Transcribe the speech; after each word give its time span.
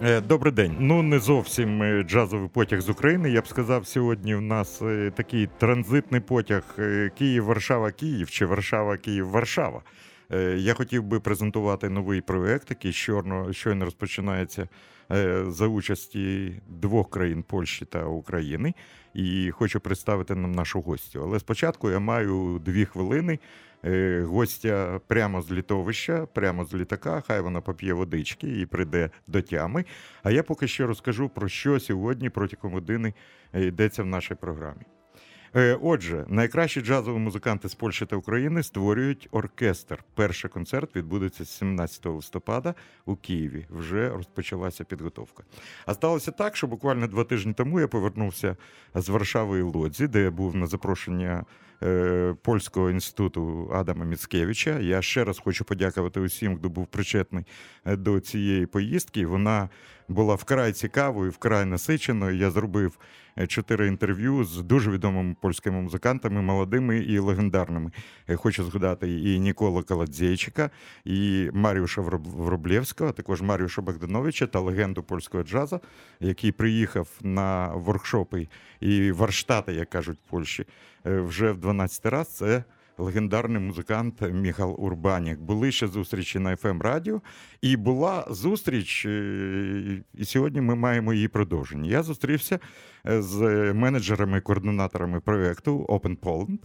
Добрий 0.00 0.52
день. 0.52 0.76
Ну 0.78 1.02
не 1.02 1.18
зовсім 1.18 1.82
е, 1.82 2.02
джазовий 2.02 2.48
потяг 2.48 2.80
з 2.80 2.88
України. 2.88 3.30
Я 3.30 3.40
б 3.40 3.48
сказав, 3.48 3.86
сьогодні 3.86 4.34
в 4.34 4.40
нас 4.40 4.82
е, 4.82 5.12
такий 5.16 5.48
транзитний 5.58 6.20
потяг 6.20 6.62
Київ-Варшава-Київ 7.18 8.30
чи 8.30 8.46
Варшава-Київ-Варшава. 8.46 9.82
Я 10.56 10.74
хотів 10.74 11.02
би 11.02 11.20
презентувати 11.20 11.88
новий 11.88 12.20
проект, 12.20 12.70
який 12.70 12.92
щойно, 12.92 13.52
щойно 13.52 13.84
розпочинається 13.84 14.68
за 15.46 15.66
участі 15.66 16.52
двох 16.68 17.10
країн 17.10 17.42
Польщі 17.42 17.84
та 17.84 18.04
України. 18.04 18.74
І 19.14 19.50
хочу 19.50 19.80
представити 19.80 20.34
нам 20.34 20.52
нашу 20.52 20.80
гостю. 20.80 21.20
Але 21.22 21.40
спочатку 21.40 21.90
я 21.90 21.98
маю 21.98 22.60
дві 22.64 22.84
хвилини. 22.84 23.38
Е, 23.84 24.22
гостя 24.22 25.00
прямо 25.06 25.42
з 25.42 25.52
літовища, 25.52 26.26
прямо 26.26 26.64
з 26.64 26.74
літака. 26.74 27.22
Хай 27.26 27.40
вона 27.40 27.60
поп'є 27.60 27.92
водички 27.92 28.60
і 28.60 28.66
прийде 28.66 29.10
до 29.26 29.42
тями. 29.42 29.84
А 30.22 30.30
я 30.30 30.42
поки 30.42 30.68
що 30.68 30.86
розкажу 30.86 31.28
про 31.28 31.48
що 31.48 31.80
сьогодні 31.80 32.30
протягом 32.30 32.72
години 32.72 33.14
е, 33.52 33.64
йдеться 33.64 34.02
в 34.02 34.06
нашій 34.06 34.34
програмі. 34.34 34.82
Е, 35.56 35.78
отже, 35.82 36.24
найкращі 36.28 36.80
джазові 36.80 37.18
музиканти 37.18 37.68
з 37.68 37.74
Польщі 37.74 38.06
та 38.06 38.16
України 38.16 38.62
створюють 38.62 39.28
оркестр. 39.30 40.04
Перший 40.14 40.50
концерт 40.50 40.96
відбудеться 40.96 41.44
17 41.44 42.06
листопада 42.06 42.74
у 43.04 43.16
Києві. 43.16 43.66
Вже 43.70 44.08
розпочалася 44.08 44.84
підготовка. 44.84 45.44
А 45.86 45.94
сталося 45.94 46.30
так, 46.30 46.56
що 46.56 46.66
буквально 46.66 47.06
два 47.06 47.24
тижні 47.24 47.52
тому 47.52 47.80
я 47.80 47.88
повернувся 47.88 48.56
з 48.94 49.08
Варшави 49.08 49.58
і 49.58 49.62
Лодзі, 49.62 50.06
де 50.06 50.22
я 50.22 50.30
був 50.30 50.56
на 50.56 50.66
запрошення 50.66 51.44
Е, 51.83 52.35
польського 52.41 52.89
інституту 52.89 53.71
Адама 53.73 54.05
Міцкевича. 54.05 54.79
Я 54.79 55.01
ще 55.01 55.23
раз 55.23 55.39
хочу 55.39 55.65
подякувати 55.65 56.19
усім, 56.19 56.57
хто 56.57 56.69
був 56.69 56.87
причетний 56.87 57.45
е, 57.85 57.95
до 57.95 58.19
цієї 58.19 58.65
поїздки. 58.65 59.25
Вона 59.25 59.69
була 60.10 60.34
вкрай 60.34 60.72
цікавою, 60.72 61.30
вкрай 61.30 61.64
насиченою. 61.64 62.36
Я 62.36 62.50
зробив 62.50 62.98
е, 63.38 63.46
чотири 63.46 63.86
інтерв'ю 63.86 64.44
з 64.44 64.62
дуже 64.62 64.90
відомими 64.90 65.36
польськими 65.40 65.80
музикантами, 65.80 66.42
молодими 66.42 66.98
і 66.98 67.18
легендарними. 67.18 67.90
Хочу 68.36 68.64
згадати 68.64 69.20
і 69.20 69.40
Нікола 69.40 69.82
Каладзейчика, 69.82 70.70
і 71.04 71.50
Маріуша 71.52 72.00
Вроблєвського, 72.00 73.12
також 73.12 73.42
Маріуша 73.42 73.82
Богдановича 73.82 74.46
та 74.46 74.60
легенду 74.60 75.02
польського 75.02 75.44
джазу, 75.44 75.80
який 76.20 76.52
приїхав 76.52 77.08
на 77.22 77.68
воркшопи 77.74 78.48
і 78.80 79.12
варштати, 79.12 79.72
як 79.72 79.90
кажуть 79.90 80.18
в 80.26 80.30
Польщі, 80.30 80.66
вже 81.04 81.52
в 81.52 81.56
12 81.58 82.06
раз. 82.06 82.36
Це 82.36 82.64
легендарний 83.00 83.62
музикант 83.62 84.22
Міхал 84.32 84.76
Урбанік. 84.78 85.40
Були 85.40 85.72
ще 85.72 85.86
зустрічі 85.86 86.38
на 86.38 86.56
fm 86.56 86.82
радіо, 86.82 87.20
і 87.62 87.76
була 87.76 88.26
зустріч, 88.30 89.06
е, 89.06 90.02
і 90.14 90.24
сьогодні 90.24 90.60
ми 90.60 90.74
маємо 90.74 91.12
її 91.12 91.28
продовження. 91.28 91.90
Я 91.90 92.02
зустрівся 92.02 92.58
е, 93.06 93.22
з 93.22 93.38
менеджерами, 93.72 94.40
координаторами 94.40 95.20
проєкту 95.20 95.78
Open 95.88 96.16
Poland. 96.16 96.58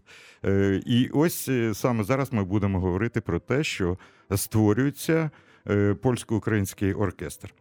Е, 0.45 0.81
і 0.86 1.09
ось 1.13 1.50
саме 1.73 2.03
зараз 2.03 2.33
ми 2.33 2.44
будемо 2.44 2.80
говорити 2.80 3.22
про 3.22 3.39
те, 3.39 3.63
що 3.63 3.97
створюється 4.36 5.30
польсько-український 6.02 6.94
оркестр. 6.94 7.53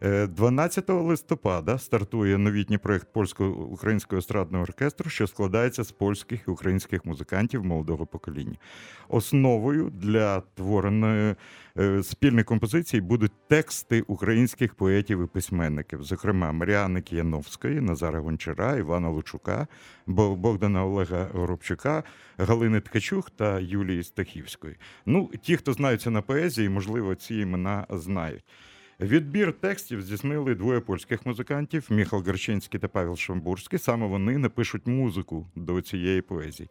12 0.00 0.90
листопада 0.90 1.78
стартує 1.78 2.38
новітній 2.38 2.78
проєкт 2.78 3.12
польсько-українського 3.12 4.18
естрадного 4.18 4.62
оркестру, 4.62 5.10
що 5.10 5.26
складається 5.26 5.84
з 5.84 5.92
польських 5.92 6.40
і 6.48 6.50
українських 6.50 7.04
музикантів 7.04 7.64
молодого 7.64 8.06
покоління. 8.06 8.56
Основою 9.08 9.90
для 9.90 10.40
твореної 10.40 11.34
е, 11.78 12.02
спільної 12.02 12.44
композиції 12.44 13.00
будуть 13.00 13.32
тексти 13.48 14.00
українських 14.06 14.74
поетів 14.74 15.24
і 15.24 15.26
письменників, 15.26 16.02
зокрема 16.02 16.52
Маріани 16.52 17.02
Кияновської, 17.02 17.80
Назара 17.80 18.20
Гончара, 18.20 18.76
Івана 18.76 19.08
Лучука, 19.08 19.66
Богдана 20.06 20.84
Олега 20.84 21.28
Горобчука, 21.32 22.02
Галини 22.38 22.80
Ткачук 22.80 23.30
та 23.30 23.60
Юлії 23.60 24.02
Стахівської. 24.02 24.76
Ну, 25.06 25.30
ті, 25.42 25.56
хто 25.56 25.72
знаються 25.72 26.10
на 26.10 26.22
поезії, 26.22 26.68
можливо, 26.68 27.14
ці 27.14 27.34
імена 27.34 27.86
знають. 27.90 28.44
Відбір 29.00 29.52
текстів 29.52 30.02
здійснили 30.02 30.54
двоє 30.54 30.80
польських 30.80 31.26
музикантів 31.26 31.86
Міхал 31.90 32.22
Гарчинський 32.22 32.80
та 32.80 32.88
Павел 32.88 33.16
Шамбурський. 33.16 33.78
Саме 33.78 34.06
вони 34.06 34.38
напишуть 34.38 34.86
музику 34.86 35.46
до 35.54 35.80
цієї 35.80 36.22
поезії. 36.22 36.68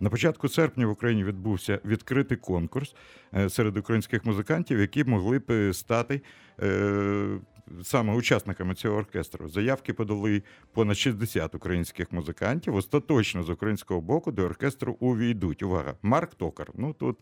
На 0.00 0.10
початку 0.10 0.48
серпня 0.48 0.86
в 0.86 0.90
Україні 0.90 1.24
відбувся 1.24 1.80
відкритий 1.84 2.36
конкурс 2.36 2.94
е, 3.34 3.50
серед 3.50 3.76
українських 3.76 4.24
музикантів, 4.24 4.80
які 4.80 5.04
могли 5.04 5.38
б 5.38 5.74
стати 5.74 6.22
е, 6.62 7.38
саме 7.82 8.14
учасниками 8.14 8.74
цього 8.74 8.96
оркестру. 8.96 9.48
Заявки 9.48 9.92
подали 9.92 10.42
понад 10.72 10.96
60 10.96 11.54
українських 11.54 12.12
музикантів. 12.12 12.74
Остаточно 12.74 13.42
з 13.42 13.50
українського 13.50 14.00
боку 14.00 14.32
до 14.32 14.42
оркестру 14.42 14.96
увійдуть. 15.00 15.62
Увага! 15.62 15.94
Марк 16.02 16.34
Токар. 16.34 16.68
Ну 16.74 16.92
тут. 16.92 17.18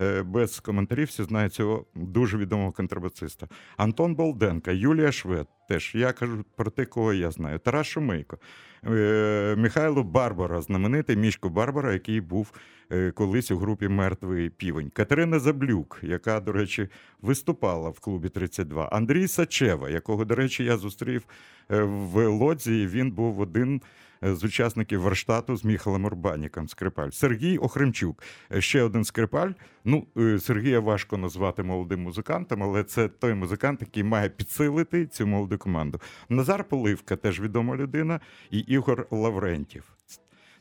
Е, 0.00 0.22
без 0.22 0.60
коментарів 0.60 1.06
всі 1.06 1.22
знають 1.22 1.52
цього 1.52 1.86
дуже 1.94 2.38
відомого 2.38 2.72
контрабасиста. 2.72 3.48
Антон 3.76 4.14
Болденка, 4.14 4.72
Юлія 4.72 5.12
Швед. 5.12 5.46
Теж 5.68 5.94
я 5.94 6.12
кажу 6.12 6.44
про 6.56 6.70
те, 6.70 6.84
кого 6.84 7.12
я 7.12 7.30
знаю. 7.30 7.58
Тарас 7.58 7.86
Шумейко, 7.86 8.38
е, 8.86 9.54
Михайло 9.58 10.02
Барбара, 10.02 10.62
знаменитий 10.62 11.16
мішко 11.16 11.48
Барбара, 11.48 11.92
який 11.92 12.20
був 12.20 12.52
е, 12.92 13.10
колись 13.10 13.50
у 13.50 13.58
групі 13.58 13.88
Мертвий 13.88 14.50
півень. 14.50 14.90
Катерина 14.90 15.38
Заблюк, 15.38 16.00
яка, 16.02 16.40
до 16.40 16.52
речі, 16.52 16.88
виступала 17.22 17.90
в 17.90 18.00
клубі 18.00 18.28
32. 18.28 18.88
Андрій 18.88 19.28
Сачева, 19.28 19.90
якого, 19.90 20.24
до 20.24 20.34
речі, 20.34 20.64
я 20.64 20.76
зустрів 20.76 21.24
в 21.68 22.28
Лодзі. 22.28 22.86
Він 22.86 23.10
був 23.10 23.40
один 23.40 23.80
з 24.22 24.44
учасників 24.44 25.00
Верштату 25.00 25.56
з 25.56 25.64
Міхалем 25.64 26.04
Урбаніком 26.04 26.68
Скрипаль. 26.68 27.10
Сергій 27.10 27.58
Охремчук, 27.58 28.22
е, 28.54 28.60
ще 28.60 28.82
один 28.82 29.04
скрипаль. 29.04 29.50
Ну, 29.84 30.06
е, 30.16 30.38
Сергія 30.38 30.80
важко 30.80 31.16
назвати 31.16 31.62
молодим 31.62 32.02
музикантом, 32.02 32.62
але 32.62 32.84
це 32.84 33.08
той 33.08 33.34
музикант, 33.34 33.80
який 33.80 34.02
має 34.02 34.28
підсилити 34.28 35.06
цю 35.06 35.26
молоду 35.26 35.58
команду. 35.58 36.00
Назар 36.28 36.64
Поливка, 36.64 37.16
теж 37.16 37.40
відома 37.40 37.76
людина, 37.76 38.20
і 38.50 38.58
Ігор 38.58 39.06
Лаврентів. 39.10 39.84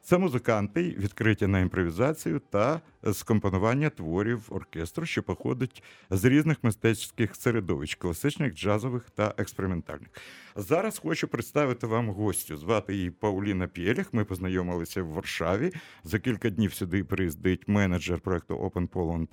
Це 0.08 0.18
музиканти, 0.18 0.82
відкриті 0.84 1.48
на 1.48 1.60
імпровізацію 1.60 2.42
та 2.50 2.82
скомпонування 3.14 3.90
творів 3.90 4.48
оркестру, 4.50 5.06
що 5.06 5.24
походить 5.24 5.84
з 6.10 6.26
різних 6.26 6.58
мистецьких 6.64 7.36
середовищ, 7.36 7.96
класичних, 7.96 8.54
джазових 8.54 9.10
та 9.10 9.34
експериментальних. 9.38 10.08
Зараз 10.56 11.00
хочу 11.00 11.28
представити 11.28 11.88
вам 11.88 12.10
гостю. 12.10 12.58
Звати 12.58 12.96
її 12.96 13.12
Пауліна 13.12 13.68
Пєліх. 13.68 14.14
Ми 14.14 14.26
познайомилися 14.26 15.04
в 15.04 15.08
Варшаві. 15.08 15.72
За 16.04 16.20
кілька 16.20 16.50
днів 16.50 16.74
сюди 16.74 17.04
приїздить 17.04 17.68
менеджер 17.68 18.20
проекту 18.20 18.56
Open 18.56 18.88
Poland 18.88 19.28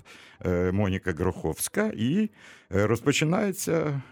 е, 0.46 0.72
Моніка 0.72 1.12
Гроховська, 1.12 1.92
і 1.96 2.30
е, 2.74 2.86
розпочинається 2.86 4.02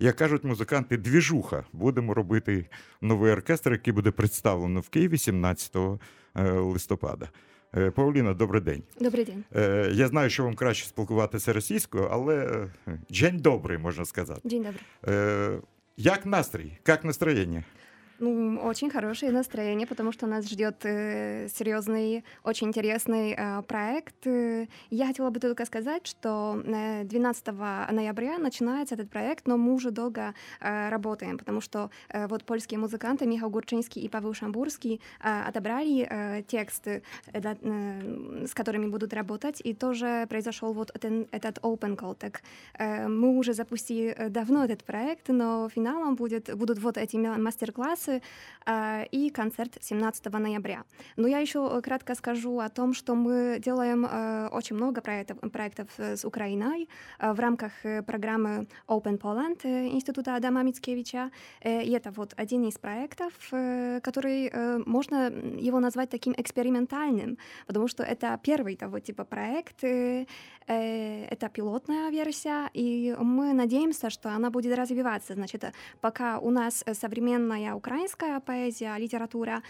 як 0.00 0.16
кажуть 0.16 0.44
музиканти, 0.44 0.96
двіжуха. 0.96 1.64
Будемо 1.72 2.14
робити 2.14 2.66
новий 3.00 3.32
оркестр, 3.32 3.72
який 3.72 3.92
буде 3.92 4.10
представлено 4.10 4.80
в 4.80 4.88
Києві 4.88 5.18
17 5.18 5.76
е, 5.76 5.98
листопада. 6.50 7.28
Е, 7.76 7.90
Павліна, 7.90 8.34
добрий 8.34 8.62
день. 8.62 8.82
Добрий 9.00 9.24
день. 9.24 9.44
Е, 9.56 9.90
я 9.92 10.08
знаю, 10.08 10.30
що 10.30 10.44
вам 10.44 10.54
краще 10.54 10.86
спілкуватися 10.86 11.52
російською, 11.52 12.08
але 12.10 12.66
день 13.10 13.38
добрий, 13.38 13.78
можна 13.78 14.04
сказати. 14.04 14.40
День 14.44 14.62
добрий. 14.62 15.60
Як 15.96 16.26
настрій? 16.26 16.78
Як 16.86 17.04
настроєння? 17.04 17.64
Ну, 18.22 18.60
очень 18.62 18.88
хорошее 18.88 19.32
настроение, 19.32 19.84
потому 19.84 20.12
что 20.12 20.28
нас 20.28 20.48
ждет 20.48 20.76
э, 20.84 21.48
серьезный, 21.48 22.24
очень 22.44 22.68
интересный 22.68 23.34
э, 23.36 23.62
проект. 23.62 24.14
Я 24.90 25.06
хотела 25.06 25.30
бы 25.30 25.40
только 25.40 25.64
сказать, 25.64 26.06
что 26.06 26.62
12 26.64 27.48
э, 27.48 27.52
ноября 27.92 28.38
начинается 28.38 28.94
этот 28.94 29.10
проект, 29.10 29.48
но 29.48 29.56
мы 29.56 29.74
уже 29.74 29.90
долго 29.90 30.34
э, 30.60 30.88
работаем, 30.90 31.36
потому 31.36 31.60
что 31.60 31.90
э, 32.10 32.28
вот 32.28 32.44
польские 32.44 32.78
музыканты 32.78 33.26
Михаил 33.26 33.50
Гурчинский 33.50 34.02
и 34.02 34.08
Павел 34.08 34.34
Шамбурский 34.34 35.00
э, 35.20 35.48
отобрали 35.48 36.06
э, 36.08 36.42
тексты, 36.46 37.02
э, 37.32 37.40
э, 37.42 38.46
с 38.46 38.54
которыми 38.54 38.86
будут 38.86 39.12
работать, 39.14 39.60
и 39.64 39.74
тоже 39.74 40.26
произошел 40.28 40.72
вот 40.72 40.92
этот, 40.94 41.26
этот 41.32 41.58
open 41.58 41.96
call. 41.96 42.14
Так, 42.14 42.42
э, 42.78 43.08
мы 43.08 43.36
уже 43.36 43.52
запустили 43.52 44.14
давно 44.28 44.64
этот 44.64 44.84
проект, 44.84 45.28
но 45.28 45.68
финалом 45.68 46.14
будет, 46.14 46.56
будут 46.56 46.78
вот 46.78 46.96
эти 46.96 47.16
мастер-классы, 47.16 48.11
музыканты 48.12 48.22
и 49.10 49.30
концерт 49.30 49.76
17 49.80 50.32
ноября. 50.32 50.84
Но 51.16 51.26
я 51.26 51.38
еще 51.38 51.80
кратко 51.82 52.14
скажу 52.14 52.60
о 52.60 52.68
том, 52.68 52.94
что 52.94 53.14
мы 53.14 53.58
делаем 53.58 54.04
очень 54.52 54.76
много 54.76 55.00
проектов, 55.00 55.38
проектов 55.50 55.88
с 55.98 56.24
Украиной 56.24 56.88
в 57.18 57.40
рамках 57.40 57.72
программы 58.06 58.68
Open 58.86 59.18
Poland 59.18 59.64
Института 59.64 60.36
Адама 60.36 60.62
Мицкевича. 60.62 61.30
И 61.64 61.90
это 61.90 62.12
вот 62.12 62.34
один 62.36 62.68
из 62.68 62.78
проектов, 62.78 63.32
который 63.50 64.52
можно 64.86 65.28
его 65.58 65.80
назвать 65.80 66.10
таким 66.10 66.32
экспериментальным, 66.36 67.38
потому 67.66 67.88
что 67.88 68.04
это 68.04 68.38
первый 68.44 68.76
того 68.76 69.00
типа 69.00 69.24
проект, 69.24 69.82
это 69.82 71.48
пилотная 71.52 72.10
версия, 72.10 72.70
и 72.74 73.16
мы 73.18 73.52
надеемся, 73.54 74.08
что 74.10 74.30
она 74.30 74.50
будет 74.50 74.78
развиваться. 74.78 75.34
Значит, 75.34 75.64
пока 76.00 76.38
у 76.38 76.50
нас 76.50 76.84
современная 76.92 77.74
украинская 77.96 78.40
поэзия, 78.40 78.96
литература, 78.98 79.62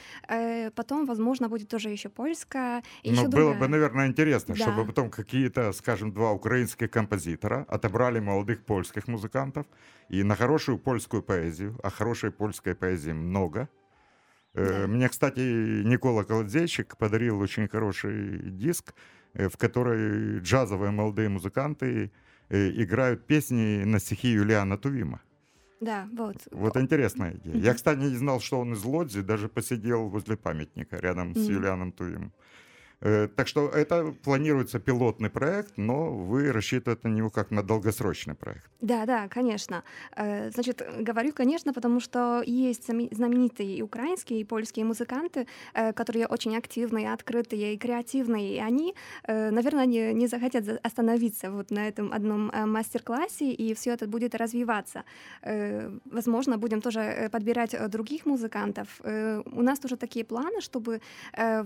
потом, 0.76 1.06
возможно, 1.06 1.48
будет 1.48 1.68
тоже 1.68 1.88
еще 1.90 2.08
польская. 2.08 2.82
Еще 3.02 3.22
было 3.22 3.30
другая. 3.30 3.58
бы, 3.60 3.68
наверное, 3.68 4.06
интересно, 4.06 4.54
Да. 4.54 4.62
чтобы 4.62 4.86
потом 4.86 5.10
какие-то, 5.10 5.72
скажем, 5.72 6.12
два 6.12 6.30
украинских 6.32 6.90
композитора 6.90 7.66
отобрали 7.68 8.20
молодых 8.20 8.64
польских 8.64 9.08
музыкантов 9.08 9.66
и 10.08 10.22
на 10.22 10.36
хорошую 10.36 10.78
польскую 10.78 11.22
поэзию, 11.22 11.78
а 11.82 11.90
хорошей 11.90 12.30
польской 12.30 12.74
поэзии 12.74 13.12
много. 13.12 13.68
Э, 14.54 14.66
Да. 14.82 14.86
Мне, 14.86 15.08
кстати, 15.08 15.40
Никола 15.84 16.24
Колодзейщик 16.24 16.96
подарил 16.96 17.40
очень 17.40 17.68
хороший 17.68 18.38
диск, 18.50 18.94
э, 19.34 19.48
в 19.48 19.56
который 19.56 20.38
джазовые 20.40 20.90
молодые 20.92 21.28
музыканты 21.28 22.10
э, 22.50 22.70
играют 22.82 23.26
песни 23.26 23.84
на 23.84 23.98
стихи 23.98 24.28
Юлиана 24.28 24.76
Тувима. 24.76 25.20
Да, 25.82 26.08
вот. 26.12 26.36
Вот 26.52 26.76
интересная 26.76 27.32
идея. 27.34 27.56
Я, 27.56 27.74
кстати, 27.74 27.98
не 27.98 28.16
знал, 28.16 28.40
что 28.40 28.60
он 28.60 28.72
из 28.72 28.84
Лодзи, 28.84 29.22
даже 29.22 29.48
посидел 29.48 30.08
возле 30.08 30.36
памятника 30.36 30.96
рядом 30.96 31.34
с. 31.34 31.48
Юлианом 31.48 31.90
Туимом. 31.90 32.32
Э, 33.02 33.28
Так 33.36 33.48
что 33.48 33.68
это 33.68 34.14
планируется 34.24 34.78
пилотный 34.78 35.28
проект, 35.30 35.76
но 35.76 36.12
вы 36.12 36.52
рассчитываете 36.52 37.08
на 37.08 37.12
него 37.12 37.30
как 37.30 37.50
на 37.50 37.62
долгосрочный 37.62 38.34
проект. 38.34 38.70
Да, 38.80 39.06
да, 39.06 39.28
конечно. 39.28 39.82
Э, 40.16 40.50
Значит, 40.50 40.82
говорю, 41.00 41.32
конечно, 41.32 41.72
потому 41.72 42.00
что 42.00 42.42
есть 42.46 42.86
знаменитые 42.86 43.76
и 43.76 43.82
украинские, 43.82 44.40
и 44.40 44.44
польские 44.44 44.84
музыканты, 44.84 45.46
э, 45.74 45.92
которые 45.92 46.26
очень 46.26 46.56
активные, 46.56 47.12
открытые 47.12 47.74
и 47.74 47.78
креативные, 47.78 48.56
и 48.56 48.58
они, 48.58 48.94
наверное, 49.28 49.86
не, 49.86 50.12
не 50.14 50.26
захотят 50.28 50.64
за- 50.64 50.78
остановиться 50.82 51.50
вот 51.50 51.70
на 51.70 51.88
этом 51.88 52.12
одном 52.12 52.50
мастер-классе, 52.66 53.52
и 53.52 53.74
все 53.74 53.90
это 53.92 54.06
будет 54.06 54.34
развиваться. 54.34 55.04
Возможно, 56.04 56.58
будем 56.58 56.80
тоже 56.80 57.28
подбирать 57.32 57.74
других 57.90 58.26
музыкантов. 58.26 59.00
У 59.46 59.62
нас 59.62 59.78
тоже 59.78 59.96
такие 59.96 60.24
планы, 60.24 60.60
чтобы 60.60 61.00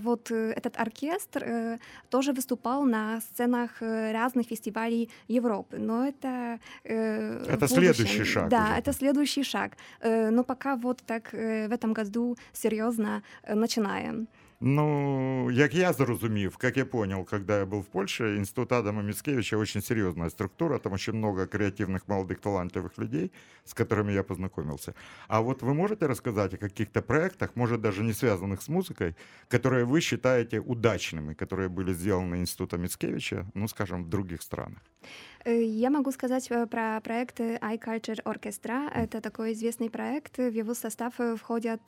вот 0.05 0.31
этот 0.31 0.77
оркестр 0.81 1.25
э, 1.34 1.78
тоже 2.11 2.32
выступал 2.32 2.84
на 2.84 3.20
сценах 3.20 3.70
э, 3.82 4.12
разных 4.12 4.46
фестивалей 4.46 5.11
Европы. 5.28 5.76
Но 5.78 6.06
это... 6.06 6.58
э, 6.84 7.44
Это 7.49 7.69
следующий 7.69 8.25
шаг 8.25 8.49
Да, 8.49 8.64
уже. 8.64 8.78
это 8.78 8.93
следующий 8.93 9.43
шаг. 9.44 9.73
Но 10.05 10.44
пока 10.44 10.76
вот 10.76 11.02
так 11.06 11.32
в 11.32 11.73
этом 11.73 11.93
году 11.93 12.37
серьезно 12.52 13.23
начинаем. 13.49 14.28
Ну, 14.61 15.50
як 15.50 15.75
я 15.75 15.93
зрозумів, 15.93 16.58
як 16.62 16.76
я 16.76 16.87
понял, 16.87 17.25
когда 17.25 17.58
я 17.58 17.64
был 17.67 17.81
в 17.81 17.87
Польше, 17.87 18.37
Институт 18.37 18.73
Адама 18.73 19.03
Мицкевича 19.03 19.58
очень 19.58 19.82
серьезная 19.82 20.31
структура, 20.31 20.79
там 20.79 20.93
очень 20.93 21.12
много 21.12 21.47
креативных, 21.47 22.08
молодых, 22.08 22.41
талантливых 22.41 22.99
людей, 22.99 23.31
с 23.64 23.75
которыми 23.75 24.12
я 24.12 24.23
познакомился. 24.23 24.94
А 25.29 25.41
вот 25.41 25.62
вы 25.62 25.75
можете 25.75 26.06
рассказать 26.06 26.55
о 26.55 26.56
каких-то 26.56 27.03
проектах, 27.03 27.50
может 27.56 27.81
даже 27.81 28.03
не 28.03 28.12
связанных 28.14 28.62
с 28.62 28.69
музыкой, 28.69 29.14
которые 29.49 29.85
вы 29.85 30.00
считаете 30.00 30.61
удачными, 30.61 31.35
которые 31.35 31.69
были 31.69 31.93
сделаны 31.93 32.37
Институтом 32.37 32.81
Мицкевича, 32.81 33.47
ну, 33.55 33.69
скажем, 33.69 34.05
в 34.05 34.09
других 34.09 34.43
странах? 34.43 34.81
Э, 35.47 35.63
Я 35.63 35.91
могу 35.91 36.11
сказать 36.11 36.51
э, 36.51 36.67
про 36.67 37.01
проект 37.01 37.41
iCulture 37.41 38.23
Orchestra. 38.25 38.91
Это 38.93 39.21
такой 39.21 39.53
известный 39.53 39.89
проект. 39.91 40.39
В 40.39 40.51
его 40.51 40.75
состав 40.75 41.15
э, 41.19 41.37
входят 41.37 41.81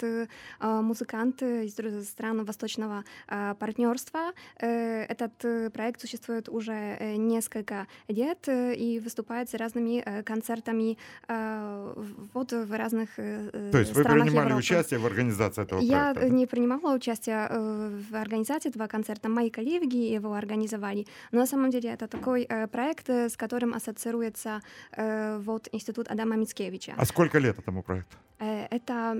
а, 0.60 0.82
музыканты 0.82 1.66
из 1.66 2.08
стран 2.08 2.44
восточного 2.44 3.04
а, 3.26 3.54
партнерства. 3.54 4.32
Этот 4.58 5.72
проект 5.72 6.00
существует 6.00 6.48
уже 6.48 7.16
несколько 7.16 7.86
лет 8.08 8.48
и 8.48 9.00
выступает 9.02 9.50
с 9.50 9.54
разными 9.54 10.22
концертами 10.22 10.98
а, 11.26 11.94
вот 12.34 12.52
в 12.52 12.72
разных 12.76 13.08
э, 13.16 13.70
То 13.72 13.78
есть 13.78 13.94
вы 13.94 14.02
странах 14.02 14.24
принимали 14.24 14.46
Европы. 14.46 14.60
участие 14.60 15.00
в 15.00 15.06
организации 15.06 15.62
этого 15.62 15.80
Я 15.80 16.12
проекта? 16.12 16.20
да? 16.20 16.28
не 16.28 16.46
принимала 16.46 16.94
участие 16.94 17.48
в 17.50 18.14
организации 18.14 18.68
этого 18.68 18.86
концерта. 18.86 19.28
Мои 19.28 19.50
коллеги 19.50 19.96
его 19.96 20.34
организовали. 20.34 21.06
Но 21.32 21.40
на 21.40 21.46
самом 21.46 21.70
деле 21.70 21.90
это 21.90 22.06
такой 22.06 22.46
проект, 22.70 23.08
с 23.08 23.36
которым 23.36 23.47
ассоциируется 23.74 24.60
э, 24.92 25.38
вот 25.38 25.68
Институт 25.72 26.08
Адама 26.08 26.36
Мицкевича. 26.36 26.94
А 26.96 27.04
сколько 27.04 27.38
лет 27.38 27.58
этому 27.58 27.82
проекту? 27.82 28.16
Э, 28.38 28.66
Это, 28.70 29.16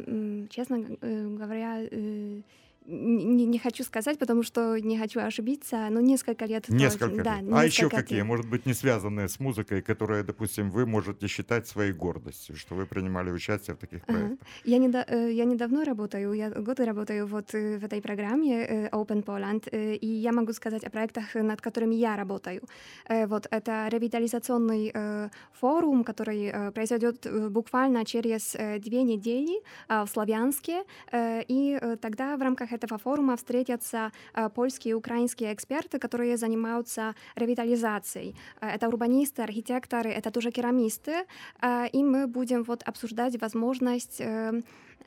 честно 0.51 0.77
э, 1.01 1.37
говоря, 1.39 1.79
э, 1.91 2.43
не, 2.89 3.45
не 3.47 3.59
хочу 3.59 3.85
сказать, 3.85 4.19
потому 4.19 4.43
что 4.43 4.79
не 4.79 4.99
хочу 4.99 5.21
ошибиться, 5.21 5.89
но 5.91 6.01
несколько 6.01 6.47
лет. 6.47 6.69
Несколько 6.69 7.15
лет. 7.15 7.25
Да, 7.25 7.39
а 7.53 7.65
еще 7.65 7.83
несколько 7.83 8.03
какие? 8.03 8.19
лет. 8.19 8.27
Может 8.27 8.49
быть, 8.49 8.67
не 8.67 8.75
связанные 8.75 9.29
с 9.29 9.41
музыкой, 9.41 9.83
которые, 9.83 10.23
допустим, 10.23 10.71
вы 10.71 10.87
можете 10.87 11.27
считать 11.29 11.67
своей 11.69 11.93
гордостью, 11.93 12.57
что 12.57 12.75
вы 12.75 12.87
принимали 12.87 13.31
участие 13.31 13.77
в 13.77 13.79
таких 13.79 14.01
Ага. 14.07 14.19
проектах? 14.19 14.49
Я, 14.65 14.79
не, 14.79 15.35
я 15.35 15.45
недавно 15.45 15.85
работаю, 15.85 16.33
я 16.33 16.51
годы 16.51 16.85
работаю 16.85 17.27
вот 17.27 17.55
э, 17.55 17.79
в 17.79 17.85
этой 17.85 18.01
программе 18.01 18.65
э, 18.67 18.89
Open 18.91 19.23
Poland, 19.23 19.69
э, 19.71 19.95
и 19.95 20.07
я 20.07 20.33
могу 20.33 20.53
сказать 20.53 20.85
о 20.85 20.91
проектах, 20.91 21.37
э, 21.37 21.43
над 21.43 21.61
которыми 21.61 21.95
я 21.95 22.17
работаю. 22.17 22.63
Э, 23.09 23.27
Вот 23.27 23.47
это 23.51 23.89
ревитализационный 23.91 24.91
э, 24.95 25.29
форум, 25.53 26.05
который 26.05 26.47
э, 26.47 26.71
произойдет 26.73 27.27
э, 27.27 27.49
буквально 27.51 28.05
через 28.05 28.55
э, 28.55 28.79
две 28.79 29.03
недели 29.03 29.61
в 29.89 30.07
Славянске, 30.07 30.85
э, 31.13 31.43
и 31.49 31.79
э, 31.81 31.97
тогда 31.97 32.37
в 32.37 32.43
рамках 32.43 32.73
этого 32.79 32.99
форума 32.99 33.37
встретятся 33.37 34.13
э, 34.35 34.49
польские 34.49 34.93
и 34.93 34.95
украинские 34.95 35.53
эксперты, 35.53 35.99
которые 35.99 36.37
занимаются 36.37 37.15
ревитализацией. 37.37 38.35
Э, 38.61 38.69
Это 38.75 38.89
урбанисты, 38.89 39.43
архитекторы, 39.43 40.11
это 40.11 40.31
тоже 40.31 40.51
керамисты, 40.51 41.27
а, 41.61 41.87
и 41.87 42.03
мы 42.03 42.27
будем 42.27 42.63
вот 42.63 42.83
обсуждать 42.89 43.41
возможность 43.41 44.23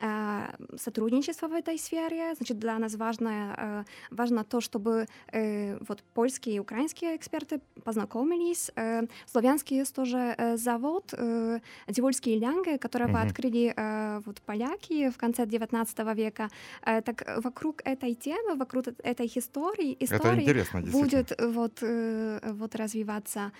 э, 0.02 0.48
сотрудничества 0.76 1.48
в 1.48 1.52
этой 1.52 1.78
сфере. 1.78 2.34
Значит, 2.34 2.58
для 2.58 2.78
нас 2.78 2.94
важно, 2.96 3.54
э, 3.56 3.84
важно 4.10 4.44
то, 4.44 4.60
чтобы 4.60 5.06
э, 5.32 5.78
вот 5.88 6.02
польские 6.14 6.56
и 6.56 6.58
украинские 6.58 7.16
эксперты 7.16 7.60
познакомились. 7.84 8.70
В 8.76 9.30
Славянске 9.30 9.76
есть 9.76 9.94
тоже 9.94 10.36
завод 10.56 11.14
Дивольские 11.88 12.38
лянги, 12.38 12.76
которого 12.76 13.08
Мгм. 13.08 13.26
открыли 13.28 13.74
вот 14.26 14.40
поляки 14.42 15.10
в 15.10 15.16
конце 15.16 15.46
19 15.46 16.14
века. 16.14 16.48
Так 16.82 17.24
вокруг 17.44 17.82
этой 17.84 18.14
темы, 18.14 18.56
вокруг 18.56 18.84
этой 19.02 19.26
истории, 19.26 19.96
истории 20.00 20.90
будет 20.90 21.32
вот, 21.40 21.82
вот 21.82 22.74
развиваться, 22.74 23.52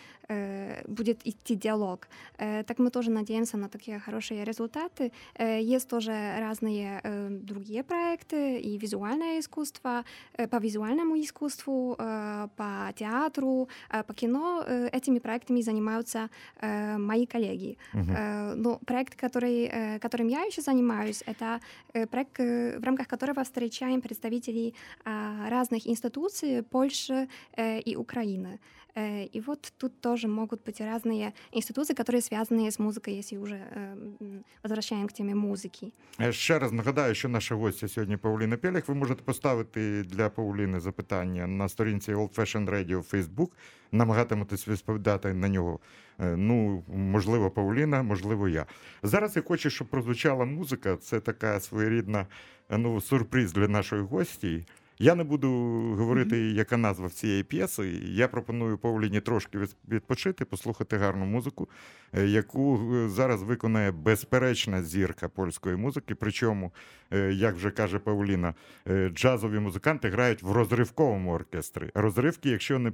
будет 0.86 1.26
идти 1.26 1.54
диалог. 1.54 2.08
Так 2.36 2.78
мы 2.78 2.90
тоже 2.90 3.10
надеемся 3.10 3.56
на 3.56 3.68
такие 3.68 3.98
хорошие 3.98 4.44
результаты. 4.44 5.12
Есть 5.38 5.88
тоже 5.88 6.31
разные 6.40 7.00
э, 7.04 7.28
другие 7.30 7.82
проекты 7.82 8.60
и 8.60 8.78
визуальное 8.78 9.38
искусство, 9.40 10.04
э, 10.38 10.46
по 10.46 10.56
визуальному 10.56 11.16
искусству, 11.20 11.96
э, 11.98 12.48
по 12.56 12.92
театру, 12.94 13.68
э, 13.90 14.02
по 14.02 14.14
кино. 14.14 14.64
Э, 14.66 14.88
Этими 14.92 15.18
проектами 15.18 15.62
занимаются 15.62 16.28
э, 16.60 16.98
мои 16.98 17.26
коллеги. 17.26 17.76
Мгм. 17.92 18.14
Э, 18.16 18.54
Но 18.56 18.78
проект, 18.86 19.14
который, 19.14 19.64
э, 19.64 19.98
которым 19.98 20.28
я 20.28 20.42
еще 20.44 20.62
занимаюсь, 20.62 21.22
это 21.26 21.60
э, 21.94 22.06
проект, 22.06 22.40
э, 22.40 22.78
в 22.78 22.84
рамках 22.84 23.06
которого 23.08 23.42
встречаем 23.44 24.00
представителей 24.00 24.74
а, 25.04 25.48
разных 25.50 25.86
институций 25.86 26.62
Польши 26.62 27.28
э, 27.56 27.80
и 27.80 27.96
Украины. 27.96 28.58
Э, 28.97 29.27
И 29.35 29.41
вот 29.41 29.73
тут 29.77 30.01
тоже 30.01 30.27
могут 30.27 30.63
быть 30.65 30.81
разные 30.81 31.31
институции, 31.51 31.93
которые 31.93 32.21
связаны 32.21 32.67
с 32.67 32.79
музыкой, 32.79 33.19
если 33.19 33.37
уже 33.37 33.55
э, 33.55 33.93
м, 34.21 34.43
возвращаем 34.63 35.07
к 35.07 35.13
теме 35.13 35.35
музыки. 35.35 35.91
Е, 36.21 36.31
Ще 36.33 36.59
раз 36.59 36.71
нагадаю, 36.71 37.15
що 37.15 37.29
наша 37.29 37.55
гостя 37.55 37.87
сьогодні 37.87 38.17
Павліна 38.17 38.57
Пеліх. 38.57 38.87
Ви 38.87 38.95
можете 38.95 39.21
поставити 39.23 40.03
для 40.03 40.29
Павліни 40.29 40.79
запитання 40.79 41.47
на 41.47 41.69
сторінці 41.69 42.13
Old 42.13 42.35
Fashion 42.35 42.69
Radio 42.69 42.97
в 42.97 43.15
Facebook, 43.15 43.49
намагатиметесь 43.91 44.67
відповідати 44.67 45.33
на 45.33 45.49
нього. 45.49 45.79
Е, 46.19 46.35
Ну, 46.37 46.83
можливо, 46.95 47.51
Павліна, 47.51 48.03
можливо, 48.03 48.47
я. 48.49 48.65
Зараз 49.03 49.35
я 49.35 49.41
хочу, 49.41 49.69
щоб 49.69 49.87
прозвучала 49.87 50.45
музика. 50.45 50.97
Це 50.97 51.19
така 51.19 51.59
своєрідна 51.59 52.27
е, 52.71 52.77
ну, 52.77 53.01
сюрприз 53.01 53.53
для 53.53 53.67
нашої 53.67 54.01
гості. 54.01 54.65
Я 54.99 55.15
не 55.15 55.23
буду 55.23 55.49
говорити, 55.97 56.37
яка 56.39 56.77
назва 56.77 57.09
цієї 57.09 57.43
п'єси. 57.43 57.87
Я 58.05 58.27
пропоную 58.27 58.77
Павліні 58.77 59.21
трошки 59.21 59.57
від- 59.59 59.75
відпочити, 59.89 60.45
послухати 60.45 60.97
гарну 60.97 61.25
музику, 61.25 61.69
е, 62.13 62.25
яку 62.25 62.93
е, 62.95 63.09
зараз 63.09 63.43
виконає 63.43 63.91
безперечна 63.91 64.83
зірка 64.83 65.29
польської 65.29 65.75
музики. 65.75 66.15
Причому, 66.15 66.71
е, 67.13 67.31
як 67.33 67.55
вже 67.55 67.71
каже 67.71 67.99
Павліна, 67.99 68.53
е, 68.87 69.09
джазові 69.09 69.59
музиканти 69.59 70.09
грають 70.09 70.43
в 70.43 70.51
розривковому 70.51 71.33
оркестрі. 71.33 71.89
Розривки, 71.95 72.49
якщо 72.49 72.79
не, 72.79 72.91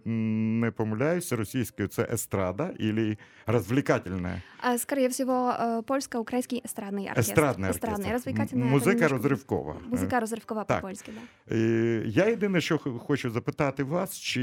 не 0.60 0.72
помиляюся, 0.72 1.36
російською 1.36 1.88
це 1.88 2.08
естрада 2.14 2.74
або 2.80 3.16
розвлекательна. 3.48 4.42
А, 4.62 4.78
Скорее 4.78 5.08
всего, 5.08 5.34
э, 5.34 5.84
польско-украинский 5.84 6.62
эстрадный 6.62 7.10
оркестр. 7.10 7.20
Естрадний 7.32 7.70
оркестр. 7.70 7.88
Эстрадный, 7.88 8.08
М- 8.10 8.14
развлекательный. 8.18 8.64
это 8.64 8.72
Музика 8.72 8.92
немножко- 8.94 9.16
розривкова. 9.18 9.76
Музика 9.90 10.20
розривкова 10.20 10.64
так. 10.64 10.82
по-польськи, 10.82 11.12
да. 11.12 11.54
Е, 11.89 12.03
Я 12.07 12.27
єдине, 12.27 12.61
що 12.61 12.79
хочу 12.79 13.31
запитати 13.31 13.85
вас, 13.85 14.19
чи 14.19 14.43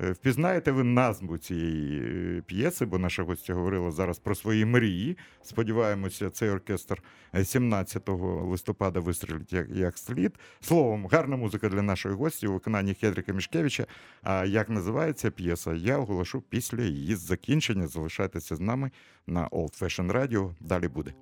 е, 0.00 0.10
впізнаєте 0.12 0.72
ви 0.72 0.84
назву 0.84 1.38
цієї 1.38 2.00
е, 2.38 2.42
п'єси, 2.46 2.86
бо 2.86 2.98
наша 2.98 3.22
гостя 3.22 3.54
говорила 3.54 3.90
зараз 3.90 4.18
про 4.18 4.34
свої 4.34 4.64
мрії. 4.64 5.16
Сподіваємося, 5.42 6.30
цей 6.30 6.50
оркестр 6.50 7.02
е, 7.34 7.44
17 7.44 8.08
листопада 8.42 9.00
вистрілить 9.00 9.52
як, 9.52 9.68
як 9.70 9.98
слід. 9.98 10.32
Словом, 10.60 11.06
гарна 11.06 11.36
музика 11.36 11.68
для 11.68 11.82
нашої 11.82 12.14
гості 12.14 12.46
у 12.46 12.52
виконанні 12.52 12.94
Хедрика 12.94 13.32
Мішкевича. 13.32 13.86
А 14.22 14.44
як 14.44 14.68
називається 14.68 15.30
п'єса, 15.30 15.74
я 15.74 15.98
оголошу 15.98 16.42
після 16.48 16.82
її 16.82 17.14
закінчення. 17.14 17.86
Залишайтеся 17.86 18.56
з 18.56 18.60
нами 18.60 18.90
на 19.26 19.48
Old 19.48 19.82
Fashion 19.82 20.12
Radio. 20.12 20.54
Далі 20.60 20.88
буде. 20.88 21.12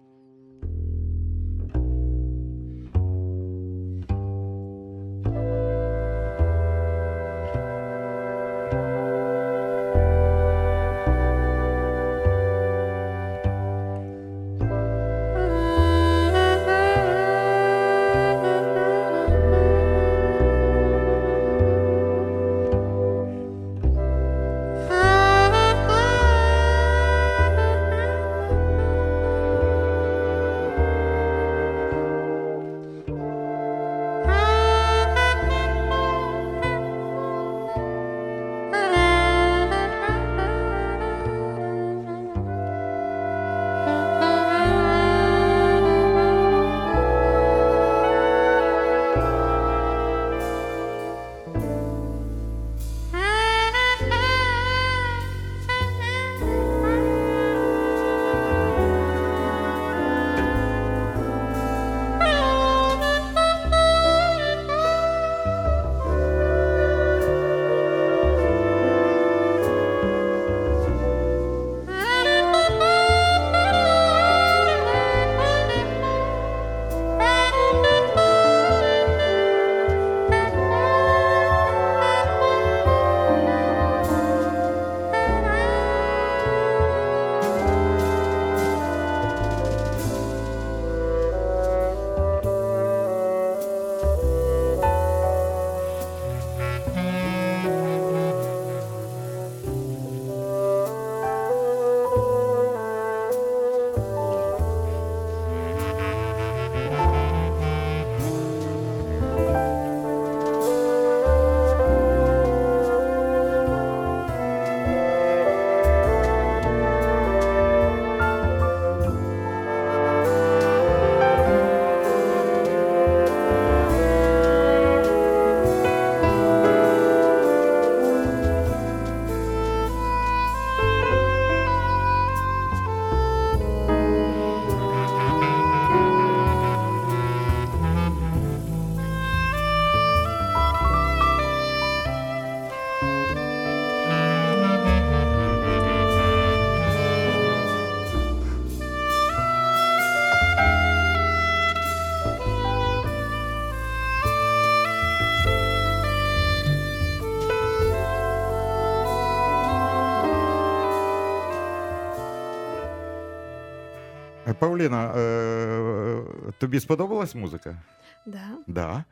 Павліна, 164.59 165.13
е, 165.17 166.23
тобі 166.57 166.79
сподобалась 166.79 167.35
музика? 167.35 167.81
Да. 168.25 168.49
Да. 168.67 169.03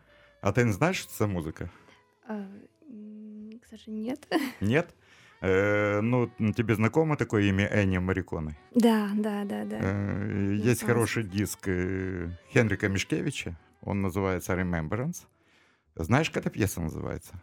А 0.41 0.51
ти 0.51 0.65
не 0.65 0.71
знаєш, 0.73 0.99
що 1.01 1.09
це 1.11 1.27
музика? 1.27 1.69
А, 2.27 2.33
м, 2.33 2.47
К 3.61 3.67
сожалению, 3.69 4.05
нет. 4.09 4.27
Нет? 4.61 4.93
Э, 5.41 6.01
ну, 6.01 6.29
тебе 6.53 6.75
знакомо 6.75 7.15
такое 7.15 7.43
имя 7.49 7.65
Энни 7.73 7.99
Мариконы? 7.99 8.55
Да, 8.75 9.09
да, 9.15 9.43
да, 9.45 9.65
да. 9.65 9.75
Э, 9.75 10.55
Я 10.55 10.71
есть 10.71 10.79
знаю. 10.81 10.93
хороший 10.95 11.23
диск 11.23 11.67
э, 11.67 12.29
Хенрика 12.53 12.89
Мишкевича. 12.89 13.55
Он 13.81 14.01
называется 14.01 14.55
Remembrance. 14.55 15.25
Знаешь, 15.95 16.29
как 16.29 16.45
эта 16.45 16.49
пьеса 16.49 16.81
называется? 16.81 17.33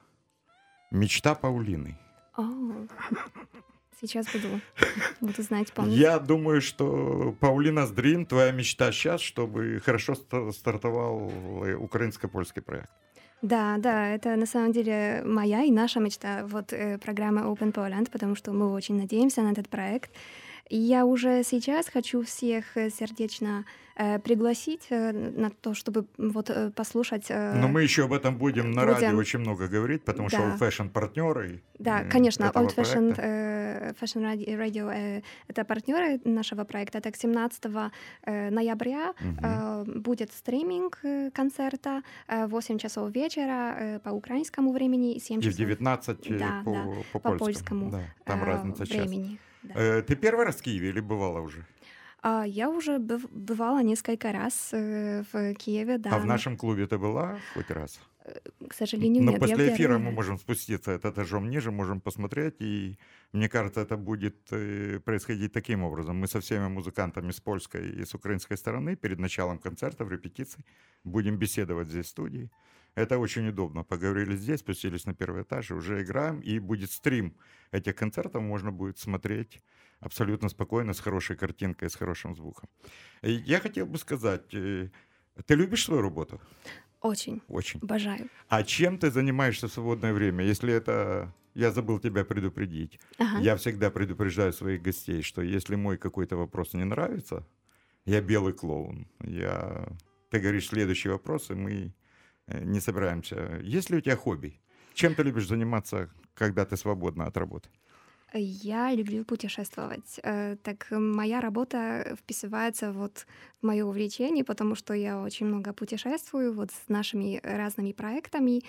Мечта 0.91 1.35
Паулины. 1.35 1.97
О, 2.37 2.43
Сейчас 4.02 4.28
буду, 4.34 4.62
буду 5.22 5.42
знать, 5.44 5.74
помнить. 5.74 5.98
Я 5.98 6.20
думаю, 6.20 6.62
что 6.62 7.36
Паулина 7.40 7.86
Dream, 7.86 8.26
твоя 8.26 8.52
мечта 8.52 8.92
сейчас, 8.92 9.22
чтобы 9.22 9.82
хорошо 9.86 10.16
ста- 10.16 10.52
стартовал 10.52 11.32
э, 11.66 11.76
украинско-польский 11.76 12.62
проект. 12.62 12.90
Да, 13.42 13.78
да, 13.78 14.10
это 14.16 14.36
на 14.36 14.46
самом 14.46 14.72
деле 14.72 15.22
моя 15.26 15.64
и 15.64 15.72
наша 15.72 16.00
мечта, 16.00 16.46
вот 16.46 16.74
э, 16.74 16.98
программа 16.98 17.42
Open 17.42 17.72
Poland, 17.74 18.10
потому 18.12 18.36
что 18.36 18.52
мы 18.52 18.72
очень 18.74 18.98
надеемся 18.98 19.42
на 19.42 19.52
этот 19.52 19.70
проект. 19.70 20.12
Я 20.70 21.06
уже 21.06 21.44
сейчас 21.44 21.90
хочу 21.90 22.22
всех 22.22 22.78
э, 22.78 22.90
сердечно 22.92 23.66
э, 23.96 24.20
пригласить 24.20 24.86
э, 24.92 25.12
на 25.12 25.50
то, 25.50 25.74
чтобы 25.74 26.06
вот 26.18 26.50
э, 26.52 26.70
послушать. 26.76 27.26
э, 27.30 27.54
Но 27.56 27.68
мы 27.68 27.82
еще 27.84 28.04
об 28.04 28.14
этом 28.14 28.38
будем 28.38 28.72
на 28.72 28.86
будем. 28.86 28.94
радио 28.94 29.18
очень 29.18 29.40
много 29.40 29.68
говорить, 29.68 30.04
потому 30.04 30.30
что 30.30 30.38
Да. 30.38 30.44
Old 30.44 30.60
Fashion 30.60 30.90
партнеры. 30.90 31.62
Да, 31.80 32.02
э, 32.02 32.10
конечно, 32.10 32.52
Old 32.54 32.76
Fashion, 32.76 33.16
э, 33.18 33.94
Fashion 34.00 34.24
Radio, 34.46 34.92
э, 34.94 35.22
это 35.48 35.66
партнеры 35.66 36.20
нашего 36.24 36.66
проекта. 36.66 37.02
Так, 37.02 37.16
17 37.16 37.66
э, 38.26 38.50
ноября 38.52 39.14
э, 39.42 39.84
будет 39.86 40.32
стриминг 40.32 41.00
э, 41.04 41.32
концерта 41.34 42.04
э, 42.28 42.46
8 42.48 42.78
часов 42.78 43.12
вечера 43.12 43.76
э, 43.80 44.00
по 44.00 44.10
украинскому 44.10 44.72
времени 44.72 45.14
и 45.16 45.20
7 45.20 45.38
И 45.38 45.42
в 45.42 45.44
часов 45.46 45.58
19 45.58 46.20
э, 46.30 46.38
Да, 46.38 46.62
по, 46.64 46.72
да, 46.74 46.84
по, 47.14 47.20
по 47.20 47.30
польскому. 47.38 47.40
польскому 47.40 47.92
Да, 47.92 48.02
там 48.26 48.42
э, 48.44 48.46
разница 48.46 48.86
час. 48.86 49.12
Да. 49.64 49.74
Э, 49.76 50.02
ты 50.02 50.16
первый 50.16 50.46
раз 50.46 50.56
в 50.58 50.62
Киеве 50.62 50.90
или 50.90 51.00
бывала 51.02 51.42
уже? 51.42 51.66
А, 52.22 52.44
я 52.46 52.70
уже 52.70 52.98
быв- 52.98 53.30
бывала 53.32 53.82
несколько 53.84 54.32
раз 54.32 54.70
э, 54.74 55.24
в 55.32 55.54
Киеве, 55.56 55.98
да. 55.98 56.10
А 56.12 56.20
в 56.20 56.26
нашем 56.26 56.58
клубе 56.58 56.86
ты 56.86 56.98
была 56.98 57.40
хоть 57.54 57.72
раз? 57.72 58.00
к 58.70 58.74
сожалению, 58.74 59.24
Но 59.24 59.32
нет. 59.32 59.40
после 59.40 59.74
эфира 59.74 59.98
мы 59.98 60.12
можем 60.12 60.38
спуститься 60.38 60.92
этот 60.92 61.14
этажом 61.14 61.50
ниже, 61.50 61.72
можем 61.72 62.00
посмотреть, 62.02 62.56
и 62.62 62.98
мне 63.34 63.50
кажется, 63.50 63.82
это 63.82 63.98
будет 63.98 64.36
э, 64.52 65.00
происходить 65.04 65.52
таким 65.54 65.84
образом. 65.84 66.18
Мы 66.18 66.28
со 66.28 66.40
всеми 66.40 66.68
музыкантами 66.68 67.32
с 67.32 67.40
польской 67.40 67.90
и 67.90 68.06
с 68.06 68.14
украинской 68.14 68.56
стороны 68.58 68.96
перед 68.96 69.20
началом 69.20 69.58
концертов, 69.58 70.12
репетиций 70.12 70.64
будем 71.04 71.38
беседовать 71.38 71.90
здесь 71.90 72.06
в 72.06 72.10
студии. 72.10 72.50
Это 73.00 73.18
очень 73.18 73.48
удобно. 73.48 73.84
Поговорили 73.84 74.36
здесь, 74.36 74.60
спустились 74.60 75.06
на 75.06 75.14
первый 75.14 75.44
этаж, 75.44 75.72
уже 75.72 76.02
играем, 76.02 76.42
и 76.42 76.60
будет 76.60 76.92
стрим 76.92 77.34
этих 77.72 77.96
концертов, 77.96 78.42
можно 78.42 78.72
будет 78.72 79.00
смотреть 79.00 79.62
абсолютно 80.02 80.50
спокойно, 80.50 80.94
с 80.94 81.00
хорошей 81.00 81.38
картинкой, 81.38 81.90
с 81.90 81.96
хорошим 81.96 82.36
звуком. 82.36 82.68
И 83.22 83.32
Я 83.32 83.62
хотел 83.62 83.86
бы 83.86 83.98
сказать, 83.98 84.54
э, 84.54 84.90
ты 85.46 85.56
любишь 85.56 85.86
свою 85.86 86.02
работу? 86.02 86.42
Очень. 87.02 87.42
Очень. 87.48 87.80
Обожаю. 87.82 88.28
А 88.50 88.64
чем 88.64 88.98
ты 88.98 89.12
занимаешься 89.12 89.68
в 89.68 89.72
свободное 89.72 90.14
время? 90.14 90.44
Если 90.44 90.74
это... 90.74 91.34
Я 91.56 91.72
забыл 91.72 92.00
тебя 92.00 92.26
предупредить. 92.26 93.00
Ага. 93.18 93.40
Я 93.40 93.56
всегда 93.56 93.90
предупреждаю 93.90 94.52
своих 94.54 94.82
гостей, 94.82 95.22
что 95.22 95.42
если 95.42 95.76
мой 95.76 95.98
какой-то 95.98 96.36
вопрос 96.38 96.74
не 96.74 96.84
нравится, 96.84 97.48
я 98.06 98.22
белый 98.22 98.54
клоун. 98.54 99.08
Я... 99.24 99.88
Ты 100.30 100.40
говоришь 100.40 100.68
следующий 100.68 101.10
вопрос, 101.10 101.50
и 101.50 101.54
мы 101.54 101.94
не 102.62 102.80
собираемся. 102.80 103.60
Есть 103.64 103.90
ли 103.90 103.98
у 103.98 104.02
тебя 104.02 104.16
хобби? 104.16 104.62
Чем 104.94 105.16
ты 105.16 105.24
любишь 105.24 105.48
заниматься, 105.48 106.10
когда 106.34 106.66
ты 106.66 106.78
свободна 106.78 107.26
от 107.26 107.38
работы? 107.38 107.70
Я 108.34 108.94
люблю 108.94 109.26
путешествовать. 109.26 110.20
Э, 110.24 110.56
Так 110.64 110.88
э, 110.92 111.00
моя 111.00 111.42
работа 111.42 112.16
вписывается 112.20 112.92
вот 112.92 113.26
в 113.62 113.66
мое 113.66 113.86
увлечение, 113.86 114.44
потому 114.44 114.76
что 114.76 114.94
я 114.94 115.20
очень 115.22 115.48
много 115.48 115.74
путешествую 115.74 116.54
вот 116.54 116.70
с 116.72 116.90
нашими 116.90 117.40
разными 117.44 117.92
проектами. 117.92 118.62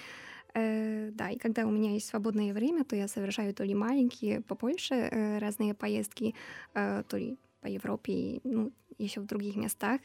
Э, 0.54 1.10
Да, 1.12 1.30
и 1.30 1.38
когда 1.38 1.66
у 1.66 1.70
меня 1.70 1.92
есть 1.92 2.08
свободное 2.08 2.54
время, 2.54 2.84
то 2.84 2.96
я 2.96 3.08
совершаю 3.08 3.54
то 3.54 3.64
ли 3.64 3.74
маленькие 3.74 4.40
по 4.42 4.54
Польше 4.56 4.94
э, 4.94 5.38
разные 5.38 5.74
поездки, 5.74 6.34
э, 6.74 7.04
то 7.08 7.18
ли 7.18 7.38
по 7.62 7.68
Европе, 7.68 8.40
ну, 8.44 8.72
еще 8.98 9.20
в 9.20 9.26
других 9.26 9.56
местах. 9.56 10.00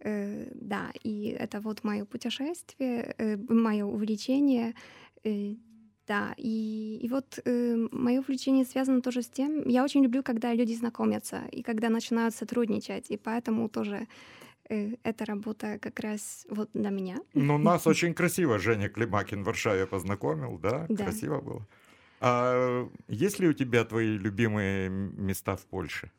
Э, 0.00 0.48
Да, 0.54 0.90
и 1.04 1.36
это 1.38 1.60
вот 1.60 1.84
мое 1.84 2.04
путешествие, 2.04 3.14
мое 3.48 3.84
увлечение. 3.84 4.74
Э, 5.24 5.54
да, 6.06 6.34
и, 6.36 7.00
и 7.02 7.08
вот 7.08 7.40
э, 7.44 7.88
мое 7.90 8.20
увлечение 8.20 8.64
связано 8.64 9.00
тоже 9.00 9.22
с 9.22 9.28
тем, 9.28 9.68
я 9.68 9.84
очень 9.84 10.04
люблю, 10.04 10.22
когда 10.22 10.54
люди 10.54 10.74
знакомятся 10.74 11.40
и 11.50 11.62
когда 11.62 11.88
начинают 11.88 12.34
сотрудничать, 12.34 13.10
и 13.10 13.16
поэтому 13.16 13.68
тоже 13.68 14.06
э, 14.70 14.94
эта 15.02 15.24
работа 15.24 15.78
как 15.80 16.00
раз 16.00 16.46
вот 16.48 16.70
для 16.74 16.90
меня. 16.90 17.16
Ну, 17.34 17.58
нас 17.58 17.86
очень 17.88 18.14
красиво 18.14 18.58
Женя 18.58 18.88
Климакин 18.88 19.42
в 19.42 19.46
Варшаве 19.46 19.86
познакомил, 19.86 20.58
да? 20.58 20.86
Да. 20.88 21.04
Красиво 21.04 21.40
было. 21.40 21.66
А 22.20 22.88
есть 23.08 23.40
ли 23.40 23.48
у 23.48 23.52
тебя 23.52 23.84
твои 23.84 24.16
любимые 24.18 24.88
места 24.88 25.56
в 25.56 25.66
Польше? 25.66 26.10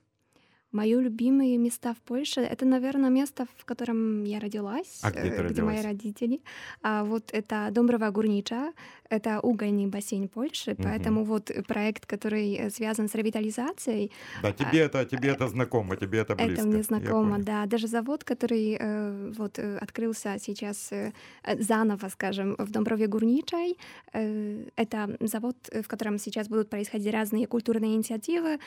Мои 0.78 0.94
любимые 0.94 1.58
места 1.58 1.94
в 1.94 1.98
Польше— 1.98 2.42
это, 2.54 2.66
наверное, 2.66 3.10
место, 3.10 3.46
в 3.58 3.66
котором 3.66 4.24
я 4.26 4.40
родилась, 4.40 5.00
А 5.02 5.10
где 5.12 5.22
ты 5.22 5.42
э, 5.42 5.50
где 5.50 5.62
мои 5.64 5.78
родилась? 5.78 5.86
родители. 5.86 6.40
А 6.84 7.04
вот 7.04 7.24
это 7.34 7.70
Домброва 7.72 8.12
Гурнича, 8.12 8.74
это 9.10 9.40
угольный 9.40 9.88
бассейн 9.88 10.28
Польши, 10.28 10.72
Мгм. 10.72 10.84
поэтому 10.84 11.24
вот 11.24 11.52
проект, 11.68 12.06
который 12.06 12.54
э, 12.56 12.70
связан 12.70 13.08
с 13.08 13.16
ревитализацией, 13.16 14.12
Да, 14.44 14.52
тебе 14.52 14.80
это, 14.82 15.04
тебе 15.06 15.30
это 15.30 15.48
знакомо, 15.48 15.96
тебе 15.96 16.20
это 16.20 16.36
близко. 16.36 16.62
А, 16.62 16.66
Это 16.66 16.68
мне 16.68 16.84
знакомо, 16.84 17.40
да. 17.40 17.66
Даже 17.66 17.88
завод, 17.88 18.24
который 18.24 18.78
э, 18.80 19.32
вот 19.38 19.58
э, 19.60 19.78
открылся 19.84 20.36
сейчас 20.40 20.92
э, 20.92 21.12
э, 21.44 21.62
заново, 21.64 22.10
скажем, 22.10 22.56
в 22.60 22.70
Домброве 22.72 23.08
Гурничай, 23.08 23.78
э, 24.14 24.66
это 24.76 25.18
завод, 25.22 25.56
э, 25.72 25.82
в 25.82 25.88
котором 25.88 26.20
сейчас 26.20 26.48
будут 26.50 26.70
происходить 26.70 27.12
разные 27.14 27.48
культурные 27.48 27.96
инициативы, 27.96 28.60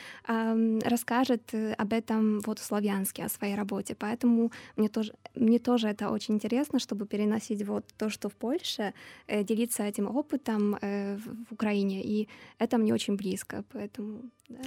расскажет 0.83 1.41
э, 1.53 1.73
об 1.73 1.93
этом 1.93 2.00
вот 2.45 2.59
славянски, 2.59 3.21
о 3.21 3.29
своей 3.29 3.55
работе. 3.55 3.95
Поэтому 3.95 4.51
мне 4.77 4.89
тоже, 4.89 5.13
мне 5.35 5.59
тоже 5.59 5.87
это 5.87 6.09
очень 6.09 6.35
интересно, 6.35 6.79
чтобы 6.79 7.05
переносить 7.05 7.63
вот 7.63 7.85
то, 7.97 8.09
что 8.09 8.29
в 8.29 8.33
Польше, 8.33 8.93
э, 9.27 9.43
делиться 9.43 9.83
этим 9.83 10.07
опытом 10.07 10.75
э, 10.81 11.17
в 11.17 11.41
в 11.49 11.53
Украине. 11.53 12.01
И 12.03 12.27
это 12.59 12.77
мне 12.77 12.93
очень 12.93 13.15
близко, 13.15 13.63
поэтому... 13.73 14.21
Да. 14.49 14.59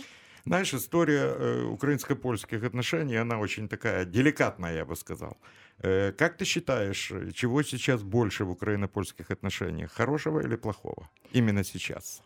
Знаешь, 0.47 0.75
история 0.75 1.35
э, 1.39 1.65
украинско-польских 1.65 2.65
отношений, 2.65 3.17
она 3.17 3.39
очень 3.39 3.69
такая 3.69 4.05
деликатная, 4.05 4.75
я 4.75 4.85
бы 4.85 4.95
сказал. 4.97 5.37
Э, 5.79 6.13
как 6.13 6.37
ты 6.37 6.45
считаешь, 6.45 7.13
чего 7.35 7.63
сейчас 7.63 8.03
больше 8.03 8.45
в 8.45 8.51
украино-польских 8.51 9.31
отношениях, 9.31 9.93
хорошего 9.93 10.41
или 10.41 10.57
плохого? 10.57 11.09
Именно 11.33 11.65
сейчас. 11.65 12.23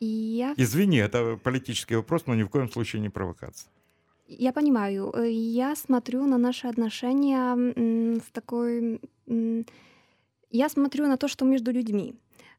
Я 0.00 0.54
Извини, 0.56 0.96
это 0.96 1.36
политический 1.36 1.96
вопрос, 1.96 2.26
но 2.26 2.34
ни 2.34 2.42
в 2.42 2.48
коем 2.48 2.68
случае 2.68 3.02
не 3.02 3.10
провокация. 3.10 3.70
Я 4.38 4.52
понимаю. 4.52 5.12
Э, 5.14 5.30
Я 5.30 5.76
смотрю 5.76 6.26
на 6.26 6.38
наши 6.38 6.68
отношения 6.68 7.54
в 8.20 8.30
такой... 8.32 9.00
Я 10.50 10.68
смотрю 10.68 11.06
на 11.06 11.16
то, 11.16 11.28
что 11.28 11.44
между 11.44 11.72
людьми. 11.72 12.14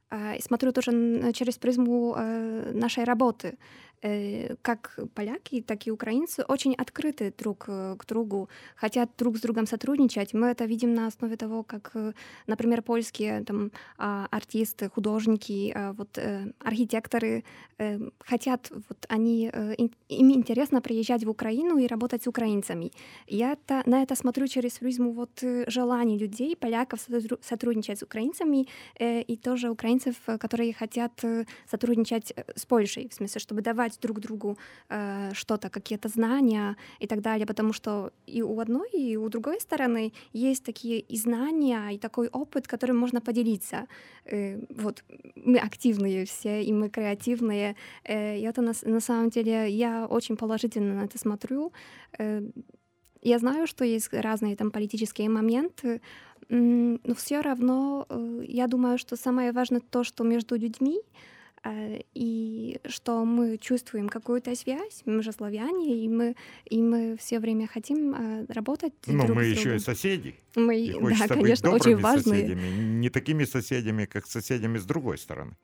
А, 0.10 0.36
Смотрю 0.40 0.72
тоже 0.72 0.92
через 1.34 1.58
призму 1.58 2.16
э, 2.18 2.72
нашей 2.74 3.04
работы. 3.04 3.58
Э, 4.04 4.56
Как 4.62 5.00
поляки, 5.16 5.62
так 5.62 5.88
и 5.88 5.92
украинцы 5.92 6.44
очень 6.48 6.74
открыты 6.74 7.34
друг 7.38 7.66
э, 7.68 7.96
к 7.98 8.06
другу, 8.06 8.50
хотят 8.76 9.10
друг 9.18 9.38
с 9.38 9.42
другом 9.42 9.66
сотрудничать. 9.66 10.34
Мы 10.34 10.48
это 10.48 10.66
видим 10.66 10.94
на 10.94 11.08
основе 11.08 11.38
того, 11.38 11.64
как, 11.64 11.92
э, 11.96 12.14
например, 12.48 12.82
польские 12.82 13.44
там, 13.46 13.72
а, 13.98 14.28
артисты, 14.32 14.90
художники, 14.90 15.72
а, 15.76 15.94
вот, 15.94 16.20
архитекторы 16.60 17.44
хотят, 18.20 18.72
вот 18.90 19.06
они, 19.10 19.52
им 20.10 20.32
интересно 20.32 20.82
приезжать 20.82 21.24
в 21.24 21.30
Украину 21.30 21.78
и 21.78 21.88
работать 21.88 22.24
с 22.24 22.28
украинцами. 22.28 22.92
Я 23.28 23.54
это, 23.54 23.82
на 23.86 24.04
это 24.04 24.16
смотрю 24.16 24.48
через 24.48 24.74
призму 24.80 25.12
вот 25.12 25.44
желаний 25.68 26.18
людей, 26.18 26.56
поляков 26.56 27.00
сотру- 27.00 27.40
сотрудничать 27.42 28.00
с 28.00 28.04
украинцами 28.04 28.68
и 29.00 29.38
тоже 29.44 29.70
украинцев, 29.70 30.16
которые 30.40 30.74
хотят 30.74 31.12
сотрудничать 31.70 32.34
с 32.56 32.66
Польшей, 32.66 33.08
в 33.10 33.14
смысле, 33.14 33.40
чтобы 33.40 33.62
давать 33.62 33.93
друг 34.02 34.20
другу 34.20 34.58
э, 34.90 35.32
что-то, 35.34 35.70
какие-то 35.70 36.10
знания 36.10 36.76
и 37.00 37.08
так 37.08 37.22
далее, 37.22 37.46
потому 37.46 37.74
что 37.74 38.12
и 38.26 38.42
у 38.42 38.60
одной, 38.60 38.90
и 38.92 39.18
у 39.18 39.30
другой 39.30 39.60
стороны 39.60 40.14
есть 40.34 40.64
такие 40.64 41.00
и 41.00 41.18
знания, 41.18 41.90
и 41.92 41.98
такой 41.98 42.28
опыт, 42.28 42.68
которым 42.68 42.98
можно 42.98 43.22
поделиться. 43.22 43.88
Э, 44.26 44.60
вот 44.70 45.04
мы 45.36 45.58
активные 45.58 46.26
все, 46.26 46.64
и 46.64 46.74
мы 46.74 46.90
креативные. 46.90 47.76
Э, 48.04 48.38
и 48.38 48.42
это 48.42 48.62
на, 48.62 48.74
на 48.84 49.00
самом 49.00 49.30
деле 49.30 49.70
я 49.70 50.06
очень 50.06 50.38
положительно 50.38 50.94
на 50.96 51.06
это 51.06 51.18
смотрю. 51.18 51.72
Э, 52.20 52.42
я 53.22 53.40
знаю, 53.40 53.68
что 53.68 53.86
есть 53.86 54.14
разные 54.14 54.56
там 54.56 54.72
политические 54.72 55.30
моменты, 55.30 56.02
но 56.50 57.16
все 57.16 57.42
равно 57.42 58.06
э, 58.10 58.44
я 58.48 58.68
думаю, 58.68 58.98
что 58.98 59.16
самое 59.16 59.52
важное 59.52 59.80
то, 59.80 60.04
что 60.04 60.24
между 60.24 60.56
людьми, 60.56 61.00
и 62.14 62.80
что 62.86 63.24
мы 63.24 63.58
чувствуем 63.58 64.10
какую-то 64.10 64.54
связь, 64.56 65.02
мы 65.06 65.24
же 65.24 65.32
славяне, 65.32 66.04
и 66.04 66.10
мы, 66.10 66.36
и 66.66 66.82
мы 66.82 67.16
все 67.18 67.40
время 67.40 67.68
хотим 67.68 68.14
э, 68.14 68.46
работать 68.50 68.94
Ну, 69.08 69.26
друг 69.26 69.38
мы 69.38 69.44
с 69.46 69.58
еще 69.58 69.76
и 69.76 69.80
соседи. 69.80 70.36
Мы, 70.56 70.78
И 70.78 70.94
да, 70.94 71.00
хочется 71.00 71.28
быть 71.28 71.44
конечно, 71.44 71.72
очень 71.72 71.96
важные. 71.98 72.42
соседями, 72.42 72.68
не 73.00 73.10
такими 73.10 73.46
соседями, 73.46 74.06
как 74.06 74.28
соседями 74.28 74.78
с 74.78 74.86
другой 74.86 75.18
стороны. 75.18 75.56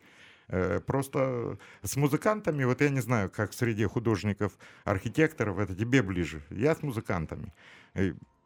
Э, 0.47 0.79
Просто 0.79 1.57
с 1.83 1.97
музыкантами, 1.97 2.63
вот 2.63 2.81
я 2.81 2.89
не 2.89 3.01
знаю, 3.01 3.29
как 3.29 3.53
среди 3.53 3.83
художников, 3.85 4.57
архитекторов, 4.85 5.59
это 5.59 5.75
тебе 5.75 6.01
ближе. 6.01 6.41
Я 6.49 6.75
с 6.75 6.81
музыкантами. 6.81 7.53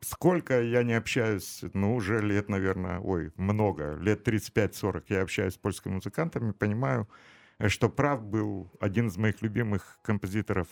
Сколько 0.01 0.61
я 0.61 0.83
не 0.83 0.93
общаюсь, 0.93 1.61
ну, 1.73 1.95
уже 1.95 2.19
лет, 2.19 2.49
наверное, 2.49 2.99
ой, 2.99 3.31
много, 3.37 3.95
лет 4.01 4.27
35-40 4.27 5.03
я 5.09 5.21
общаюсь 5.21 5.53
с 5.53 5.57
польскими 5.57 5.93
музыкантами, 5.93 6.51
понимаю, 6.51 7.07
э, 7.09 7.32
что 7.67 7.89
прав 7.89 8.23
был 8.23 8.71
один 8.79 9.07
из 9.07 9.17
моих 9.17 9.41
любимых 9.41 9.99
композиторов 10.01 10.67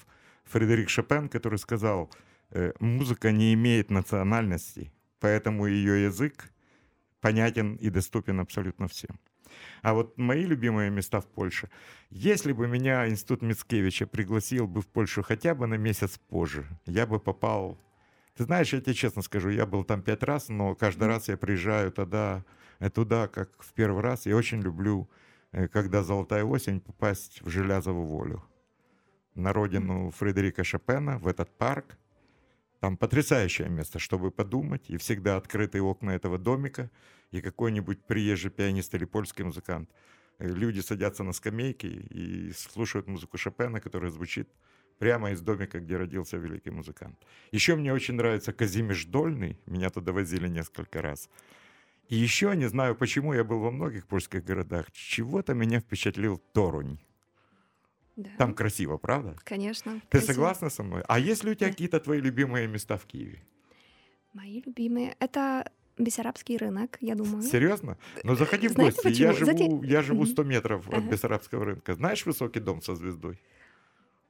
Фредерик 0.46 0.90
Шопен, 0.90 1.30
который 1.30 1.60
сказал, 1.60 2.12
э, 2.50 2.74
музыка 2.80 3.32
не 3.32 3.54
имеет 3.54 3.90
национальности, 3.90 4.92
поэтому 5.20 5.68
ее 5.68 6.06
язык 6.06 6.52
понятен 7.22 7.76
и 7.76 7.90
доступен 7.90 8.40
абсолютно 8.40 8.88
всем. 8.88 9.20
А 9.82 9.94
вот 9.94 10.18
мои 10.18 10.46
любимые 10.46 10.90
места 10.90 11.20
в 11.20 11.28
Польше. 11.28 11.70
Если 12.10 12.54
бы 12.54 12.68
меня 12.68 13.08
Институт 13.08 13.42
Мицкевича 13.42 14.08
пригласил 14.08 14.68
бы 14.68 14.82
в 14.82 14.88
Польшу 14.88 15.24
хотя 15.24 15.56
бы 15.56 15.68
на 15.68 15.76
месяц 15.76 16.18
позже, 16.18 16.66
я 16.86 17.06
бы 17.06 17.20
попал... 17.20 17.78
Ты 18.36 18.46
знаешь, 18.46 18.74
я 18.74 18.80
тебе 18.80 18.94
честно 18.94 19.22
скажу, 19.22 19.50
я 19.50 19.66
был 19.66 19.84
там 19.84 20.02
пять 20.02 20.24
раз, 20.24 20.48
но 20.50 20.74
каждый 20.74 21.08
раз 21.08 21.28
я 21.28 21.38
приезжаю 21.38 21.92
тогда, 21.92 22.46
э, 22.80 22.90
туда, 22.90 23.28
как 23.28 23.50
в 23.60 23.74
первый 23.74 24.02
раз. 24.02 24.26
Я 24.26 24.38
очень 24.38 24.62
люблю, 24.62 25.10
э, 25.10 25.21
когда 25.52 26.04
золотая 26.04 26.44
осень, 26.44 26.80
попасть 26.80 27.42
в 27.42 27.50
Желязову 27.50 28.04
волю. 28.04 28.44
На 29.36 29.54
родину 29.54 30.12
Фредерика 30.12 30.64
Шопена, 30.64 31.18
в 31.18 31.28
этот 31.28 31.50
парк. 31.58 31.98
Там 32.80 32.98
потрясающее 32.98 33.70
место, 33.70 34.00
чтобы 34.00 34.32
подумать, 34.32 34.90
и 34.90 34.98
всегда 34.98 35.38
открытые 35.38 35.84
окна 35.84 36.12
этого 36.12 36.38
домика. 36.38 36.90
и 37.32 37.42
какой-нибудь 37.42 38.04
приезжий 38.04 38.52
пианист 38.52 38.94
или 38.94 39.06
польский 39.06 39.46
музыкант. 39.46 39.90
Э, 40.40 40.48
люди 40.48 40.82
садятся 40.82 41.24
на 41.24 41.34
скамейки 41.34 41.88
и 41.88 42.52
слушают 42.52 43.08
музыку 43.08 43.38
Шопена, 43.38 43.80
которая 43.80 44.12
звучит 44.12 44.50
прямо 45.00 45.32
из 45.32 45.42
домика, 45.42 45.80
где 45.80 45.98
родился 45.98 46.38
великий 46.38 46.72
музыкант. 46.72 47.18
Еще 47.52 47.76
мне 47.76 47.94
очень 47.94 48.16
нравится 48.16 48.54
Казимиш 48.54 49.06
Дольный, 49.06 49.58
меня 49.66 49.90
туда 49.90 50.12
возили 50.12 50.48
несколько 50.48 51.02
раз. 51.02 51.30
И 52.12 52.16
еще, 52.18 52.54
не 52.58 52.68
знаю 52.68 52.96
почему, 52.96 53.34
я 53.34 53.44
был 53.46 53.60
во 53.60 53.72
многих 53.72 54.06
польских 54.06 54.44
городах, 54.44 54.92
чего-то 54.92 55.54
меня 55.54 55.80
впечатлил 55.80 56.42
Торунь. 56.54 56.98
Да. 58.18 58.30
Там 58.38 58.54
красиво, 58.54 58.98
правда? 58.98 59.38
Конечно. 59.46 59.94
Ты 60.10 60.18
красиво. 60.20 60.34
согласна 60.34 60.70
со 60.70 60.84
мной? 60.84 61.04
А 61.08 61.18
есть 61.20 61.46
ли 61.46 61.52
у 61.52 61.56
тебя 61.56 61.68
Да. 61.68 61.72
какие-то 61.72 62.00
твои 62.02 62.20
любимые 62.20 62.68
места 62.68 62.98
в 62.98 63.06
Киеве? 63.06 63.42
Мои 64.34 64.62
любимые. 64.66 65.16
Это 65.20 65.72
Бессарабский 65.98 66.58
рынок, 66.58 66.98
я 67.00 67.16
думаю. 67.16 67.44
Серьезно? 67.44 67.98
Ну 68.26 68.36
заходи 68.36 68.68
в 68.68 68.72
Знаете 68.74 69.02
гости. 69.04 69.22
Я 69.22 69.30
почему? 69.32 69.46
живу, 69.46 69.58
Знаете- 69.58 69.88
я 69.88 70.02
живу 70.02 70.22
Мгм. 70.24 70.32
100 70.32 70.44
метров 70.44 70.88
от 70.90 70.94
Ага. 70.96 71.08
Бессарабского 71.10 71.64
рынка. 71.66 71.94
Знаешь 71.96 72.26
высокий 72.26 72.60
дом 72.60 72.82
со 72.82 72.96
звездой? 72.96 73.40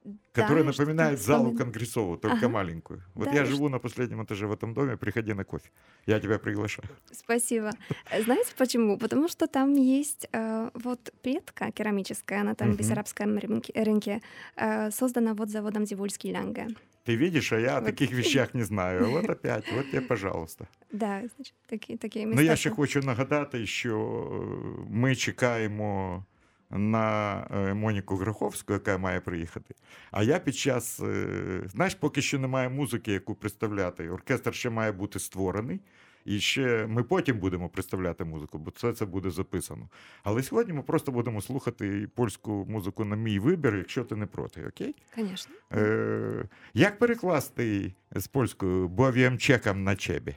Да, 0.05 0.13
Который 0.43 0.63
что-то 0.63 0.83
напоминает 0.83 1.19
залу 1.21 1.39
вспомнила. 1.45 1.59
Конгрессову, 1.65 2.17
только 2.17 2.37
Ага. 2.37 2.49
маленькую. 2.49 3.03
Вот 3.15 3.25
Да, 3.29 3.35
я 3.35 3.43
и 3.43 3.47
живу 3.47 3.69
на 3.69 3.79
последнем 3.79 4.23
этаже 4.23 4.47
в 4.47 4.53
этом 4.53 4.73
доме, 4.75 4.97
приходи 4.97 5.35
на 5.35 5.45
кофе. 5.45 5.69
Я 6.07 6.21
тебя 6.21 6.39
приглашаю. 6.39 6.89
Спасибо. 7.13 7.71
Э, 8.13 8.23
Знаете 8.23 8.53
почему? 8.57 8.99
Потому 8.99 9.29
что 9.29 9.47
там 9.49 9.75
есть 9.75 10.29
э, 10.33 10.71
вот 10.75 11.13
плитка 11.23 11.71
керамическая 11.73 12.45
на 12.45 12.55
том 12.55 12.69
Мгм. 12.69 12.77
Бессарабском 12.77 13.39
рынке, 13.39 13.73
рынке 13.85 14.21
э, 14.57 14.91
создана 14.93 15.35
вот 15.35 15.49
заводом 15.51 15.87
Зивульский 15.87 16.31
Лянге. 16.33 16.69
Ты 17.05 17.17
видишь, 17.17 17.53
а 17.53 17.59
я 17.59 17.77
о 17.77 17.81
Вот. 17.81 17.87
таких 17.87 18.13
вещах 18.13 18.55
не 18.55 18.63
знаю. 18.65 19.11
Вот 19.11 19.29
опять, 19.31 19.65
вот 19.73 19.91
тебе, 19.91 20.01
пожалуйста. 20.07 20.67
Да, 20.93 21.23
значить, 21.37 21.55
такі, 21.67 21.97
такі 21.97 22.27
Ну 22.27 22.33
я 22.35 22.41
міста. 22.41 22.57
ще 22.57 22.71
хочу 22.71 23.01
нагадати, 23.01 23.67
що 23.67 23.93
е, 23.99 24.87
ми 24.91 25.15
чекаємо 25.17 26.25
на 26.72 27.48
е, 27.52 27.74
Моніку 27.74 28.16
Гроховську, 28.16 28.74
яка 28.74 28.98
має 28.98 29.20
приїхати. 29.20 29.76
А 30.12 30.24
я 30.24 30.40
під 30.40 30.56
час, 30.56 31.00
е, 31.00 31.62
знаєш, 31.66 31.96
поки 31.96 32.22
що 32.22 32.40
немає 32.40 32.70
музики, 32.70 33.12
яку 33.12 33.36
представляти. 33.36 34.10
Оркестр 34.10 34.54
ще 34.54 34.70
має 34.70 34.92
бути 34.92 35.20
створений. 35.20 35.80
І 36.26 36.40
ще 36.40 36.88
ми 36.88 37.04
потім 37.04 37.38
будемо 37.40 37.70
представляти 37.70 38.24
музику, 38.24 38.58
бо 38.58 38.72
це, 38.72 38.94
це 38.94 39.06
буде 39.06 39.30
записано. 39.30 39.90
Але 40.24 40.44
сьогодні 40.44 40.74
ми 40.74 40.82
просто 40.82 41.12
будемо 41.12 41.42
слухати 41.42 42.08
польську 42.16 42.66
музику 42.70 43.06
на 43.06 43.16
мій 43.16 43.40
вибір, 43.40 43.76
якщо 43.76 44.04
ти 44.04 44.16
не 44.16 44.26
проти, 44.26 44.68
окей? 44.68 44.96
Конечно. 45.16 45.56
Е, 45.74 46.44
як 46.74 47.00
перекласти 47.00 47.94
з 48.12 48.28
польською 48.28 48.88
бовім 48.88 49.38
чекам 49.38 49.84
на 49.84 49.96
чебі? 49.96 50.36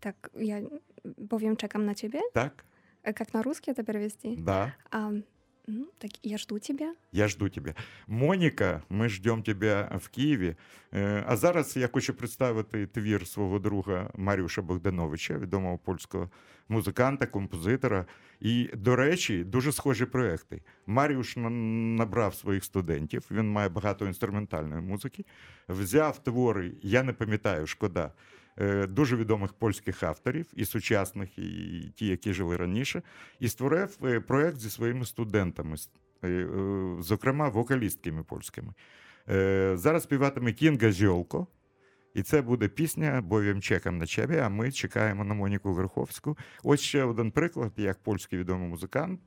Так, 0.00 0.30
я 0.34 0.62
powiem 1.28 1.56
czekam 1.56 1.84
na 1.84 1.94
ciebie. 1.94 2.20
Так? 2.32 2.64
Э, 3.04 3.12
Как 3.12 3.34
на 3.34 3.42
русский 3.42 3.70
это 3.72 3.82
перевести? 3.84 4.36
Да. 4.36 4.74
А, 4.90 5.10
ну, 5.66 5.86
так 5.98 6.10
я 6.22 6.38
жду 6.38 6.58
тебя. 6.58 6.94
Я 7.12 7.28
жду 7.28 7.48
тебе. 7.48 7.74
Моніка, 8.06 8.82
ми 8.88 9.08
ждемо 9.08 9.42
тебе 9.42 9.90
в 10.02 10.08
Києві. 10.08 10.56
Е, 10.94 11.24
А 11.26 11.36
зараз 11.36 11.76
я 11.76 11.88
хочу 11.88 12.14
представити 12.14 12.86
твір 12.86 13.26
свого 13.26 13.58
друга 13.58 14.10
Маріуша 14.16 14.62
Богдановича, 14.62 15.38
відомого 15.38 15.78
польського 15.78 16.30
музиканта, 16.68 17.26
композитора. 17.26 18.06
І, 18.40 18.70
до 18.74 18.96
речі, 18.96 19.44
дуже 19.44 19.72
схожі 19.72 20.04
проекти. 20.04 20.62
Маріуш 20.86 21.36
на- 21.36 21.50
набрав 21.50 22.34
своїх 22.34 22.64
студентів, 22.64 23.26
він 23.30 23.50
має 23.50 23.68
багато 23.68 24.06
інструментальної 24.06 24.80
музики. 24.82 25.24
Взяв 25.68 26.18
твори, 26.22 26.72
я 26.82 27.02
не 27.02 27.12
пам'ятаю, 27.12 27.66
шкода. 27.66 28.12
Е, 28.60 28.86
Дуже 28.86 29.16
відомих 29.16 29.52
польських 29.52 30.02
авторів, 30.02 30.46
і 30.56 30.64
сучасних, 30.64 31.38
і 31.38 31.92
ті, 31.96 32.06
які 32.06 32.32
жили 32.32 32.56
раніше, 32.56 33.02
і 33.40 33.48
створив 33.48 33.98
е, 34.04 34.20
проект 34.20 34.56
зі 34.56 34.70
своїми 34.70 35.04
студентами, 35.04 35.76
е, 36.24 36.48
зокрема 37.00 37.48
вокалістками 37.48 38.22
польськими. 38.22 38.74
Зараз 39.74 40.02
співатиме 40.02 40.52
Кінга 40.52 40.92
Зьолко, 40.92 41.46
і 42.14 42.22
це 42.22 42.42
буде 42.42 42.68
пісня 42.68 43.20
Бовім 43.20 43.60
чекам 43.60 43.98
на 43.98 44.06
чебі, 44.06 44.36
а 44.36 44.48
ми 44.48 44.72
чекаємо 44.72 45.24
на 45.24 45.34
Моніку 45.34 45.72
Верховську. 45.72 46.38
Ось 46.64 46.80
ще 46.80 47.04
один 47.04 47.30
приклад, 47.30 47.72
як 47.76 47.98
польський 47.98 48.38
відомий 48.38 48.68
музикант 48.68 49.20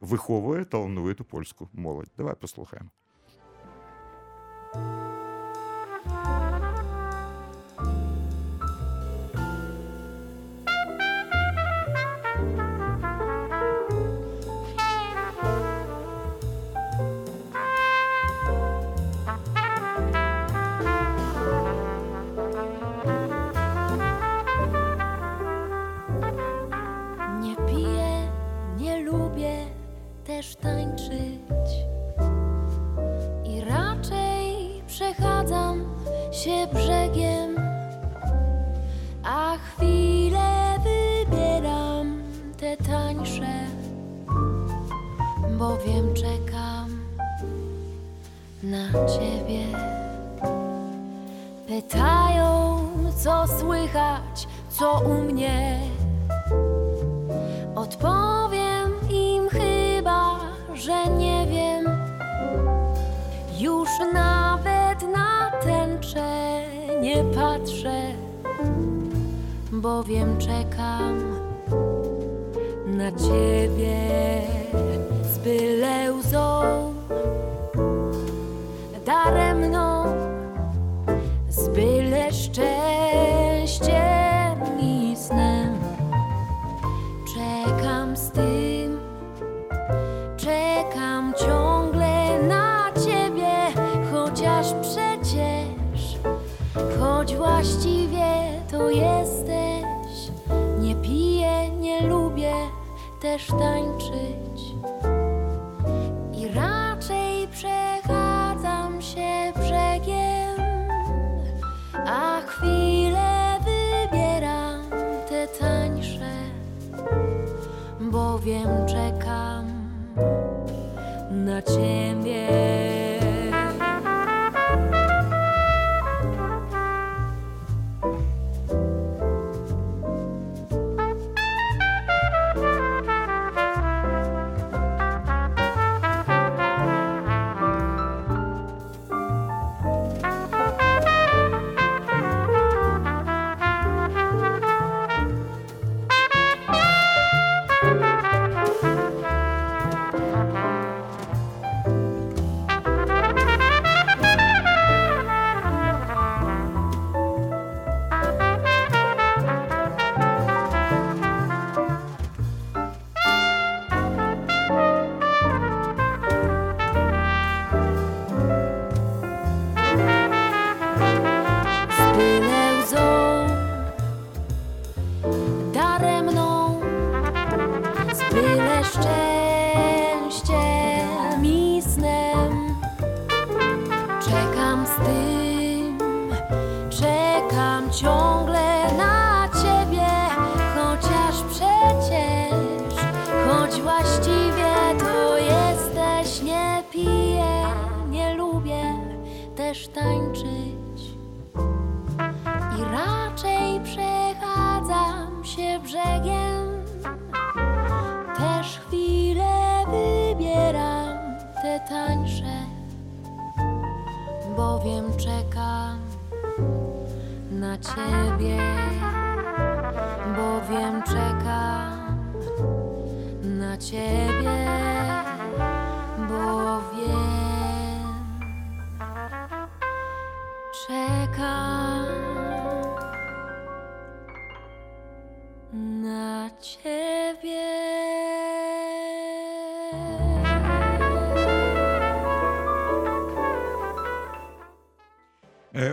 виховує 0.00 0.64
талановиту 0.64 1.24
польську 1.24 1.68
молодь. 1.72 2.10
Давай 2.16 2.34
послухаємо. 2.40 2.90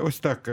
Ось 0.09 0.19
так. 0.19 0.47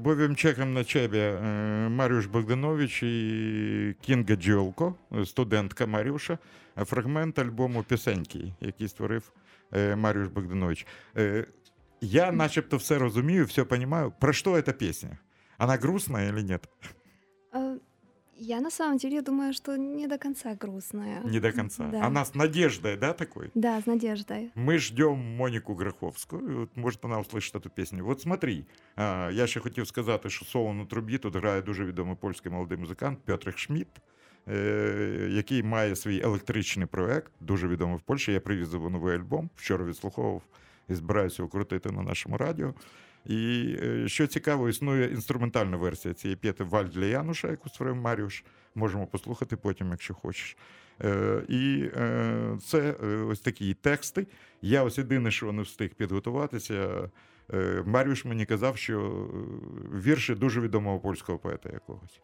бойовим 0.00 0.36
чеком 0.36 0.74
на 0.74 0.84
тебе 0.84 1.18
е, 1.18 1.88
Маріуш 1.88 2.26
Богданович 2.26 3.02
і 3.02 3.96
Кінга 4.00 4.36
Джолко, 4.36 4.94
студентка 5.24 5.86
Маріуша, 5.86 6.38
е, 6.78 6.84
фрагмент 6.84 7.38
альбому 7.38 7.82
Пісеньки, 7.82 8.52
який 8.60 8.88
створив 8.88 9.32
е, 9.72 9.96
Маріуш 9.96 10.28
Богданович. 10.28 10.86
Е, 11.16 11.46
Я 12.00 12.32
начебто 12.32 12.76
все 12.76 12.98
розумію, 12.98 13.44
все 13.44 13.64
розумію. 13.64 14.12
Про 14.20 14.32
що 14.32 14.62
ця 14.62 14.72
пісня? 14.72 15.18
Вона 15.58 15.76
грустна 15.76 16.22
или 16.22 16.42
нет? 16.42 16.68
Э, 18.41 18.41
Я 18.41 18.61
на 18.61 18.69
самом 18.71 18.97
деле 18.97 19.21
думаю, 19.21 19.53
что 19.53 19.77
не 19.77 20.07
до 20.07 20.17
конца 20.17 20.55
грустная. 20.55 21.21
Не 21.23 21.39
до 21.39 21.51
конца. 21.51 21.87
Да. 21.87 22.05
Она 22.05 22.21
с 22.21 22.35
надеждой, 22.35 22.95
да, 22.97 23.13
такой? 23.13 23.49
Да, 23.55 23.77
с 23.79 23.85
надеждой. 23.87 24.51
Мы 24.55 24.77
ждем 24.77 25.17
Моніку 25.37 25.75
Граховську. 25.75 26.37
Вот, 26.37 26.77
може, 26.77 26.99
вона 27.01 27.19
услышить 27.19 27.55
эту 27.55 27.69
пісню. 27.69 28.07
От 28.07 28.21
смотри, 28.21 28.65
а, 28.95 29.29
я 29.33 29.47
ще 29.47 29.59
хотів 29.59 29.87
сказати, 29.87 30.29
що 30.29 30.45
соло 30.45 30.73
на 30.73 30.85
трубі 30.85 31.17
тут 31.17 31.35
грає 31.35 31.61
дуже 31.61 31.85
відомий 31.85 32.15
польський 32.15 32.51
молодий 32.51 32.77
музикант 32.77 33.19
Пьотр 33.25 33.53
Шмідт, 33.57 34.01
е, 34.47 35.29
який 35.31 35.63
має 35.63 35.95
свій 35.95 36.21
електричний 36.21 36.85
проект, 36.87 37.31
дуже 37.39 37.67
відомий 37.67 37.97
в 37.97 38.01
Польщі. 38.01 38.31
Я 38.33 38.39
привіз 38.39 38.73
його 38.73 38.89
новий 38.89 39.15
альбом, 39.15 39.49
вчора 39.55 39.85
відслуховував 39.85 40.41
і 40.89 40.93
збираюся 40.95 41.41
його 41.41 41.49
крутити 41.49 41.91
на 41.91 42.01
нашому 42.01 42.37
радіо. 42.37 42.73
І 43.26 43.74
е, 43.82 44.08
що 44.08 44.26
цікаво, 44.26 44.68
існує 44.68 45.12
інструментальна 45.12 45.76
версія 45.76 46.14
цієї 46.14 46.36
п'єти 46.36 46.64
Валь 46.64 46.84
для 46.84 47.04
Януша, 47.04 47.48
яку 47.48 47.68
створив 47.68 47.96
Маріуш. 47.96 48.44
Можемо 48.74 49.06
послухати 49.06 49.56
потім, 49.56 49.90
якщо 49.90 50.14
хочеш. 50.14 50.56
Е, 51.04 51.42
І 51.48 51.90
е, 51.96 52.58
це 52.66 52.92
ось 53.28 53.40
такі 53.40 53.74
тексти. 53.74 54.26
Я 54.62 54.82
ось 54.82 54.98
єдине, 54.98 55.30
що 55.30 55.52
не 55.52 55.62
встиг 55.62 55.94
підготуватися. 55.94 57.08
Маріуш 57.84 58.24
мені 58.24 58.46
казав, 58.46 58.76
що 58.76 59.28
вірші 59.94 60.34
дуже 60.34 60.60
відомого 60.60 61.00
польського 61.00 61.38
поета 61.38 61.70
якогось. 61.72 62.20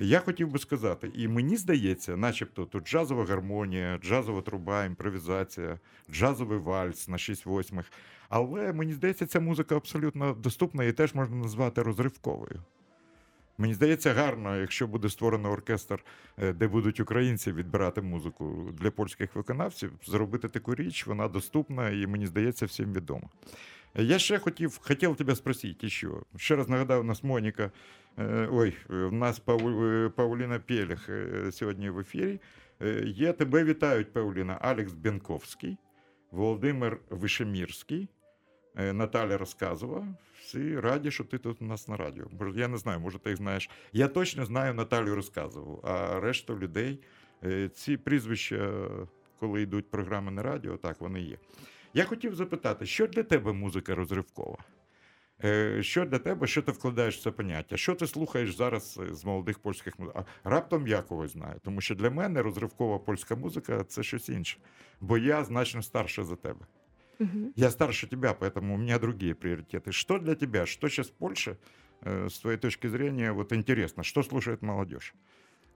Я 0.00 0.20
хотів 0.20 0.48
би 0.48 0.58
сказати, 0.58 1.10
і 1.14 1.28
мені 1.28 1.56
здається, 1.56 2.16
начебто 2.16 2.64
тут 2.64 2.88
джазова 2.88 3.24
гармонія, 3.24 3.98
джазова 3.98 4.42
труба, 4.42 4.84
імпровізація, 4.84 5.78
джазовий 6.10 6.58
вальс 6.58 7.08
на 7.08 7.18
6 7.18 7.46
восьмих. 7.46 7.92
Але 8.28 8.72
мені 8.72 8.92
здається, 8.92 9.26
ця 9.26 9.40
музика 9.40 9.76
абсолютно 9.76 10.32
доступна 10.32 10.84
і 10.84 10.92
теж 10.92 11.14
можна 11.14 11.36
назвати 11.36 11.82
розривковою. 11.82 12.62
Мені 13.58 13.74
здається, 13.74 14.14
гарно, 14.14 14.56
якщо 14.56 14.86
буде 14.86 15.08
створено 15.08 15.50
оркестр, 15.50 16.04
е, 16.38 16.52
де 16.52 16.68
будуть 16.68 17.00
українці 17.00 17.52
відбирати 17.52 18.02
музику 18.02 18.70
для 18.80 18.90
польських 18.90 19.36
виконавців, 19.36 19.92
зробити 20.06 20.48
таку 20.48 20.74
річ, 20.74 21.06
вона 21.06 21.28
доступна 21.28 21.90
і 21.90 22.06
мені 22.06 22.26
здається 22.26 22.66
всім 22.66 22.92
відома. 22.92 23.28
Я 23.94 24.18
ще 24.18 24.38
хотів, 24.38 24.80
хотів 24.82 25.16
тебе 25.16 25.36
спросити, 25.36 25.88
ще. 25.88 26.08
Ще 26.36 26.56
раз 26.56 26.68
нагадаю, 26.68 27.00
у 27.00 27.04
нас 27.04 27.24
Моніка, 27.24 27.62
е, 27.64 27.70
ой, 28.50 28.76
у 28.88 29.10
нас 29.10 29.38
Пау, 29.38 29.84
е, 29.84 30.08
Пауліна 30.08 30.58
Пєліх 30.58 31.08
е, 31.08 31.52
сьогодні 31.52 31.90
в 31.90 31.98
ефірі. 31.98 32.40
Є 33.04 33.32
тебе 33.32 33.64
вітають, 33.64 34.12
Пауліна, 34.12 34.58
Алекс 34.60 34.92
Бенковський, 34.92 35.76
Володимир 36.30 37.00
Вишемірський, 37.10 38.08
Наталя 38.74 39.38
Розказова. 39.38 40.06
Всі 40.40 40.80
раді, 40.80 41.10
що 41.10 41.24
ти 41.24 41.38
тут 41.38 41.62
у 41.62 41.64
нас 41.64 41.88
на 41.88 41.96
радіо. 41.96 42.24
Може, 42.40 42.60
Я 42.60 42.68
не 42.68 42.76
знаю, 42.76 43.00
може, 43.00 43.18
ти 43.18 43.30
їх 43.30 43.36
знаєш. 43.36 43.70
Я 43.92 44.08
точно 44.08 44.44
знаю 44.44 44.74
Наталю 44.74 45.14
Розказову, 45.14 45.80
а 45.84 46.20
решту 46.20 46.58
людей, 46.58 47.00
ці 47.74 47.96
прізвища, 47.96 48.88
коли 49.40 49.62
йдуть 49.62 49.90
програми 49.90 50.30
на 50.30 50.42
радіо, 50.42 50.76
так 50.76 51.00
вони 51.00 51.20
є. 51.20 51.36
Я 51.94 52.04
хотів 52.04 52.34
запитати, 52.34 52.86
що 52.86 53.06
для 53.06 53.22
тебе 53.22 53.52
музика 53.52 53.94
розривкова? 53.94 54.58
Е, 55.43 55.83
Що 55.83 56.05
для 56.05 56.19
тебе, 56.19 56.47
що 56.47 56.61
ти 56.61 56.71
вкладаєш 56.71 57.17
в 57.17 57.21
це 57.21 57.31
поняття? 57.31 57.77
Що 57.77 57.95
ти 57.95 58.07
слухаєш 58.07 58.55
зараз 58.55 58.99
е, 59.11 59.15
з 59.15 59.25
молодих 59.25 59.59
польських 59.59 59.99
музиків? 59.99 60.23
Раптом 60.43 60.87
я 60.87 61.01
когось 61.01 61.31
знаю, 61.31 61.59
тому 61.63 61.81
що 61.81 61.95
для 61.95 62.09
мене 62.09 62.41
розривкова 62.41 62.99
польська 62.99 63.35
музика 63.35 63.83
це 63.83 64.03
щось 64.03 64.29
інше, 64.29 64.57
бо 65.01 65.17
я 65.17 65.43
значно 65.43 65.81
старше 65.83 66.23
за 66.23 66.35
тебе. 66.35 66.65
Мгм. 67.19 67.53
Я 67.55 67.71
старше 67.71 68.07
тебя, 68.07 68.33
поэтому 68.33 68.73
у 68.73 68.77
меня 68.77 68.99
другие 68.99 69.33
приоритеты. 69.33 69.91
Что 69.91 70.19
для 70.19 70.35
тебя, 70.35 70.65
что 70.65 70.89
сейчас 70.89 71.07
в 71.07 71.13
Польше, 71.13 71.57
э, 72.01 72.25
с 72.29 72.39
твоей 72.39 72.57
точки 72.57 72.89
зрения, 72.89 73.31
вот 73.31 73.51
интересно, 73.53 74.03
что 74.03 74.23
слушает 74.23 74.61
молодежь? 74.61 75.13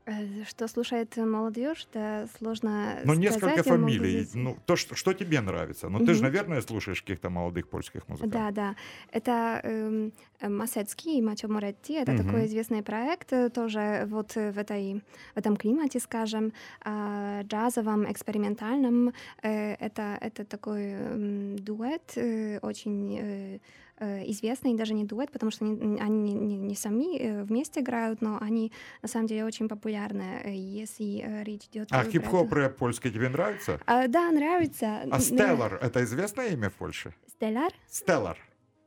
Э, 0.08 0.44
Что 0.48 0.68
слушает 0.68 1.16
молодежь, 1.16 1.88
да 1.92 2.28
сложно 2.38 2.98
Ну, 3.04 3.14
несколько 3.14 3.62
фамилий. 3.64 4.20
здесь- 4.22 4.34
Ну, 4.34 4.56
то, 4.64 4.76
что, 4.76 4.94
что 4.94 5.12
тебе 5.12 5.40
нравится. 5.40 5.88
Ну, 5.88 5.98
ты 6.06 6.14
же, 6.14 6.22
наверное, 6.22 6.60
слушаешь 6.60 7.00
каких-то 7.02 7.28
молодых 7.28 7.68
польских 7.68 8.06
музыкантов. 8.08 8.40
Да, 8.40 8.50
да. 8.52 8.76
Это 9.10 9.60
эм, 9.64 10.12
э, 10.40 10.48
Масецкий 10.48 11.18
и 11.18 11.22
Матео 11.22 11.48
Моретти. 11.48 11.94
Это 11.94 12.12
Мгм. 12.12 12.24
такой 12.24 12.46
известный 12.46 12.82
проект, 12.82 13.32
э, 13.32 13.48
тоже 13.50 14.06
вот 14.08 14.36
э, 14.36 14.52
в, 14.52 14.58
этой, 14.58 15.02
в 15.34 15.38
этом 15.38 15.56
климате, 15.56 15.98
скажем, 15.98 16.52
а, 16.84 17.42
джазовом, 17.42 18.04
экспериментальном. 18.10 19.12
Э, 19.42 19.74
Это, 19.86 20.16
это 20.20 20.44
такой 20.44 20.82
м, 20.92 21.56
дуэт, 21.56 22.12
э, 22.16 22.58
очень 22.62 23.18
э, 23.20 23.58
э, 23.98 24.30
известный, 24.30 24.74
даже 24.74 24.94
не 24.94 25.04
дуэт, 25.04 25.30
потому 25.30 25.50
что 25.50 25.64
они, 25.64 25.98
они 26.00 26.18
не, 26.18 26.34
не- 26.34 26.58
не 26.58 26.74
сами 26.74 27.18
э, 27.18 27.42
вместе 27.42 27.80
играют, 27.80 28.20
но 28.22 28.38
они 28.40 28.72
на 29.02 29.08
самом 29.08 29.26
деле 29.26 29.44
очень 29.44 29.68
популярны, 29.68 30.40
э, 30.44 30.54
если 30.54 31.42
речь 31.44 31.66
идет 31.66 31.88
А 31.90 32.04
хип-хоп 32.04 32.52
рэп 32.52 32.76
польский 32.76 33.10
тебе 33.10 33.28
нравится? 33.28 33.80
А, 33.86 34.06
да, 34.08 34.30
нравится. 34.30 35.02
А 35.10 35.20
Стеллар 35.20 35.74
это 35.82 36.02
известное 36.04 36.48
имя 36.48 36.68
в 36.70 36.74
Польше? 36.74 37.14
Стеллар? 37.28 37.72
Стеллар. 37.88 38.38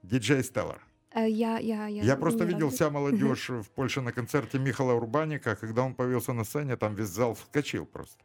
Диджей 0.04 0.44
Стеллар. 0.44 0.82
Я, 1.16 1.58
я, 1.58 1.88
я, 1.88 2.04
Я 2.04 2.16
просто 2.16 2.46
видел 2.46 2.70
вся 2.70 2.90
молодежь 2.90 3.50
в 3.50 3.70
Польше 3.72 4.02
на 4.02 4.12
концерте 4.12 4.60
Михала 4.60 4.94
Урбаника. 4.94 5.56
Когда 5.56 5.84
он 5.84 5.96
появился 5.96 6.34
на 6.34 6.44
сцене, 6.44 6.76
там 6.78 6.96
весь 6.96 7.08
зал 7.10 7.34
вскочил 7.34 7.86
просто. 7.86 8.24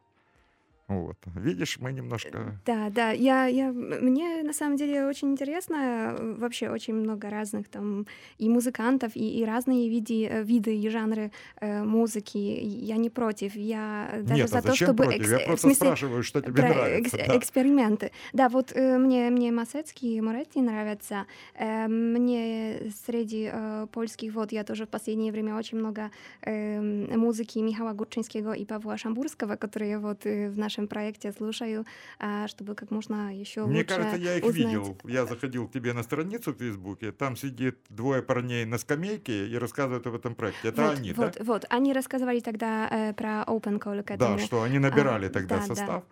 Вот. 0.87 1.16
Видишь, 1.35 1.79
мы 1.81 1.92
немножко... 1.92 2.61
Да, 2.66 2.90
да, 2.90 3.11
я, 3.11 3.47
я, 3.47 3.73
мне 3.73 4.42
на 4.42 4.53
самом 4.53 4.77
деле 4.77 5.07
очень 5.07 5.31
интересно, 5.33 5.77
э, 6.18 6.35
вообще 6.38 6.68
очень 6.68 6.92
много 6.94 7.31
разных 7.31 7.68
там 7.68 8.07
и 8.37 8.51
музыкантов, 8.51 9.16
и, 9.16 9.40
и 9.40 9.44
разные 9.47 9.88
виды, 9.88 10.27
э, 10.27 10.42
виды 10.42 10.77
и 10.77 10.88
жанры 10.90 11.33
э, 11.61 11.83
музыки. 11.83 12.37
Я 12.37 12.99
не 12.99 13.09
против, 13.09 13.57
я 13.57 14.11
даже 14.25 14.42
Нет, 14.42 14.51
за 14.51 14.59
а 14.59 14.62
то, 14.62 14.75
чтобы... 14.75 15.05
против? 15.05 15.20
экс- 15.20 15.31
Я 15.31 15.38
просто 15.47 15.68
смысле, 15.68 15.87
спрашиваю, 15.87 16.23
что 16.23 16.42
тебе 16.42 16.53
про 16.53 16.68
нравится. 16.68 17.16
экс- 17.16 17.29
да. 17.29 17.38
эксперименты. 17.38 18.11
Да, 18.35 18.49
вот 18.51 18.73
э, 18.75 18.99
мне, 18.99 19.31
мне 19.31 19.53
Масецкий 19.53 20.18
и 20.18 20.20
Моретти 20.20 20.61
нравятся. 20.61 21.25
Э, 21.55 21.88
мне 21.88 22.92
среди 23.07 23.49
э, 23.51 23.87
польских, 23.90 24.35
вот 24.35 24.53
я 24.53 24.64
тоже 24.64 24.85
в 24.85 24.90
последнее 24.90 25.33
время 25.33 25.57
очень 25.57 25.79
много 25.79 26.11
э, 26.42 26.79
музыки 27.16 27.59
Михаила 27.61 27.94
Гурчинского 27.94 28.53
и 28.53 28.66
Павла 28.66 28.99
Шамбурского, 28.99 29.57
которые 29.57 29.99
вот 29.99 30.27
э, 30.27 30.51
в 30.51 30.59
нашем 30.59 30.73
вашем 30.74 30.88
проекте 30.88 31.32
слушаю, 31.32 31.84
а, 32.18 32.48
чтобы 32.48 32.74
как 32.74 32.90
можно 32.90 33.32
еще 33.32 33.64
Мне 33.66 33.78
лучше 33.78 33.96
кажется, 33.96 34.16
я 34.16 34.37
их 34.37 34.44
узнать. 34.44 34.56
видел. 34.56 34.96
Я 35.04 35.26
заходил 35.26 35.68
к 35.68 35.72
тебе 35.72 35.92
на 35.92 36.02
страницу 36.02 36.52
в 36.52 36.58
Фейсбуке, 36.58 37.12
там 37.12 37.37
сидит 37.37 37.78
двое 37.88 38.22
парней 38.22 38.64
на 38.64 38.78
скамейке 38.78 39.46
и 39.46 39.58
рассказывают 39.58 40.06
об 40.06 40.14
этом 40.14 40.34
проекте. 40.34 40.68
Это 40.68 40.82
вот, 40.82 40.98
они, 40.98 41.12
вот, 41.12 41.37
да? 41.38 41.44
вот, 41.44 41.64
они 41.70 41.92
рассказывали 41.92 42.40
тогда 42.40 42.88
э, 42.90 43.12
про 43.14 43.44
Open 43.46 43.78
Call 43.78 44.02
к 44.02 44.16
Да, 44.16 44.38
что 44.38 44.62
они 44.62 44.78
набирали 44.78 45.26
А, 45.26 45.30
тогда 45.30 45.64
да, 45.68 45.74
да. 45.74 46.02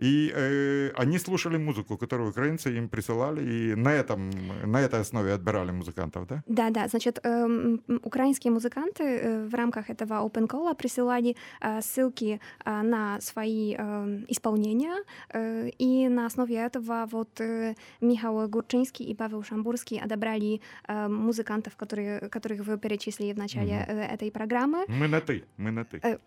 И 0.00 0.32
э, 0.34 0.90
они 1.02 1.18
слушали 1.18 1.58
музыку, 1.58 1.96
которую 1.96 2.30
украинцы 2.30 2.76
им 2.78 2.88
присылали, 2.88 3.42
и 3.42 3.74
на, 3.74 3.90
этом, 3.92 4.30
на 4.64 4.80
этой 4.80 5.00
основе 5.00 5.32
отбирали 5.34 5.72
музыкантов, 5.72 6.26
да? 6.26 6.42
Да, 6.46 6.70
да, 6.70 6.88
значит, 6.88 7.18
м, 7.24 7.80
украинские 8.04 8.52
музыканты 8.52 9.04
э, 9.04 9.46
в 9.46 9.54
рамках 9.54 9.90
этого 9.90 10.14
Open 10.26 10.46
Call 10.48 10.74
присылали 10.74 11.36
э, 11.60 11.80
ссылки 11.82 12.40
э, 12.64 12.82
на 12.82 13.20
свои 13.20 13.74
э, 13.78 14.24
исполнения, 14.28 14.96
э, 15.34 15.68
и 15.78 16.08
на 16.08 16.26
основе 16.26 16.54
этого 16.56 17.06
вот 17.10 17.40
э, 17.40 17.74
Михаил 18.00 18.48
Гурчинский 18.48 19.04
и 19.04 19.14
Павел 19.14 19.42
Шамбурский 19.42 20.00
одобрали 20.00 20.60
э, 20.88 21.08
музыкантов, 21.08 21.76
которые, 21.76 22.20
которых 22.28 22.60
вы 22.66 22.78
перечислили 22.78 23.32
в 23.32 23.38
начале 23.38 23.84
э, 23.88 24.14
этой 24.14 24.30
программы. 24.30 24.84
Мы 24.88 25.08
на 25.08 25.20
«ты», 25.20 25.44
мы 25.58 25.70
на 25.70 25.84
«ты», 25.84 26.00
Э, 26.02 26.18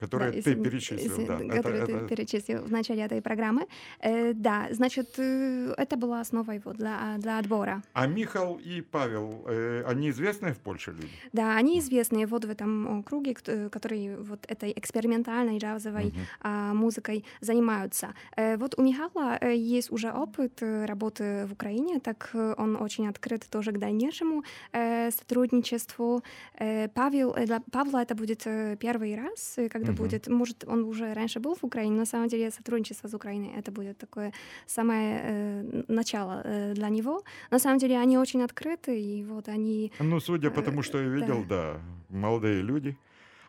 которые 0.00 0.32
да, 0.32 0.42
ты 0.42 0.50
извини- 0.50 0.64
перечислил, 0.64 1.12
извини, 1.12 1.26
да. 1.26 1.34
Это- 1.34 1.56
которые 1.56 1.86
ты 1.86 1.92
это- 1.92 2.08
перечислил 2.08 2.62
в 2.62 2.70
начале 2.72 3.02
этой 3.02 3.20
программы. 3.20 3.66
Э, 4.00 4.32
да, 4.34 4.66
значит, 4.70 5.18
э, 5.18 5.74
это 5.76 5.96
была 5.96 6.20
основой 6.20 6.60
вот 6.64 6.76
для, 6.76 7.16
для 7.18 7.38
отбора. 7.38 7.82
А 7.92 8.06
Михал 8.06 8.58
и 8.66 8.80
Павел, 8.80 9.44
э, 9.48 9.82
они 9.86 10.08
известные 10.10 10.52
в 10.52 10.58
Польше 10.58 10.92
люди? 10.92 11.08
Да, 11.32 11.56
они 11.56 11.78
известные 11.78 12.26
вот 12.26 12.44
в 12.44 12.50
этом 12.50 13.00
э, 13.00 13.02
круге, 13.02 13.34
который 13.70 14.16
вот 14.16 14.44
этой 14.48 14.72
экспериментальной 14.76 15.58
джазовой 15.58 16.04
Мгм. 16.06 16.14
а, 16.40 16.74
музыкой 16.74 17.24
занимаются. 17.40 18.08
Э, 18.36 18.56
Вот 18.58 18.74
у 18.78 18.82
Михала 18.82 19.38
э, 19.40 19.54
есть 19.56 19.90
уже 19.92 20.10
опыт 20.10 20.62
э, 20.62 20.84
работы 20.86 21.46
в 21.48 21.52
Украине, 21.52 22.00
так 22.00 22.30
э, 22.34 22.54
он 22.58 22.76
очень 22.76 23.08
открыт 23.08 23.46
тоже 23.50 23.72
к 23.72 23.78
дальнейшему 23.78 24.42
э, 24.72 25.10
сотрудничеству. 25.10 26.22
Э, 26.58 26.88
Павел, 26.88 27.34
э, 27.36 27.46
для 27.46 27.60
Павла 27.72 28.02
это 28.02 28.14
будет 28.14 28.46
э, 28.46 28.76
первый 28.80 29.14
раз, 29.16 29.54
э, 29.58 29.68
когда 29.87 29.91
Мгм. 29.91 30.03
будет, 30.03 30.27
может, 30.27 30.63
он 30.67 30.83
уже 30.83 31.13
раньше 31.13 31.39
был 31.39 31.55
в 31.55 31.63
Украине, 31.65 31.91
но 31.93 31.99
на 31.99 32.05
самом 32.05 32.27
деле 32.27 32.51
сотрудничество 32.51 33.07
с 33.07 33.13
Украиной 33.13 33.51
это 33.59 33.71
будет 33.71 33.97
такое 33.97 34.31
самое 34.67 35.21
э, 35.23 35.83
начало 35.87 36.41
э, 36.45 36.73
для 36.73 36.89
него. 36.89 37.23
На 37.51 37.59
самом 37.59 37.77
деле 37.79 37.97
они 38.03 38.17
очень 38.17 38.43
открыты, 38.43 38.99
и 38.99 39.23
вот 39.23 39.47
они 39.47 39.91
Ну, 39.99 40.19
судя 40.19 40.49
по 40.49 40.59
Э, 40.59 40.63
тому, 40.63 40.81
что 40.83 40.97
я 41.01 41.09
видел, 41.09 41.45
да, 41.49 41.79
молодые 42.09 42.61
люди. 42.63 42.95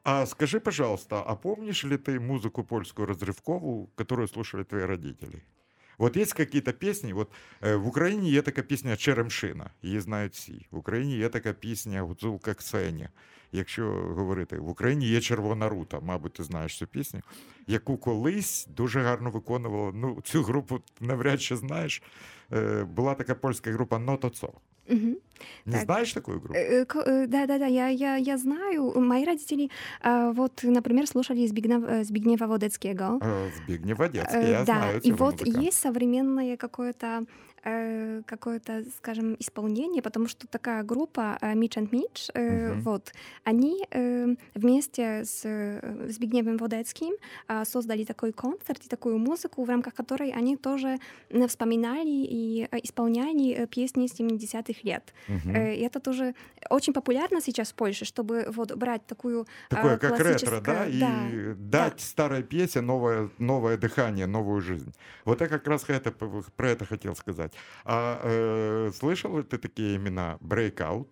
А 0.06 0.26
скажи, 0.26 0.60
пожалуйста, 0.60 1.22
а 1.26 1.34
помнишь 1.36 1.84
ли 1.84 1.96
ты 1.96 2.20
музыку 2.20 2.62
польскую 2.64 3.06
разрывковую, 3.08 3.88
которую 3.96 4.28
слушали 4.28 4.64
твои 4.64 4.82
родители? 4.84 5.42
Вот 5.98 6.16
есть 6.16 6.34
какие-то 6.34 6.72
песни, 6.72 7.12
вот 7.12 7.30
э, 7.60 7.76
в 7.76 7.86
Україні 7.86 8.30
є 8.30 8.42
така 8.42 8.62
пісня 8.62 8.96
Черемшина, 8.96 9.70
її 9.82 10.00
знають 10.00 10.32
всі. 10.34 10.66
В 10.70 10.78
Україні 10.78 11.16
є 11.16 11.28
така 11.28 11.52
пісня 11.52 12.02
Гуцулка 12.02 12.54
Ксеня. 12.54 13.08
Якщо 13.52 13.84
говорити, 14.16 14.58
в 14.58 14.68
Україні 14.68 15.06
є 15.08 15.20
Червона 15.20 15.68
рута, 15.68 16.00
мабуть, 16.00 16.32
ти 16.32 16.42
знаєш 16.42 16.78
цю 16.78 16.86
пісню, 16.86 17.20
яку 17.66 17.96
колись 17.96 18.66
дуже 18.76 19.00
гарно 19.00 19.30
виконувала. 19.30 19.92
Ну, 19.94 20.18
цю 20.24 20.42
групу 20.42 20.80
навряд 21.00 21.42
чи 21.42 21.56
знаєш. 21.56 22.02
Е, 22.52 22.84
Була 22.84 23.14
така 23.14 23.34
польська 23.34 23.70
група 23.72 23.98
Нотоцо. 23.98 24.52
Мгм. 24.90 25.16
Не 25.66 25.72
Так. 25.72 25.84
знаєш 25.84 26.12
такої 26.12 26.38
групи? 26.38 26.58
Э, 26.58 26.84
к- 26.84 27.00
э, 27.04 27.26
Да-да-да, 27.26 27.66
я, 27.66 27.90
я, 27.90 28.18
я 28.18 28.38
знаю. 28.38 28.92
Мои 28.96 29.24
родители, 29.24 29.68
а, 30.00 30.30
вот, 30.30 30.60
например, 30.64 31.08
слушали 31.08 31.48
Збигнев, 31.48 31.84
э, 31.84 32.04
Збигнева 32.04 32.46
Водецкого. 32.46 33.18
Э, 33.18 33.50
Збигнев 33.56 34.00
Одесский, 34.00 34.40
Э, 34.40 34.50
я 34.50 34.58
да, 34.58 34.64
знаю 34.64 35.00
и 35.00 35.10
этого 35.10 35.16
вот 35.16 35.40
музыканта. 35.40 35.62
есть 35.68 35.80
современное 35.80 36.56
какое-то 36.56 37.24
э, 37.63 38.21
какое-то, 38.25 38.83
скажем, 38.97 39.35
исполнение, 39.39 40.01
потому 40.01 40.27
что 40.27 40.47
такая 40.47 40.83
группа 40.83 41.37
э, 41.41 41.53
Mitch 41.53 41.77
and 41.77 41.89
Mitch, 41.89 42.29
э, 42.33 42.71
Мгм. 42.73 42.81
вот, 42.81 43.13
они 43.43 43.85
э, 43.91 44.35
вместе 44.55 45.23
с 45.25 45.41
э, 45.45 46.07
Збигневым 46.09 46.57
Водецким 46.57 47.13
а, 47.47 47.65
создали 47.65 48.03
такой 48.05 48.31
концерт 48.31 48.85
и 48.85 48.87
такую 48.89 49.17
музыку, 49.17 49.63
в 49.63 49.69
рамках 49.69 49.93
которой 49.93 50.31
они 50.31 50.57
тоже 50.57 50.97
вспоминали 51.47 52.09
и 52.09 52.67
исполняли 52.83 53.65
песни 53.65 54.07
70-х 54.07 54.79
лет. 54.83 55.13
Мгм. 55.27 55.55
Э, 55.55 55.75
И 55.75 55.81
это 55.81 55.99
тоже 55.99 56.33
очень 56.69 56.93
популярно 56.93 57.41
сейчас 57.41 57.71
в 57.71 57.75
Польше, 57.75 58.05
чтобы 58.05 58.45
вот 58.49 58.75
брать 58.75 59.05
такую 59.05 59.45
Такое, 59.69 59.93
а, 59.95 59.97
как 59.97 60.19
ретро, 60.19 60.61
да, 60.61 60.85
и 60.87 60.99
да, 60.99 61.89
дать 61.89 62.01
старой 62.01 62.43
пьесе 62.43 62.81
новое, 62.81 63.29
новое 63.37 63.77
дыхание, 63.77 64.27
новую 64.27 64.61
жизнь. 64.61 64.93
Вот 65.25 65.41
я 65.41 65.47
как 65.47 65.67
раз 65.67 65.85
это, 65.89 66.11
про 66.11 66.69
это 66.69 66.85
хотел 66.85 67.15
сказать. 67.15 67.48
А 67.85 68.19
э, 68.23 68.91
слышал 68.93 69.37
ли 69.37 69.43
ты 69.43 69.57
такие 69.57 69.95
имена? 69.97 70.37
Breakout, 70.41 71.07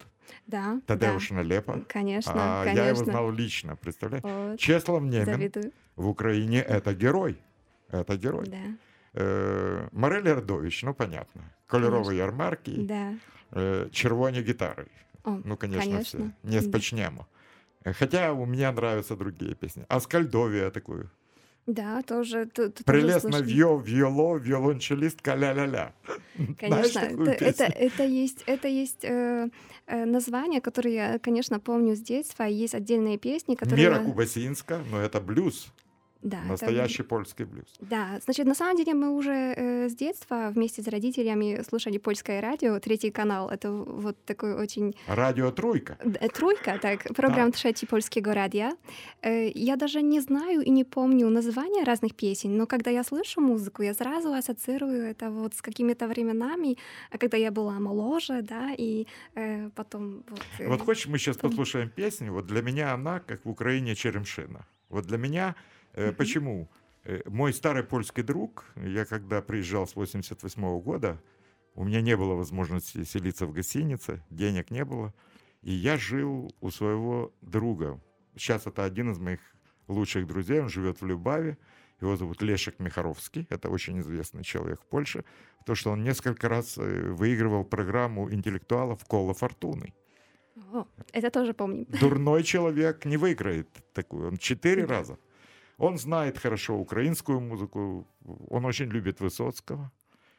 да, 0.47 0.80
Тадеуш 0.86 1.30
да, 1.30 1.36
Налепа? 1.36 1.80
конечно, 1.88 2.34
А, 2.36 2.63
конечно. 2.65 2.82
я 2.84 2.89
его 2.89 3.04
знал 3.04 3.32
лично, 3.32 3.76
представляешь? 3.76 4.23
Вот, 4.23 4.60
Чеслав 4.60 5.02
Немен 5.04 5.26
завидую, 5.26 5.71
в 5.95 6.08
Украине 6.08 6.62
это 6.69 6.93
герой. 6.93 7.38
Это 7.91 8.17
герой. 8.17 8.45
да, 8.47 8.58
Э, 9.13 9.88
Марель 9.91 10.30
Ардович, 10.30 10.84
ну 10.84 10.93
понятно. 10.93 11.41
Кольорові 11.67 12.15
ярмарки, 12.15 12.71
да. 12.78 13.13
э, 13.52 13.89
червоні 13.89 14.39
гитары. 14.41 14.86
О, 15.23 15.38
Ну, 15.45 15.58
конечно, 15.58 15.91
конечно. 15.91 16.19
все. 16.19 16.32
Не 16.43 16.60
Да. 16.60 16.62
спочнемо. 16.62 17.26
Э, 17.86 17.93
Хотя 17.93 18.32
у 18.34 18.45
меня 18.45 18.71
нравятся 18.71 19.15
другие 19.15 19.56
песни. 19.56 19.86
А 19.89 20.00
Скальдовия 20.00 20.69
такую. 20.69 21.10
Да, 21.67 22.01
тоже, 22.01 22.45
т- 22.45 22.69
т- 22.69 22.84
тоже 22.84 22.84
Прелестно 22.86 23.32
слышали. 23.32 23.53
вьё, 23.53 23.77
вьоло, 23.77 24.38
виолончелистка, 24.38 25.36
ля-ля-ля. 25.36 25.93
Конечно, 26.60 26.99
это, 26.99 27.45
это, 27.45 27.63
это 27.65 28.03
есть, 28.03 28.43
это 28.47 28.69
есть 28.69 29.03
э, 29.03 29.49
э, 29.86 30.06
название, 30.06 30.62
которое 30.62 30.93
я, 30.93 31.19
конечно, 31.19 31.60
помню 31.60 31.95
с 31.95 31.99
детства. 31.99 32.43
Есть 32.43 32.73
отдельные 32.73 33.17
песни, 33.17 33.56
которые... 33.56 33.89
Мира 33.89 33.99
Кубасинска, 33.99 34.80
но 34.89 35.01
это 35.01 35.19
блюз. 35.19 35.67
Да, 36.21 36.38
это- 36.38 36.47
Настоящий 36.47 37.03
польский 37.03 37.45
блюз. 37.45 37.65
Да, 37.80 38.19
значит, 38.23 38.45
на 38.47 38.56
самом 38.56 38.75
деле 38.77 38.93
мы 38.93 39.10
уже 39.15 39.32
э, 39.32 39.89
с 39.89 39.95
детства 39.95 40.49
вместе 40.53 40.82
с 40.82 40.88
родителями 40.88 41.62
слушали 41.69 41.97
польское 41.99 42.41
радио, 42.41 42.80
третий 42.80 43.12
канал. 43.12 43.49
Это 43.49 43.71
вот 43.71 44.15
такой 44.25 44.53
очень 44.53 44.95
Радио 45.08 45.51
Тройка. 45.51 45.97
Д- 46.03 46.19
Тrójka, 46.30 46.80
tak, 46.80 47.06
program 47.15 47.51
trzeci 47.51 47.86
Polskiego 47.86 48.32
Radia. 48.34 48.71
Э, 49.21 49.51
Я 49.56 49.75
даже 49.75 50.01
не 50.01 50.19
знаю 50.21 50.62
и 50.62 50.69
не 50.71 50.84
помню 50.84 51.30
названия 51.30 51.84
разных 51.84 52.13
песен, 52.15 52.58
но 52.58 52.65
когда 52.65 52.91
я 52.91 53.03
слышу 53.03 53.41
музыку, 53.41 53.84
я 53.84 53.93
сразу 53.93 54.34
ассоциирую 54.34 55.03
это 55.03 55.30
вот 55.30 55.53
с 55.53 55.62
какими-то 55.62 56.08
временами, 56.08 56.77
а 57.12 57.17
когда 57.17 57.38
я 57.38 57.51
была 57.51 57.80
моложе, 57.80 58.41
да, 58.41 58.71
и 58.77 59.06
э, 59.36 59.69
потом 59.75 60.23
вот... 60.30 60.41
э, 60.60 60.67
Вот 60.67 60.82
хочешь, 60.82 61.08
мы 61.08 61.17
сейчас 61.19 61.38
Там- 61.38 61.49
послушаем 61.51 61.89
песню? 61.89 62.34
Вот 62.34 62.47
для 62.47 62.62
меня 62.62 62.93
она, 62.93 63.19
как 63.19 63.45
в 63.45 63.49
Украине, 63.49 63.95
Черемшина. 63.95 64.65
Вот 64.89 65.06
для 65.06 65.17
меня, 65.17 65.56
Мгм. 66.05 66.15
почему? 66.15 66.69
Э, 67.03 67.21
Мой 67.25 67.53
старый 67.53 67.83
польский 67.83 68.23
друг, 68.23 68.65
я 68.75 69.05
когда 69.05 69.41
приезжал 69.41 69.88
с 69.88 69.95
88 69.95 70.79
года, 70.79 71.21
у 71.75 71.83
меня 71.83 72.01
не 72.01 72.17
было 72.17 72.33
возможности 72.36 73.03
селиться 73.03 73.45
в 73.45 73.53
гостинице, 73.53 74.23
денег 74.29 74.71
не 74.71 74.83
было, 74.83 75.13
и 75.62 75.71
я 75.71 75.97
жил 75.97 76.53
у 76.62 76.71
своего 76.71 77.33
друга. 77.41 78.01
Сейчас 78.36 78.67
это 78.67 78.83
один 78.83 79.12
из 79.12 79.19
моих 79.19 79.39
лучших 79.88 80.27
друзей, 80.27 80.62
он 80.62 80.69
живет 80.69 81.01
в 81.01 81.05
Любаве, 81.05 81.57
его 82.01 82.15
зовут 82.15 82.41
Лешек 82.41 82.79
Михаровский, 82.79 83.47
это 83.49 83.69
очень 83.69 83.99
известный 83.99 84.43
человек 84.43 84.81
в 84.81 84.86
Польше, 84.86 85.23
то, 85.65 85.75
что 85.75 85.91
он 85.91 86.03
несколько 86.03 86.49
раз 86.49 86.77
э, 86.77 87.12
выигрывал 87.12 87.63
программу 87.63 88.31
интеллектуалов 88.31 89.03
«Кола 89.05 89.33
Фортуны». 89.33 89.93
О, 90.73 90.86
это 91.13 91.29
тоже 91.29 91.53
помним. 91.53 91.86
Дурной 91.86 92.43
человек 92.53 93.05
не 93.05 93.17
выиграет 93.17 93.69
такую. 93.93 94.27
Он 94.27 94.38
четыре 94.38 94.86
раза. 94.86 95.17
Он 95.77 95.97
знает 95.97 96.37
хорошо 96.37 96.75
украинскую 96.75 97.39
музыку, 97.39 98.07
он 98.49 98.65
очень 98.65 98.89
любит 98.89 99.19
Высоцкого. 99.19 99.91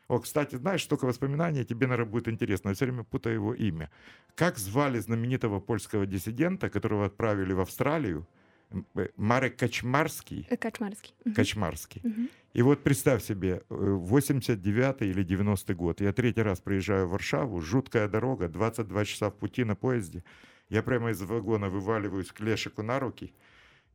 О, 0.08 0.18
кстати, 0.18 0.56
знаешь, 0.56 0.84
столько 0.84 1.06
воспоминаний, 1.06 1.64
тебе, 1.64 1.86
наверное, 1.86 2.10
будет 2.10 2.28
интересно. 2.28 2.70
Я 2.70 2.74
все 2.74 2.86
время 2.86 3.04
путаю 3.04 3.34
его 3.34 3.54
имя. 3.54 3.90
Как 4.34 4.58
звали 4.58 4.98
знаменитого 5.00 5.60
польского 5.60 6.06
диссидента, 6.06 6.70
которого 6.70 7.04
отправили 7.04 7.52
в 7.52 7.60
Австралию? 7.60 8.26
Э, 8.94 9.08
Марек 9.16 9.56
Качмарский. 9.56 10.46
Э, 10.50 10.56
Качмарский. 10.56 11.14
Качмарский. 11.36 12.00
Мгм. 12.04 12.28
И 12.54 12.62
вот 12.62 12.82
представь 12.82 13.22
себе, 13.22 13.62
э, 13.68 13.74
89 13.74 15.02
или 15.02 15.22
90 15.22 15.74
год, 15.74 16.00
я 16.00 16.12
третий 16.12 16.42
раз 16.42 16.60
приезжаю 16.60 17.06
в 17.06 17.10
Варшаву, 17.10 17.60
жуткая 17.60 18.08
дорога, 18.08 18.48
22 18.48 19.04
часа 19.04 19.28
в 19.28 19.34
пути 19.34 19.64
на 19.64 19.76
поезде. 19.76 20.24
Я 20.70 20.82
прямо 20.82 21.10
из 21.10 21.20
вагона 21.22 21.68
вываливаюсь 21.68 22.32
к 22.32 22.40
Лешику 22.40 22.82
на 22.82 22.98
руки 22.98 23.32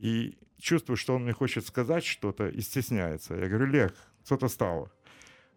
и 0.03 0.37
чувствую, 0.59 0.97
что 0.97 1.15
он 1.15 1.23
мне 1.23 1.31
хочет 1.31 1.65
сказать 1.65 2.03
что-то 2.03 2.49
и 2.49 2.59
стесняется. 2.61 3.35
Я 3.35 3.47
говорю, 3.47 3.67
Лех, 3.67 3.93
что-то 4.25 4.49
стало. 4.49 4.91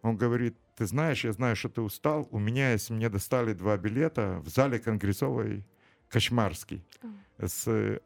Он 0.01 0.15
говорит, 0.15 0.55
ты 0.77 0.85
знаешь, 0.85 1.25
я 1.25 1.33
знаю, 1.33 1.55
что 1.57 1.67
ты 1.67 1.81
устал. 1.81 2.27
У 2.31 2.39
меня 2.39 2.71
есть, 2.71 2.89
мне 2.89 3.09
достали 3.09 3.53
два 3.53 3.77
билета 3.77 4.39
в 4.45 4.47
зале 4.47 4.79
Конгрессовой 4.79 5.65
Кошмарский 6.07 6.85
А. 7.01 7.47
с 7.47 7.67
э, 7.67 7.99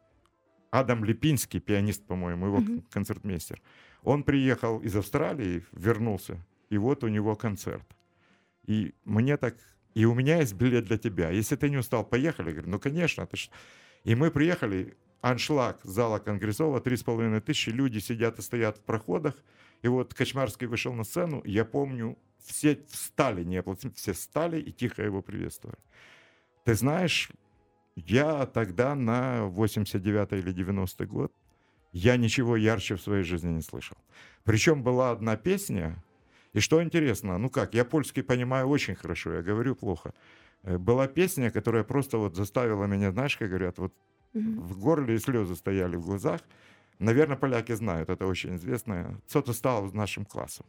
Адам 0.70 1.04
Липинский, 1.04 1.60
пианист, 1.60 2.04
по-моему, 2.06 2.46
его 2.46 2.58
Мгм. 2.58 2.82
концертмейстер. 2.90 3.62
Он 4.02 4.24
приехал 4.24 4.80
из 4.80 4.96
Австралии, 4.96 5.64
вернулся, 5.70 6.44
и 6.70 6.78
вот 6.78 7.04
у 7.04 7.08
него 7.08 7.36
концерт. 7.36 7.86
И 8.66 8.94
мне 9.04 9.36
так... 9.36 9.54
И 9.94 10.06
у 10.06 10.14
меня 10.14 10.38
есть 10.40 10.54
билет 10.54 10.86
для 10.86 10.98
тебя. 10.98 11.30
Если 11.30 11.54
ты 11.54 11.70
не 11.70 11.76
устал, 11.76 12.04
поехали. 12.04 12.46
Я 12.48 12.52
говорю, 12.54 12.70
ну, 12.70 12.80
конечно. 12.80 13.26
Ты 13.26 13.36
ж... 13.36 13.50
И 14.02 14.14
мы 14.16 14.30
приехали, 14.30 14.96
аншлаг 15.22 15.80
зала 15.84 16.18
Конгрессова, 16.18 16.80
три 16.80 16.96
с 16.96 17.02
половиной 17.02 17.40
тысячи, 17.40 17.70
люди 17.70 17.98
сидят 18.00 18.38
и 18.38 18.42
стоят 18.42 18.76
в 18.76 18.80
проходах. 18.80 19.34
И 19.80 19.88
вот 19.88 20.14
Кочмарский 20.14 20.66
вышел 20.66 20.92
на 20.92 21.04
сцену, 21.04 21.42
я 21.44 21.64
помню, 21.64 22.18
все 22.44 22.78
встали, 22.88 23.44
не 23.44 23.56
аплодисменты, 23.56 23.98
все 23.98 24.12
встали 24.12 24.60
и 24.60 24.72
тихо 24.72 25.02
его 25.02 25.22
приветствовали. 25.22 25.78
Ты 26.64 26.74
знаешь, 26.74 27.30
я 27.96 28.46
тогда 28.46 28.94
на 28.94 29.46
89 29.46 30.32
или 30.32 30.52
90 30.52 31.06
год, 31.06 31.32
я 31.92 32.16
ничего 32.16 32.56
ярче 32.56 32.96
в 32.96 33.00
своей 33.02 33.22
жизни 33.22 33.50
не 33.50 33.62
слышал. 33.62 33.96
Причем 34.44 34.82
была 34.82 35.10
одна 35.10 35.36
песня, 35.36 36.02
и 36.52 36.60
что 36.60 36.82
интересно, 36.82 37.38
ну 37.38 37.50
как, 37.50 37.74
я 37.74 37.84
польский 37.84 38.22
понимаю 38.22 38.68
очень 38.68 38.94
хорошо, 38.94 39.34
я 39.34 39.42
говорю 39.42 39.74
плохо. 39.74 40.14
Э, 40.62 40.78
Была 40.78 41.06
песня, 41.06 41.50
которая 41.50 41.84
просто 41.84 42.18
вот 42.18 42.34
заставила 42.34 42.86
меня, 42.86 43.12
знаешь, 43.12 43.36
как 43.36 43.48
говорят, 43.48 43.78
вот 43.78 43.94
В 44.34 44.80
горле 44.80 45.14
и 45.14 45.18
слезы 45.18 45.56
стояли 45.56 45.96
в 45.96 46.06
глазах. 46.06 46.40
Наверное, 46.98 47.36
поляки 47.36 47.74
знают, 47.74 48.08
это 48.08 48.26
очень 48.26 48.54
известно. 48.56 49.20
Co 49.26 49.52
стало 49.52 49.90
нашим 49.92 50.24
классом? 50.24 50.66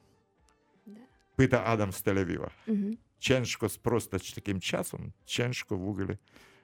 Да. 0.85 0.99
Пита 1.35 1.63
Адамс 1.65 1.97
з 1.97 2.05
Тель-Авіва. 2.05 2.49
Мгм. 2.67 2.97
Ченшко 3.19 3.67
просто 3.81 4.17
таким 4.35 4.61
часом, 4.61 5.13
ченшко 5.25 5.77
в 5.77 5.87
уголі 5.87 6.17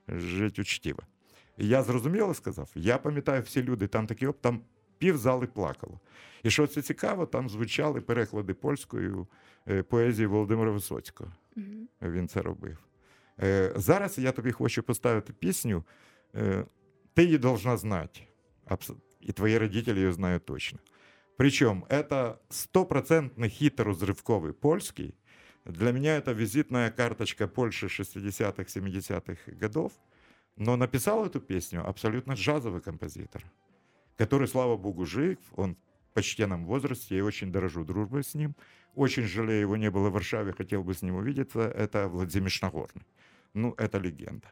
жить 0.07 0.59
учтиво. 0.59 0.99
Я 1.57 1.83
зрозуміло 1.83 2.33
сказав, 2.33 2.69
я 2.75 2.97
пам'ятаю 2.97 3.41
всі 3.41 3.63
люди, 3.63 3.87
там 3.87 4.07
такі 4.07 4.27
оп, 4.27 4.41
там 4.41 4.61
пів 4.97 5.17
зали 5.17 5.47
плакало. 5.47 5.99
І 6.43 6.49
що 6.49 6.67
це 6.67 6.81
цікаво, 6.81 7.25
там 7.25 7.49
звучали 7.49 8.01
переклади 8.01 8.53
польською 8.53 9.27
е, 9.67 9.83
поезії 9.83 10.27
Володимира 10.27 10.71
Висоцького. 10.71 11.31
Мгм. 11.55 11.87
Він 12.01 12.27
це 12.27 12.41
робив. 12.41 12.77
Е, 13.39 13.73
зараз 13.75 14.17
я 14.17 14.31
тобі 14.31 14.51
хочу 14.51 14.83
поставити 14.83 15.33
пісню. 15.33 15.83
Е, 17.19 17.21
ти 17.21 17.25
її 17.25 17.37
должна 17.37 17.77
знати. 17.77 18.21
Абс- 18.65 18.95
И 19.21 19.31
твои 19.31 19.57
родители 19.57 19.99
ее 19.99 20.13
знают 20.13 20.45
точно. 20.45 20.79
Причем 21.37 21.83
это 21.89 22.37
стопроцентный 22.49 23.49
хит 23.49 23.79
разрывковый 23.79 24.53
польский. 24.53 25.13
Для 25.65 25.91
меня 25.91 26.17
это 26.17 26.33
визитная 26.33 26.91
карточка 26.91 27.47
Польши 27.47 27.87
60-х, 27.87 28.63
70-х 28.79 29.51
годов. 29.61 29.91
Но 30.57 30.77
написал 30.77 31.25
эту 31.25 31.39
песню 31.41 31.83
абсолютно 31.87 32.33
джазовый 32.33 32.81
композитор, 32.81 33.43
который, 34.17 34.47
слава 34.47 34.77
богу, 34.77 35.05
жив. 35.05 35.37
Он 35.57 35.75
в 36.11 36.13
почтенном 36.13 36.65
возрасте, 36.65 37.15
я 37.17 37.23
очень 37.25 37.51
дорожу 37.51 37.83
дружбой 37.83 38.23
с 38.23 38.35
ним. 38.35 38.55
Очень 38.95 39.23
жалею, 39.27 39.61
его 39.61 39.77
не 39.77 39.91
было 39.91 40.09
в 40.09 40.13
Варшаве, 40.13 40.53
хотел 40.53 40.83
бы 40.83 40.93
с 40.93 41.01
ним 41.01 41.15
увидеться. 41.15 41.59
Это 41.59 42.07
Владимир 42.07 42.49
Шнагорный. 42.49 43.05
Ну, 43.53 43.73
это 43.77 43.99
легенда. 43.99 44.47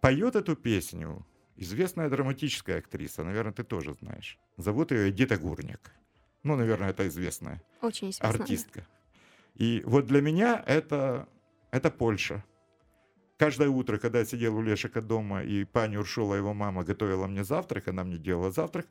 Поет 0.00 0.36
эту 0.36 0.56
песню 0.56 1.24
известная 1.56 2.08
драматическая 2.08 2.78
актриса, 2.78 3.24
наверное, 3.24 3.52
ты 3.52 3.64
тоже 3.64 3.94
знаешь. 3.94 4.38
Зовут 4.56 4.92
ее 4.92 5.10
Эдита 5.10 5.36
Гурник. 5.36 5.92
Ну, 6.42 6.56
наверное, 6.56 6.90
это 6.90 7.06
известная 7.08 7.62
Очень 7.80 8.10
известно. 8.10 8.32
да. 8.32 8.42
артистка. 8.42 8.86
И 9.54 9.82
вот 9.86 10.06
для 10.06 10.20
меня 10.20 10.62
это, 10.66 11.28
это 11.70 11.90
Польша. 11.90 12.44
Каждое 13.36 13.68
утро, 13.68 13.98
когда 13.98 14.20
я 14.20 14.24
сидел 14.24 14.56
у 14.56 14.62
Лешика 14.62 15.02
дома, 15.02 15.42
и 15.42 15.64
пани 15.64 15.96
Уршула, 15.96 16.34
его 16.34 16.54
мама, 16.54 16.84
готовила 16.84 17.26
мне 17.26 17.44
завтрак, 17.44 17.88
она 17.88 18.04
мне 18.04 18.18
делала 18.18 18.50
завтрак, 18.50 18.86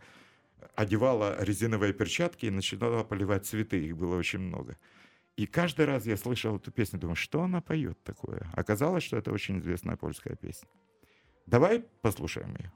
одевала 0.76 1.38
резиновые 1.44 1.94
перчатки 1.94 2.46
и 2.46 2.50
начинала 2.50 3.04
поливать 3.04 3.46
цветы, 3.46 3.86
их 3.86 3.98
было 3.98 4.18
очень 4.18 4.40
много. 4.40 4.78
И 5.38 5.46
каждый 5.46 5.86
раз 5.86 6.06
я 6.06 6.18
слышал 6.18 6.58
эту 6.58 6.72
песню, 6.72 7.00
думаю, 7.00 7.16
что 7.16 7.42
она 7.42 7.62
поет 7.62 8.02
такое? 8.04 8.50
Оказалось, 8.54 9.04
что 9.04 9.18
это 9.18 9.32
очень 9.32 9.60
известная 9.60 9.96
польская 9.96 10.36
песня. 10.36 10.68
Давай 11.48 11.84
послушаем 12.02 12.56
ее. 12.60 12.72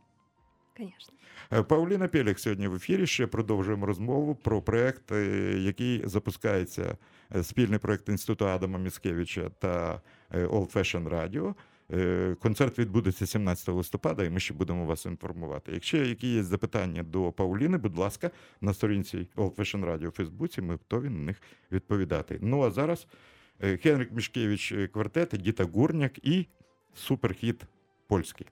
Конечно. 0.77 1.13
Е, 1.51 1.63
Пауліна 1.63 2.07
Пелік 2.07 2.39
сьогодні 2.39 2.67
в 2.67 2.75
ефірі. 2.75 3.07
Ще 3.07 3.27
продовжуємо 3.27 3.85
розмову 3.85 4.35
про 4.35 4.61
проект, 4.61 5.11
е, 5.11 5.25
який 5.59 6.07
запускається 6.07 6.97
е, 7.35 7.43
спільний 7.43 7.79
проект 7.79 8.09
Інституту 8.09 8.47
Адама 8.47 8.79
Міцкевича 8.79 9.49
та 9.59 10.01
е, 10.31 10.45
Old 10.45 10.73
Fashion 10.73 11.09
Radio. 11.09 11.53
Е, 11.93 12.35
Концерт 12.41 12.79
відбудеться 12.79 13.27
17 13.27 13.69
листопада, 13.69 14.23
і 14.23 14.29
ми 14.29 14.39
ще 14.39 14.53
будемо 14.53 14.85
вас 14.85 15.05
інформувати. 15.05 15.71
Якщо 15.71 15.97
які 15.97 16.33
є 16.33 16.43
запитання 16.43 17.03
до 17.03 17.31
Пауліни, 17.31 17.77
будь 17.77 17.97
ласка, 17.97 18.31
на 18.61 18.73
сторінці 18.73 19.27
Old 19.35 19.55
Fashion 19.55 19.85
Radio 19.85 20.07
у 20.07 20.11
Фейсбуці, 20.11 20.61
ми 20.61 20.73
готові 20.73 21.09
на 21.09 21.19
них 21.19 21.41
відповідати. 21.71 22.39
Ну 22.41 22.61
а 22.63 22.71
зараз 22.71 23.07
Хенрик 23.59 24.11
Мішкевич 24.11 24.71
е, 24.71 24.87
квартет, 24.87 25.29
Діта 25.29 25.63
Гурняк 25.63 26.25
і 26.25 26.47
суперхіт 26.93 27.61
польський. 28.07 28.47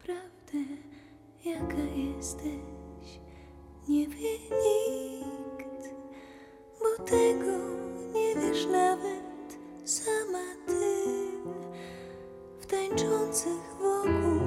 Naprawdę, 0.00 0.58
jaka 1.44 1.82
jesteś, 1.96 3.20
nie 3.88 4.06
wie 4.08 4.32
nikt, 4.38 5.94
bo 6.80 7.04
tego 7.04 7.58
nie 8.14 8.34
wiesz 8.34 8.66
nawet 8.66 9.58
sama 9.84 10.44
ty. 10.66 11.04
W 12.60 12.66
tańczących 12.66 13.76
wokół 13.80 14.40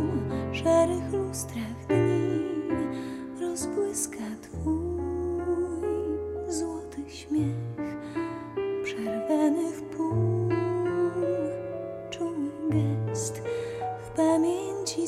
szarych 0.52 1.14
lustrach 1.14 1.88
dni 1.88 2.70
rozbłyska 3.42 4.24
twój 4.42 4.83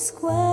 square. 0.05 0.44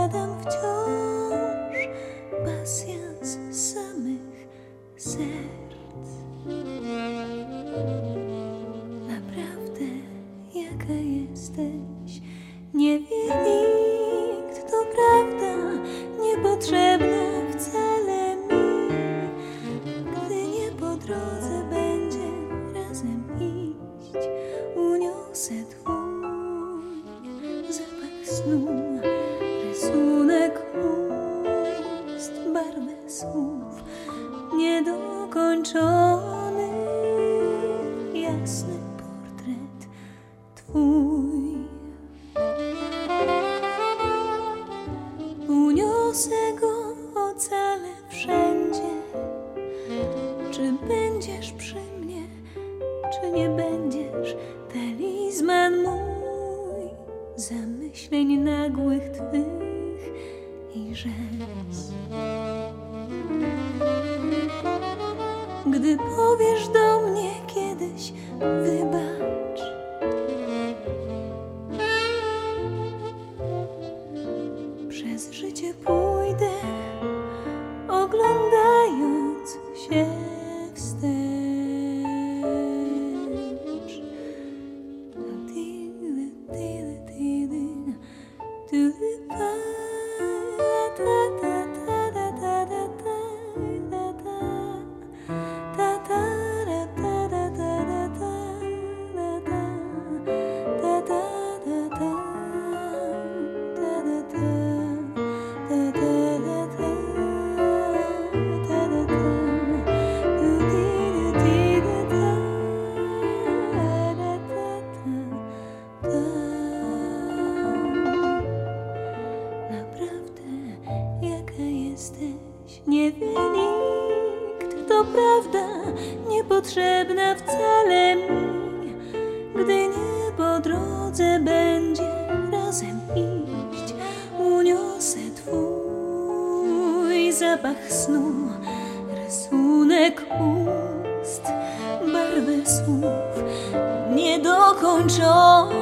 Niedokończony, 144.17 145.75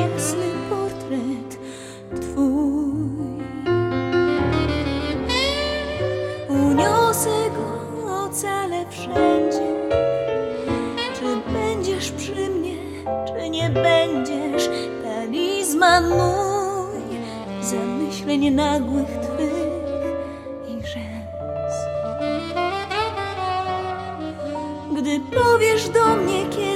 jasny 0.00 0.46
portret 0.70 1.58
twój. 2.20 3.38
Uniosę 6.48 7.50
go 7.50 7.68
ocalę 8.24 8.84
wszędzie. 8.90 9.68
Czy 11.14 11.52
będziesz 11.52 12.10
przy 12.10 12.50
mnie, 12.50 12.76
czy 13.26 13.50
nie 13.50 13.70
będziesz? 13.70 14.68
Talizman 15.04 16.08
mój, 16.08 17.20
zamyśleń 17.60 18.50
nagłych 18.50 19.27
powiesz 25.34 25.88
do 25.88 26.16
mnie 26.16 26.44
kiedyś, 26.50 26.67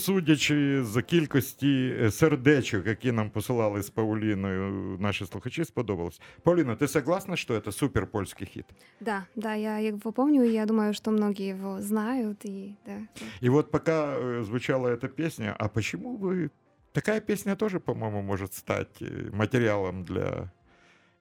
судячи 0.00 0.84
з 0.84 1.02
кількості 1.02 1.96
е, 2.00 2.10
сердечок, 2.10 2.86
які 2.86 3.12
нам 3.12 3.30
посилали 3.30 3.82
з 3.82 3.90
Пауліною, 3.90 4.96
наші 5.00 5.26
слухачі 5.26 5.64
сподобалось. 5.64 6.20
Пауліна, 6.42 6.76
ти 6.76 6.88
согласна, 6.88 7.36
що 7.36 7.60
це 7.60 7.72
супер 7.72 8.06
польський 8.06 8.46
хіт? 8.46 8.64
Да, 9.00 9.26
да, 9.36 9.54
я 9.54 9.78
его 9.80 10.12
помню, 10.12 10.42
и 10.42 10.48
я 10.52 10.66
думаю, 10.66 10.94
что 10.94 11.10
многие 11.10 11.48
его 11.48 11.80
знают. 11.82 12.44
И, 12.44 12.74
да, 12.86 12.92
да. 13.20 13.26
И 13.42 13.48
вот 13.48 13.70
пока 13.70 14.16
э, 14.18 14.44
звучала 14.44 14.88
эта 14.88 15.08
песня, 15.08 15.54
а 15.58 15.68
почему 15.68 16.16
вы... 16.16 16.50
Такая 16.92 17.20
песня 17.20 17.56
тоже, 17.56 17.78
по-моему, 17.80 18.22
может 18.22 18.54
стать 18.54 19.02
э, 19.02 19.30
материалом 19.32 20.04
для... 20.04 20.50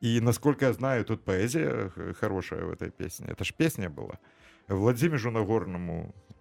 И, 0.01 0.21
насколько 0.21 0.65
я 0.65 0.73
знаю, 0.73 1.03
тут 1.05 1.23
поэзия 1.25 1.89
х- 1.95 2.13
хорошая 2.13 2.63
в 2.65 2.69
этой 2.71 2.91
песне. 2.91 3.27
Это 3.29 3.43
ж 3.43 3.53
песня 3.57 3.89
была. 3.89 4.17
Владимиру 4.67 5.31
Нагорному 5.31 5.93
м, 5.93 6.11
э, 6.11 6.38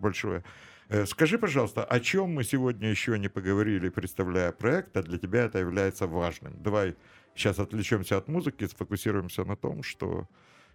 большое. 0.00 0.42
Э, 0.88 1.06
Скажи, 1.06 1.38
пожалуйста, 1.38 1.84
о 1.84 2.00
чем 2.00 2.34
мы 2.34 2.44
сегодня 2.44 2.90
еще 2.90 3.18
не 3.18 3.28
поговорили, 3.28 3.88
представляя 3.90 4.52
проект, 4.52 4.96
а 4.96 5.02
для 5.02 5.18
тебя 5.18 5.44
это 5.44 5.58
является 5.58 6.06
важным? 6.06 6.52
Давай 6.62 6.94
сейчас 7.34 7.58
отвлечемся 7.58 8.16
от 8.16 8.28
музыки, 8.28 8.66
сфокусируемся 8.66 9.44
на 9.44 9.56
том, 9.56 9.82
что 9.82 10.26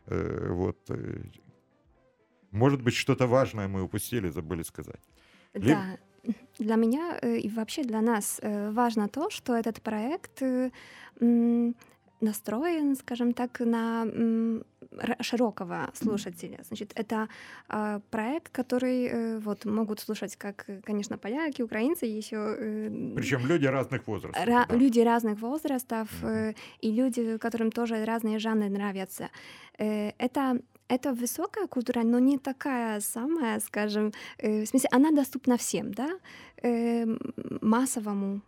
э, 0.08 0.48
вот 0.50 0.78
э, 0.90 1.24
может 2.52 2.82
быть, 2.82 2.94
что-то 2.96 3.28
важное 3.28 3.68
мы 3.68 3.82
упустили, 3.84 4.30
забыли 4.30 4.64
сказать. 4.64 5.02
Либо- 5.54 5.68
Да, 5.68 6.34
для 6.60 6.76
меня 6.76 7.18
э, 7.22 7.38
и 7.38 7.50
вообще 7.50 7.84
для 7.84 8.02
нас 8.02 8.40
э, 8.44 8.72
важно 8.72 9.08
то, 9.08 9.30
что 9.30 9.54
этот 9.56 9.82
проект 9.82 10.42
э, 10.42 10.72
настроен, 12.22 12.96
скажем 12.96 13.34
так, 13.34 13.60
на 13.60 14.06
широкого 15.22 15.90
слушателя. 15.94 16.60
Значит, 16.68 16.92
это 16.96 17.28
а, 17.68 18.02
проект, 18.10 18.50
который 18.50 19.06
э, 19.06 19.40
вот 19.40 19.66
могут 19.66 20.00
слушать 20.00 20.36
как, 20.36 20.66
э, 20.68 20.82
конечно, 20.84 21.18
поляки, 21.18 21.62
украинцы, 21.62 22.06
еще 22.06 22.36
э, 22.36 23.14
Причем 23.16 23.46
люди 23.48 23.68
разных 23.68 24.08
возрастов. 24.08 24.46
Ра- 24.46 24.66
да. 24.68 24.76
люди 24.76 25.00
разных 25.00 25.40
возрастов 25.40 26.08
э, 26.24 26.54
и 26.82 26.92
люди, 26.92 27.38
которым 27.38 27.72
тоже 27.72 28.06
разные 28.06 28.40
жанры 28.40 28.70
нравятся. 28.70 29.30
Э, 29.78 30.12
это 30.18 30.60
это 30.90 31.14
высокая 31.14 31.68
культура, 31.68 32.04
но 32.04 32.20
не 32.20 32.38
такая 32.38 33.00
самая, 33.00 33.60
скажем, 33.62 34.12
э, 34.40 34.64
в 34.64 34.68
смысле, 34.68 34.90
она 34.92 35.12
доступна 35.12 35.56
всем, 35.56 35.94
да, 35.94 36.10
э, 36.64 37.06
массовому 37.62 38.42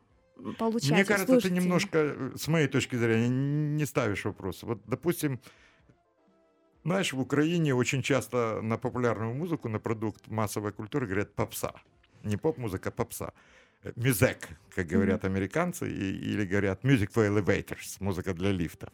получателю. 0.58 0.96
Мне 0.96 1.06
кажется, 1.06 1.26
ты 1.36 1.42
слушателю. 1.42 1.62
немножко, 1.62 1.98
э, 1.98 2.32
с 2.36 2.48
моей 2.50 2.68
точки 2.68 2.98
зрения, 2.98 3.30
не 3.30 3.86
ставишь 3.86 4.26
вопрос. 4.26 4.64
Вот, 4.64 4.82
допустим, 4.86 5.40
знаешь, 6.84 7.14
в 7.14 7.20
Украине 7.20 7.74
очень 7.76 8.02
часто 8.02 8.62
на 8.62 8.78
популярную 8.78 9.34
музыку, 9.34 9.70
на 9.70 9.80
продукт 9.80 10.28
массовой 10.28 10.72
культуры 10.72 11.06
говорят 11.06 11.34
попса. 11.36 11.74
Не 12.24 12.38
поп-музыка, 12.38 12.90
а 12.90 12.92
попса. 12.92 13.34
Э, 13.84 13.92
Мюзек, 13.96 14.48
как 14.76 14.88
говорят 14.88 15.26
американцы, 15.26 15.90
и- 15.90 16.34
или 16.34 16.46
говорят 16.46 16.86
music 16.86 17.12
for 17.14 17.28
elevators, 17.28 17.98
музыка 18.00 18.34
для 18.34 18.52
лифтов. 18.52 18.90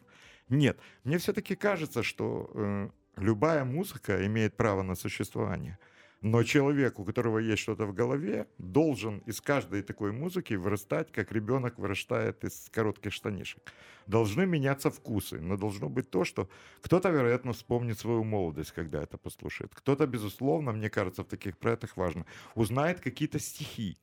Нет, 0.49 0.79
мне 1.03 1.17
все-таки 1.17 1.55
кажется, 1.55 2.01
что 2.03 2.49
э, 2.53 2.89
любая 3.17 3.65
музыка 3.65 4.25
имеет 4.25 4.57
право 4.57 4.83
на 4.83 4.95
существование. 4.95 5.77
Но 6.21 6.43
человек, 6.43 6.99
у 6.99 7.05
которого 7.05 7.39
есть 7.39 7.61
что-то 7.61 7.85
в 7.85 7.93
голове, 7.93 8.45
должен 8.57 9.19
из 9.19 9.39
каждой 9.39 9.83
такой 9.83 10.11
музыки 10.11 10.53
вырастать, 10.53 11.11
как 11.13 11.31
ребенок 11.31 11.79
вырастает 11.79 12.43
из 12.43 12.69
коротких 12.71 13.13
штанишек. 13.13 13.61
Должны 14.05 14.45
меняться 14.45 14.89
вкусы, 14.89 15.39
но 15.39 15.55
должно 15.55 15.87
быть 15.87 16.09
то, 16.09 16.25
что 16.25 16.49
кто-то, 16.81 17.09
вероятно, 17.09 17.53
вспомнит 17.53 17.99
свою 17.99 18.25
молодость, 18.25 18.71
когда 18.71 19.01
это 19.01 19.17
послушает. 19.17 19.73
Кто-то, 19.73 20.07
безусловно, 20.07 20.73
мне 20.73 20.89
кажется, 20.89 21.23
в 21.23 21.27
таких 21.27 21.57
проектах 21.57 21.95
важно, 21.95 22.25
узнает 22.55 22.99
какие-то 22.99 23.39
стихи, 23.39 23.97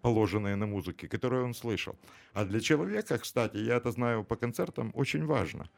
положенные 0.00 0.54
на 0.54 0.66
музыке, 0.66 1.08
которые 1.08 1.42
он 1.42 1.54
слышал. 1.54 1.96
А 2.34 2.44
для 2.44 2.60
человека, 2.60 3.18
кстати, 3.18 3.56
я 3.56 3.76
это 3.76 3.90
знаю 3.90 4.22
по 4.24 4.36
концертам, 4.36 4.92
очень 4.94 5.24
важно. 5.24 5.68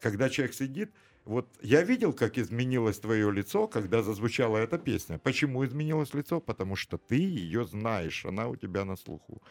Когда 0.00 0.28
человек 0.28 0.54
сидит, 0.54 0.92
вот 1.25 1.47
я 1.61 1.81
видел, 1.83 2.13
как 2.13 2.37
изменилось 2.37 2.99
твое 2.99 3.31
лицо, 3.31 3.67
когда 3.67 4.03
зазвучала 4.03 4.57
эта 4.57 4.77
песня. 4.77 5.17
Почему 5.17 5.65
изменилось 5.65 6.13
лицо? 6.13 6.39
Потому 6.39 6.75
что 6.75 6.97
ты 6.97 7.15
ее 7.15 7.65
знаешь, 7.65 8.25
она 8.25 8.47
у 8.47 8.55
тебя 8.55 8.85
на 8.85 8.95
слуху. 8.95 9.41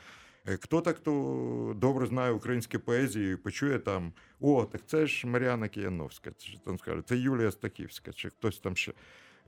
Е, 0.47 0.57
Кто-то, 0.57 0.95
хто 0.95 1.75
добре 1.77 2.07
знає 2.07 2.33
українську 2.33 2.79
поезію, 2.79 3.39
почує 3.39 3.79
там: 3.79 4.13
о, 4.41 4.65
так 4.65 4.81
це 4.87 5.07
ж 5.07 5.27
Мар'яна 5.27 5.69
Кияновська, 5.69 6.31
чи 6.39 6.59
там 6.65 6.79
скаже, 6.79 7.03
це 7.03 7.17
Юлія 7.17 7.51
Стахівська, 7.51 8.13
чи 8.13 8.29
хтось 8.29 8.59
там 8.59 8.77
ще. 8.77 8.93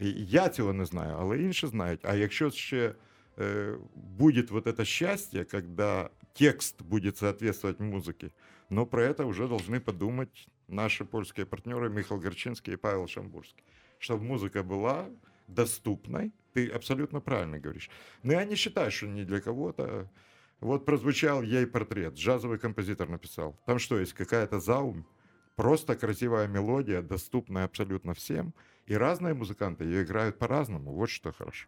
І 0.00 0.26
Я 0.26 0.48
цього 0.48 0.72
не 0.72 0.84
знаю, 0.84 1.16
але 1.18 1.38
інші 1.38 1.66
знають. 1.66 2.00
А 2.02 2.14
якщо 2.14 2.50
ще 2.50 2.94
э, 3.36 3.78
будет 3.94 4.50
вот 4.50 4.66
это 4.66 4.84
счастье, 4.84 5.44
когда 5.44 6.11
текст 6.38 6.82
будет 6.82 7.16
соответствовать 7.16 7.80
музыке, 7.80 8.30
но 8.70 8.86
про 8.86 9.04
это 9.04 9.24
уже 9.24 9.46
должны 9.46 9.80
подумать 9.80 10.48
наши 10.68 11.05
польские 11.05 11.45
партнеры 11.45 11.89
Михаил 11.89 12.20
Горчинский 12.20 12.74
и 12.74 12.78
Павел 12.78 13.07
Шамбурский. 13.07 13.64
Чтобы 13.99 14.24
музыка 14.24 14.64
была 14.64 15.09
доступной, 15.47 16.32
ты 16.53 16.68
абсолютно 16.68 17.20
правильно 17.22 17.59
говоришь. 17.59 17.89
Но 18.24 18.34
я 18.34 18.45
не 18.45 18.55
считаю, 18.55 18.91
что 18.91 19.07
не 19.07 19.24
для 19.24 19.41
кого-то. 19.41 20.09
Вот 20.59 20.86
прозвучал 20.86 21.41
ей 21.41 21.66
портрет, 21.66 22.14
джазовый 22.14 22.59
композитор 22.59 23.09
написал. 23.09 23.59
Там 23.66 23.80
что, 23.80 23.99
есть 23.99 24.14
какая-то 24.14 24.59
заум? 24.59 25.07
Просто 25.55 25.95
красивая 25.95 26.47
мелодия, 26.47 27.01
доступная 27.01 27.66
абсолютно 27.66 28.14
всем. 28.14 28.53
И 28.86 28.95
разные 28.95 29.34
музыканты 29.34 29.84
ее 29.84 30.03
играют 30.03 30.38
по-разному. 30.38 30.93
Вот 30.93 31.09
что 31.09 31.32
хорошо. 31.32 31.68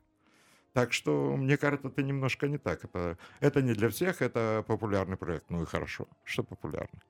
Так 0.74 0.91
что, 0.91 1.36
мне 1.38 1.58
кажется, 1.58 1.88
это 1.88 2.02
немножко 2.02 2.48
не 2.48 2.58
так. 2.58 2.84
Это, 2.84 3.18
это 3.39 3.62
не 3.62 3.74
для 3.74 3.89
всех, 3.89 4.22
это 4.22 4.64
популярный 4.68 5.18
проект. 5.18 5.50
Ну 5.50 5.62
и 5.62 5.66
хорошо, 5.66 6.08
что 6.24 6.44
популярный. 6.44 7.02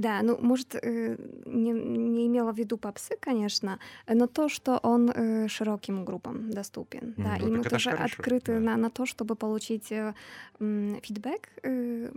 Да, 0.00 0.22
ну, 0.22 0.38
может, 0.40 0.74
э, 0.74 1.16
не, 1.46 1.72
не 1.72 2.26
имела 2.26 2.52
в 2.52 2.58
виду 2.58 2.76
попсы, 2.76 3.16
конечно, 3.20 3.78
но 4.06 4.26
то, 4.26 4.48
что 4.48 4.78
он 4.82 5.10
э, 5.10 5.48
широким 5.48 6.04
группам 6.04 6.50
доступен. 6.50 7.14
Ну, 7.16 7.24
да, 7.24 7.36
так 7.36 7.42
и 7.42 7.50
мы 7.50 7.64
тоже 7.64 7.90
хорошо, 7.90 8.14
открыты 8.18 8.52
да. 8.52 8.60
на, 8.60 8.76
на 8.76 8.90
то, 8.90 9.06
чтобы 9.06 9.34
получить 9.34 9.92
э, 9.92 10.14
фидбэк 10.58 11.48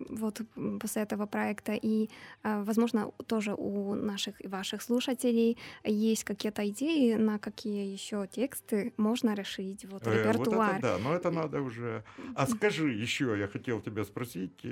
вот 0.09 0.41
после 0.79 1.01
этого 1.01 1.25
проекта. 1.25 1.73
И, 1.73 2.09
возможно, 2.43 3.11
тоже 3.25 3.53
у 3.57 3.95
наших 3.95 4.43
и 4.45 4.47
ваших 4.47 4.81
слушателей 4.81 5.57
есть 5.83 6.23
какие-то 6.23 6.67
идеи, 6.69 7.15
на 7.15 7.39
какие 7.39 7.91
еще 7.91 8.27
тексты 8.27 8.93
можно 8.97 9.35
расширить 9.35 9.85
вот 9.85 10.03
Э, 10.07 10.09
вот 10.09 10.35
репертуар. 10.35 10.77
это 10.77 10.81
да, 10.81 10.97
но 10.97 11.15
это 11.15 11.31
надо 11.31 11.61
уже... 11.61 12.03
А 12.35 12.47
скажи 12.47 12.89
еще, 12.89 13.35
я 13.37 13.47
хотел 13.47 13.81
тебя 13.81 14.03
спросить, 14.03 14.65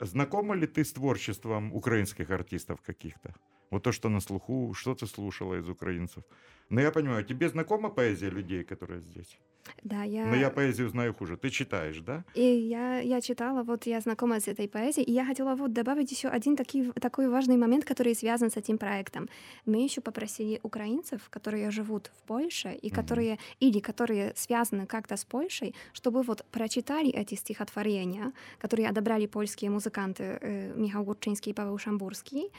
знакома 0.00 0.54
ли 0.54 0.66
ты 0.66 0.84
с 0.84 0.92
творчеством 0.92 1.72
украинских 1.72 2.30
артистов 2.30 2.80
каких-то? 2.82 3.34
Вот 3.70 3.82
то, 3.82 3.92
что 3.92 4.08
на 4.08 4.20
слуху, 4.20 4.74
что 4.74 4.94
ты 4.94 5.06
слушала 5.06 5.54
из 5.58 5.68
украинцев? 5.68 6.24
Ну, 6.70 6.80
я 6.80 6.90
понимаю, 6.90 7.24
тебе 7.24 7.48
знакома 7.48 7.90
поэзия 7.90 8.30
людей, 8.30 8.64
которые 8.64 9.00
здесь? 9.00 9.38
Да, 9.84 10.02
я... 10.02 10.26
Но 10.26 10.36
я 10.36 10.50
поэзию 10.50 10.88
знаю 10.88 11.14
хуже. 11.14 11.36
Ты 11.36 11.50
читаешь, 11.50 12.00
да? 12.00 12.24
И 12.34 12.42
я, 12.42 12.98
я 12.98 13.20
читала, 13.20 13.62
вот 13.62 13.86
я 13.86 14.00
знакома 14.00 14.40
с 14.40 14.48
этой 14.48 14.68
поэзией, 14.68 15.04
и 15.04 15.12
я 15.12 15.24
хотела 15.24 15.54
вот 15.54 15.72
добавить 15.72 16.10
еще 16.10 16.28
один 16.28 16.56
такой, 16.56 16.92
такой 17.00 17.28
важный 17.28 17.56
момент, 17.56 17.84
который 17.84 18.14
связан 18.14 18.50
с 18.50 18.56
этим 18.56 18.78
проектом. 18.78 19.28
Мы 19.66 19.84
еще 19.84 20.00
попросили 20.00 20.60
украинцев, 20.62 21.28
которые 21.30 21.70
живут 21.70 22.10
в 22.14 22.22
Польше, 22.26 22.72
и 22.82 22.90
которые, 22.90 23.38
или 23.60 23.80
которые 23.80 24.32
связаны 24.36 24.86
как-то 24.86 25.16
с 25.16 25.24
Польшей, 25.24 25.74
чтобы 25.92 26.22
вот 26.22 26.44
прочитали 26.50 27.10
эти 27.10 27.34
стихотворения, 27.34 28.32
которые 28.58 28.88
одобрали 28.88 29.26
польские 29.26 29.70
музыканты 29.70 30.38
э, 30.40 30.72
Михаил 30.76 31.04
Гурчинский 31.04 31.52
и 31.52 31.54
Павел 31.54 31.78
Шамбурский, 31.78 32.50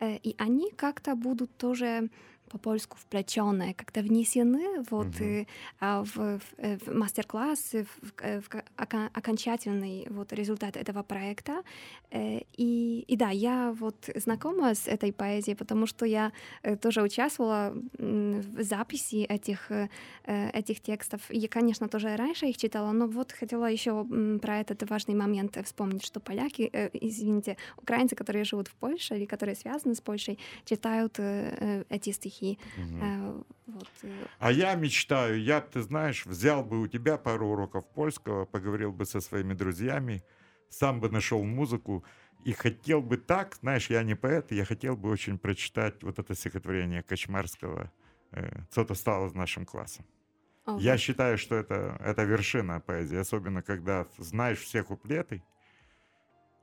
э, 0.00 0.16
и 0.16 0.34
они 0.38 0.70
как-то 0.70 1.14
будут 1.14 1.56
тоже 1.56 2.08
по-польску 2.58 2.96
вплетенные, 2.96 3.74
как-то 3.74 4.00
внесены 4.00 4.84
вот 4.90 5.06
Мгм. 5.20 5.24
э, 5.24 5.46
а, 5.80 6.02
в, 6.04 6.14
в, 6.14 6.40
э, 6.58 6.78
в 6.78 6.94
мастер-класс, 6.94 7.72
в, 7.72 7.86
в 8.42 8.48
ока- 8.76 9.10
окончательный 9.12 10.06
вот 10.10 10.32
результат 10.32 10.76
этого 10.76 11.02
проекта. 11.02 11.62
Э, 12.12 12.40
И, 12.58 13.04
и 13.12 13.16
да, 13.16 13.30
я 13.30 13.72
вот 13.80 13.96
знакома 14.16 14.74
с 14.74 14.86
этой 14.86 15.12
поэзией, 15.12 15.56
потому 15.56 15.86
что 15.86 16.06
я 16.06 16.30
э, 16.62 16.76
тоже 16.76 17.02
участвовала 17.02 17.72
в 17.98 18.62
записи 18.62 19.24
этих, 19.28 19.70
э, 19.72 19.88
э, 20.26 20.50
этих 20.60 20.80
текстов. 20.80 21.20
И 21.30 21.48
конечно, 21.48 21.88
тоже 21.88 22.16
раньше 22.16 22.46
их 22.46 22.56
читала, 22.56 22.92
но 22.92 23.06
вот 23.06 23.32
хотела 23.32 23.66
еще 23.72 24.04
про 24.42 24.60
этот 24.60 24.90
важный 24.90 25.14
момент 25.16 25.56
вспомнить, 25.64 26.04
что 26.04 26.20
поляки, 26.20 26.70
э, 26.72 26.90
извините, 26.92 27.56
украинцы, 27.82 28.14
которые 28.16 28.44
живут 28.44 28.68
в 28.68 28.74
Польше 28.74 29.16
или 29.16 29.26
которые 29.26 29.56
связаны 29.56 29.94
с 29.94 30.00
Польшей, 30.00 30.38
читают 30.64 31.18
э, 31.18 31.24
э, 31.60 31.84
эти 32.52 32.68
стихи. 32.68 33.00
Э, 33.00 33.42
Вот, 33.66 33.88
э, 34.02 34.26
А 34.38 34.52
я 34.52 34.74
мечтаю, 34.74 35.42
я, 35.42 35.60
ты 35.60 35.82
знаешь, 35.82 36.26
взял 36.26 36.62
бы 36.64 36.80
у 36.80 36.86
тебя 36.86 37.16
пару 37.16 37.48
уроков 37.48 37.84
польского, 37.94 38.44
поговорил 38.44 38.92
бы 38.92 39.06
со 39.06 39.20
своими 39.20 39.54
друзьями, 39.54 40.22
сам 40.68 41.00
бы 41.00 41.10
нашел 41.10 41.42
музыку 41.44 42.04
и 42.44 42.52
хотел 42.52 43.00
бы 43.00 43.16
так, 43.16 43.54
знаешь, 43.62 43.90
я 43.90 44.02
не 44.02 44.14
поэт, 44.16 44.52
я 44.52 44.64
хотел 44.64 44.96
бы 44.96 45.08
очень 45.10 45.38
прочитать 45.38 46.02
вот 46.02 46.18
это 46.18 46.34
стихотворение 46.34 47.02
Кочмарского 47.02 47.90
э, 48.32 48.62
«Что-то 48.70 48.94
стало 48.94 49.28
с 49.28 49.34
нашим 49.34 49.64
классом». 49.64 50.04
о, 50.66 50.78
Я 50.78 50.98
считаю, 50.98 51.38
что 51.38 51.54
это, 51.56 51.96
это 52.00 52.24
вершина 52.24 52.80
поэзии, 52.80 53.18
особенно 53.18 53.62
когда 53.62 54.06
знаешь 54.18 54.58
все 54.58 54.82
куплеты. 54.82 55.42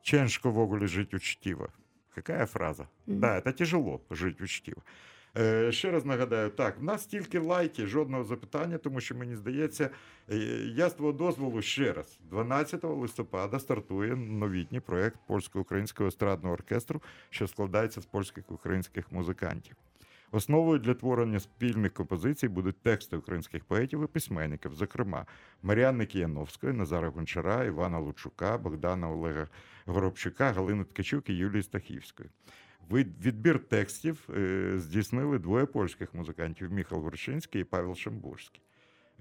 Ченшко 0.04 0.50
в 0.50 0.60
огуле 0.60 0.88
жить 0.88 1.14
учтиво. 1.14 1.72
Какая 2.16 2.46
фраза? 2.46 2.90
Мгм. 3.06 3.20
Да, 3.20 3.38
это 3.38 3.54
тяжело 3.54 4.02
жити 4.10 4.44
учтиво. 4.44 4.84
Е, 5.38 5.72
ще 5.72 5.92
раз 5.92 6.06
нагадаю, 6.06 6.50
так, 6.50 6.80
в 6.80 6.84
нас 6.84 7.06
тільки 7.06 7.40
лайки, 7.40 7.86
жодного 7.86 8.24
запитання, 8.24 8.78
тому 8.78 9.02
що 9.02 9.16
мені 9.16 9.36
здається, 9.36 9.90
е, 10.30 10.38
я 10.76 10.90
з 10.90 10.94
твого 10.94 11.14
дозволу 11.14 11.62
ще 11.62 11.94
раз, 11.94 12.20
12 12.30 12.84
листопада 12.84 13.60
стартує 13.60 14.16
новітній 14.16 14.80
проєкт 14.80 15.18
польсько-українського 15.28 16.08
естрадного 16.08 16.54
оркестру, 16.54 17.02
що 17.30 17.48
складається 17.48 18.02
з 18.02 18.06
польських 18.06 18.52
українських 18.52 19.12
музикантів. 19.12 19.76
Основою 20.32 20.80
для 20.80 20.94
творення 20.94 21.40
спільних 21.40 21.94
композицій 21.94 22.48
будуть 22.48 22.82
тексти 22.82 23.18
українських 23.18 23.66
поетів 23.66 24.04
і 24.04 24.08
письменників, 24.08 24.74
зокрема 24.74 25.26
Мар'яни 25.64 26.06
Кияновської, 26.06 26.74
Назара 26.74 27.10
Гончара, 27.10 27.64
Івана 27.64 28.00
Лучука, 28.00 28.58
Богдана 28.58 29.12
Олега 29.12 29.48
Горобчука, 29.86 30.52
Галини 30.52 30.84
Ткачук 30.84 31.30
і 31.30 31.34
Юлії 31.34 31.64
Стахівської. 31.64 32.30
Відбір 32.92 33.60
текстів 33.60 34.30
е, 34.38 34.74
здійснили 34.78 35.40
двоє 35.40 35.66
польських 35.66 36.14
музикантів 36.14 36.72
Міхал 36.72 37.02
Горшинський 37.02 37.62
і 37.62 37.64
Павел 37.64 37.96
Шамбурський. 37.96 38.62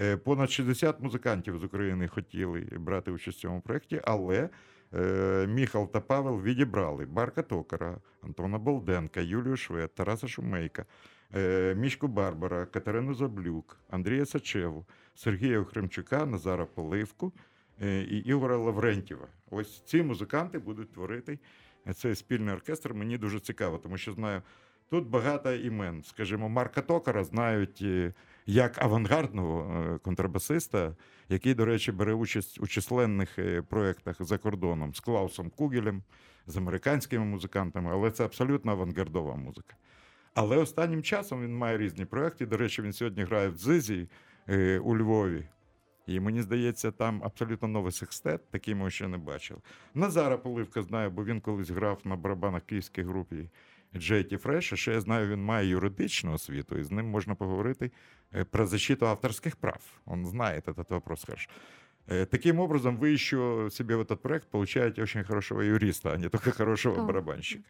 Е, 0.00 0.16
Понад 0.16 0.50
60 0.50 1.00
музикантів 1.00 1.58
з 1.58 1.64
України 1.64 2.08
хотіли 2.08 2.60
брати 2.60 3.10
участь 3.10 3.38
в 3.38 3.40
цьому 3.40 3.60
проєкті, 3.60 4.00
але 4.04 4.48
е, 4.94 5.46
Міхал 5.46 5.92
та 5.92 6.00
Павел 6.00 6.42
відібрали 6.42 7.06
Барка 7.06 7.42
Токара, 7.42 7.98
Антона 8.22 8.58
Болденка, 8.58 9.20
Юлію 9.20 9.56
Швед, 9.56 9.94
Тараса 9.94 10.28
Шумейка, 10.28 10.84
Мішку 11.76 12.08
Барбара, 12.08 12.66
Катерину 12.66 13.14
Заблюк, 13.14 13.80
Андрія 13.90 14.26
Сачеву, 14.26 14.86
Сергія 15.14 15.64
Хремчука, 15.64 16.26
Назара 16.26 16.66
Поливку 16.66 17.32
і 17.80 18.16
Ігора 18.16 18.56
Лаврентєва. 18.56 19.28
Ось 19.50 19.82
ці 19.84 20.02
музиканти 20.02 20.58
будуть 20.58 20.92
творити 20.92 21.38
цей 21.94 22.14
спільний 22.14 22.54
оркестр. 22.54 22.94
Мені 22.94 23.18
дуже 23.18 23.40
цікаво, 23.40 23.78
тому 23.78 23.98
що 23.98 24.12
знаю. 24.12 24.42
Тут 24.90 25.06
багато 25.06 25.52
імен. 25.52 26.02
Скажімо, 26.02 26.48
Марка 26.48 26.82
Токара 26.82 27.24
знають 27.24 27.78
е, 27.82 28.12
як 28.46 28.82
авангардного 28.82 29.84
е, 29.94 29.98
контрабасиста, 29.98 30.96
який, 31.28 31.54
до 31.54 31.64
речі, 31.64 31.92
бере 31.92 32.14
участь 32.14 32.60
у 32.60 32.66
численних 32.66 33.38
е, 33.38 33.62
проєктах 33.62 34.16
за 34.20 34.38
кордоном 34.38 34.94
з 34.94 35.00
Клаусом 35.00 35.50
Кугелем, 35.50 36.02
з 36.46 36.56
американськими 36.56 37.24
музикантами, 37.24 37.90
але 37.92 38.10
це 38.10 38.24
абсолютно 38.24 38.72
авангардова 38.72 39.36
музика. 39.36 39.76
Але 40.34 40.56
останнім 40.56 41.02
часом 41.02 41.42
він 41.42 41.56
має 41.56 41.78
різні 41.78 42.04
проєкти. 42.04 42.46
До 42.46 42.56
речі, 42.56 42.82
він 42.82 42.92
сьогодні 42.92 43.22
грає 43.22 43.48
в 43.48 43.54
Дзизі 43.54 44.08
у 44.82 44.96
Львові. 44.96 45.44
І 46.09 46.19
мені 46.19 46.41
здається, 46.41 46.91
там 46.91 47.21
абсолютно 47.23 47.67
новий 47.67 47.91
секстет, 47.91 48.49
такий 48.51 48.75
ми 48.75 48.89
ще 48.89 49.07
не 49.07 49.17
бачили. 49.17 49.59
Назара 49.93 50.37
Поливка 50.37 50.81
знаю, 50.81 51.11
бо 51.11 51.25
він 51.25 51.41
колись 51.41 51.69
грав 51.69 51.99
на 52.03 52.15
барабанах 52.15 52.61
київській 52.61 53.01
групі 53.01 53.49
JT 53.93 54.41
Fresh. 54.43 54.73
А 54.73 54.75
ще 54.77 54.93
я 54.93 55.01
знаю, 55.01 55.29
він 55.29 55.43
має 55.43 55.67
юридичну 55.67 56.33
освіту, 56.33 56.77
і 56.77 56.83
з 56.83 56.91
ним 56.91 57.05
можна 57.05 57.35
поговорити 57.35 57.91
е, 58.35 58.43
про 58.43 58.65
защиту 58.67 59.07
авторських 59.07 59.55
прав. 59.55 59.81
Он 60.05 60.25
знает 60.25 60.67
этот 60.67 60.89
вопрос 60.89 61.25
хорошо. 61.25 61.49
Э, 62.07 62.25
Таким 62.25 62.59
образом, 62.59 62.97
вы 62.97 63.09
еще 63.09 63.69
себе 63.71 63.95
в 63.95 64.01
этот 64.01 64.21
проект 64.21 64.47
получаете 64.47 65.01
очень 65.03 65.23
хорошего 65.23 65.61
юриста, 65.61 66.13
а 66.13 66.17
не 66.17 66.29
только 66.29 66.51
хорошего 66.51 67.01
О. 67.01 67.05
барабанщика. 67.05 67.63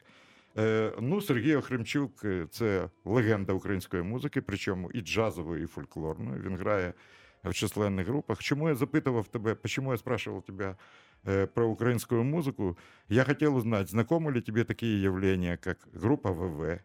Е, 0.57 0.91
Ну, 1.01 1.21
Сергій 1.21 1.55
Охремчук 1.55 2.25
е, 2.25 2.47
це 2.51 2.89
легенда 3.05 3.53
української 3.53 4.03
музики, 4.03 4.41
причому 4.41 4.91
і 4.91 5.01
джазової, 5.01 5.63
і 5.63 5.67
фольклорної. 5.67 6.41
Він 6.41 6.57
грає 6.57 6.93
в 7.42 7.52
численних 7.52 8.06
групах. 8.06 8.42
Чому 8.42 8.68
я 8.68 8.74
запитував 8.74 9.28
тебе, 9.28 9.54
почему 9.54 9.92
я 9.92 9.98
спрашивал 9.98 10.42
тебя 10.42 10.76
э, 11.24 11.46
про 11.46 11.66
украинскую 11.66 12.24
музыку? 12.24 12.76
Я 13.08 13.24
хотел 13.24 13.56
узнать, 13.56 13.90
знакомы 13.90 14.32
ли 14.32 14.42
тебе 14.42 14.64
такие 14.64 15.02
явления, 15.02 15.56
как 15.56 15.78
группа 15.92 16.32
ВВ 16.32 16.80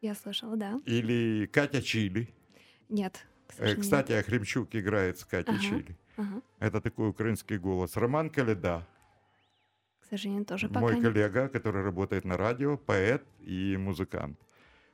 я 0.00 0.14
слышала, 0.14 0.56
да. 0.56 0.80
или 0.84 1.46
Катя 1.46 1.80
Чили? 1.80 2.28
Нет, 2.90 3.24
Э. 3.58 3.74
Кстати, 3.76 4.12
Охремчук 4.12 4.74
играет 4.74 5.18
с 5.18 5.24
Катей 5.24 5.54
Ага. 5.54 5.62
Чили. 5.62 5.96
Ага. 6.16 6.42
Это 6.58 6.80
такой 6.80 7.08
украинский 7.08 7.58
голос. 7.58 7.96
Роман 7.96 8.30
Каледа, 8.30 8.86
К 10.00 10.06
сожалению, 10.10 10.44
тоже 10.44 10.68
пока 10.68 10.80
мой 10.80 11.00
коллега, 11.00 11.48
который 11.48 11.82
работает 11.82 12.24
на 12.24 12.36
радио, 12.36 12.76
поэт 12.76 13.22
и 13.40 13.76
музикант. 13.76 14.38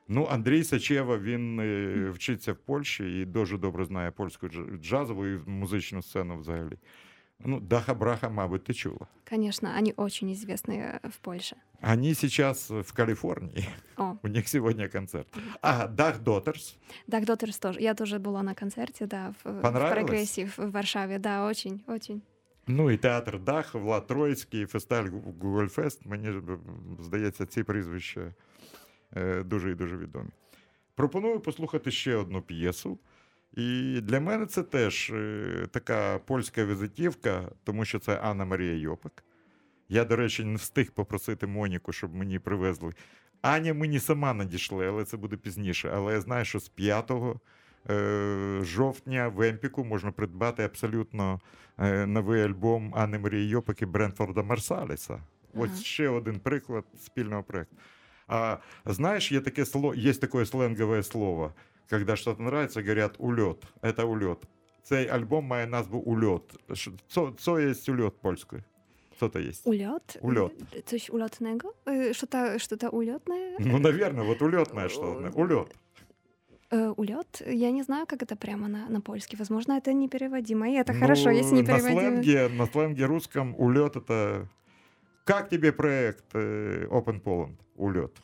Ну, 0.09 0.25
Андрій 0.31 0.63
Сачева, 0.63 1.17
він 1.17 1.59
е, 1.59 2.09
вчиться 2.09 2.53
в 2.53 2.57
Польщі 2.57 3.21
і 3.21 3.25
дуже 3.25 3.57
добре 3.57 3.85
знає 3.85 4.11
польську 4.11 4.47
дж- 4.47 4.81
джазову 4.81 5.27
і 5.27 5.39
музичну 5.45 6.01
сцену 6.01 6.37
взагалі. 6.37 6.77
Ну, 7.45 7.59
Даха 7.59 7.93
Браха, 7.93 8.29
мабуть, 8.29 8.63
ти 8.63 8.73
чула. 8.73 9.07
Конечно, 9.29 9.69
они 9.77 9.93
очень 9.97 10.31
известные 10.33 10.99
в 11.09 11.17
Польше. 11.17 11.55
Они 11.81 12.13
сейчас 12.15 12.69
в 12.69 12.93
Калифорнии. 12.93 13.65
О, 13.97 14.13
У 14.23 14.27
них 14.27 14.47
сегодня 14.47 14.87
концерт. 14.89 15.27
А, 15.61 15.87
Дах 15.87 16.19
Дотерс. 16.19 16.77
Dark 17.07 17.25
Daughters 17.25 17.61
тоже. 17.61 17.81
Я 17.81 17.93
тоже 17.93 18.17
была 18.19 18.43
на 18.43 18.53
концерте, 18.53 19.05
да, 19.05 19.33
в, 19.43 19.51
в 19.51 19.61
Понравилось? 19.61 19.93
прогрессив 19.93 20.53
в 20.57 20.71
Варшаве. 20.71 21.19
Да, 21.19 21.45
очень, 21.45 21.81
очень. 21.87 22.21
Ну 22.67 22.91
і 22.91 22.97
театр 22.97 23.39
Дах, 23.39 23.73
Влад 23.75 24.07
Троїцький, 24.07 24.65
фестиваль 24.65 25.09
Гугольфест. 25.41 26.05
Мені 26.05 26.31
ж, 26.31 26.37
м, 26.37 26.59
здається, 26.99 27.45
ці 27.45 27.63
прізвища 27.63 28.21
е, 28.21 28.33
дуже 29.44 29.70
і 29.70 29.74
дуже 29.74 29.96
відомі. 29.96 30.30
Пропоную 30.94 31.40
послухати 31.40 31.90
ще 31.90 32.16
одну 32.16 32.42
п'єсу. 32.42 32.98
І 33.52 34.00
для 34.02 34.20
мене 34.20 34.46
це 34.46 34.62
теж 34.62 35.10
е, 35.10 35.66
така 35.70 36.18
польська 36.18 36.64
візитівка, 36.64 37.48
тому 37.64 37.84
що 37.84 37.98
це 37.98 38.16
Анна 38.16 38.44
Марія 38.44 38.74
Йопик. 38.74 39.24
Я, 39.88 40.04
до 40.04 40.16
речі, 40.16 40.44
не 40.44 40.56
встиг 40.56 40.92
попросити 40.92 41.46
Моніку, 41.46 41.92
щоб 41.92 42.14
мені 42.14 42.38
привезли. 42.38 42.92
Аня 43.42 43.74
мені 43.74 44.00
сама 44.00 44.34
надійшли, 44.34 44.88
але 44.88 45.04
це 45.04 45.16
буде 45.16 45.36
пізніше. 45.36 45.90
Але 45.94 46.12
я 46.12 46.20
знаю, 46.20 46.44
що 46.44 46.60
з 46.60 46.68
5 46.68 47.10
е, 47.90 48.60
жовтня 48.62 49.28
в 49.28 49.42
Емпіку 49.42 49.84
можна 49.84 50.12
придбати 50.12 50.62
абсолютно 50.62 51.40
е, 51.78 52.06
новий 52.06 52.42
альбом 52.42 52.94
Анни 52.96 53.18
Марії 53.18 53.48
Йопик 53.48 53.82
і 53.82 53.86
Брентфорда 53.86 54.42
Марсаліса. 54.42 55.22
Ось 55.54 55.70
Ага. 55.70 55.82
ще 55.82 56.08
один 56.08 56.40
приклад 56.40 56.84
спільного 56.98 57.42
проекту. 57.42 57.76
А 58.32 58.60
знаешь, 58.84 59.30
есть, 59.32 59.44
такое 59.44 59.64
слово, 59.64 59.92
есть 59.94 60.20
такое 60.20 60.44
сленговое 60.44 61.02
слово, 61.02 61.52
когда 61.88 62.14
что-то 62.16 62.42
нравится, 62.42 62.82
говорят 62.82 63.16
«улет». 63.18 63.64
Это 63.82 64.04
«улет». 64.06 64.38
Цей 64.82 65.08
альбом 65.08 65.44
має 65.44 65.66
назву 65.66 65.98
«Ульот». 65.98 66.54
Co, 67.08 67.32
co 67.36 67.58
jest 67.58 67.88
ульот 67.88 68.20
польською? 68.20 68.62
Co 69.20 69.28
to 69.28 69.48
есть? 69.48 69.66
Ulot? 69.66 70.18
Ulot. 70.22 70.52
Y, 70.74 70.82
Coś 70.86 71.10
ulotnego? 71.10 71.74
Что-то 72.12 72.58
что 72.58 72.88
улетное? 72.90 73.56
Ну, 73.58 73.78
наверное, 73.78 74.24
вот 74.24 74.42
улетное 74.42 74.88
что-то. 74.88 75.30
Улет. 75.40 75.76
Э, 76.72 76.92
Улет? 76.96 77.42
Я 77.46 77.70
не 77.72 77.82
знаю, 77.82 78.06
как 78.06 78.22
это 78.22 78.36
прямо 78.36 78.68
на, 78.68 78.88
на 78.88 79.00
польский. 79.00 79.36
Возможно, 79.38 79.72
это 79.76 79.92
непереводимо. 79.92 80.70
И 80.70 80.74
это 80.74 80.92
Ну, 80.92 81.00
хорошо, 81.00 81.30
если 81.30 81.54
не 81.56 81.62
на 81.62 81.66
переводимо. 81.74 82.00
сленге, 82.00 82.48
на 82.48 82.66
сленге 82.66 83.06
русском 83.06 83.54
улет 83.58 83.96
это 83.96 84.48
как 85.30 85.48
тебе 85.48 85.72
проект 85.72 86.24
э, 86.34 86.86
Open 86.90 87.22
Poland? 87.22 87.56
Улет. 87.76 88.16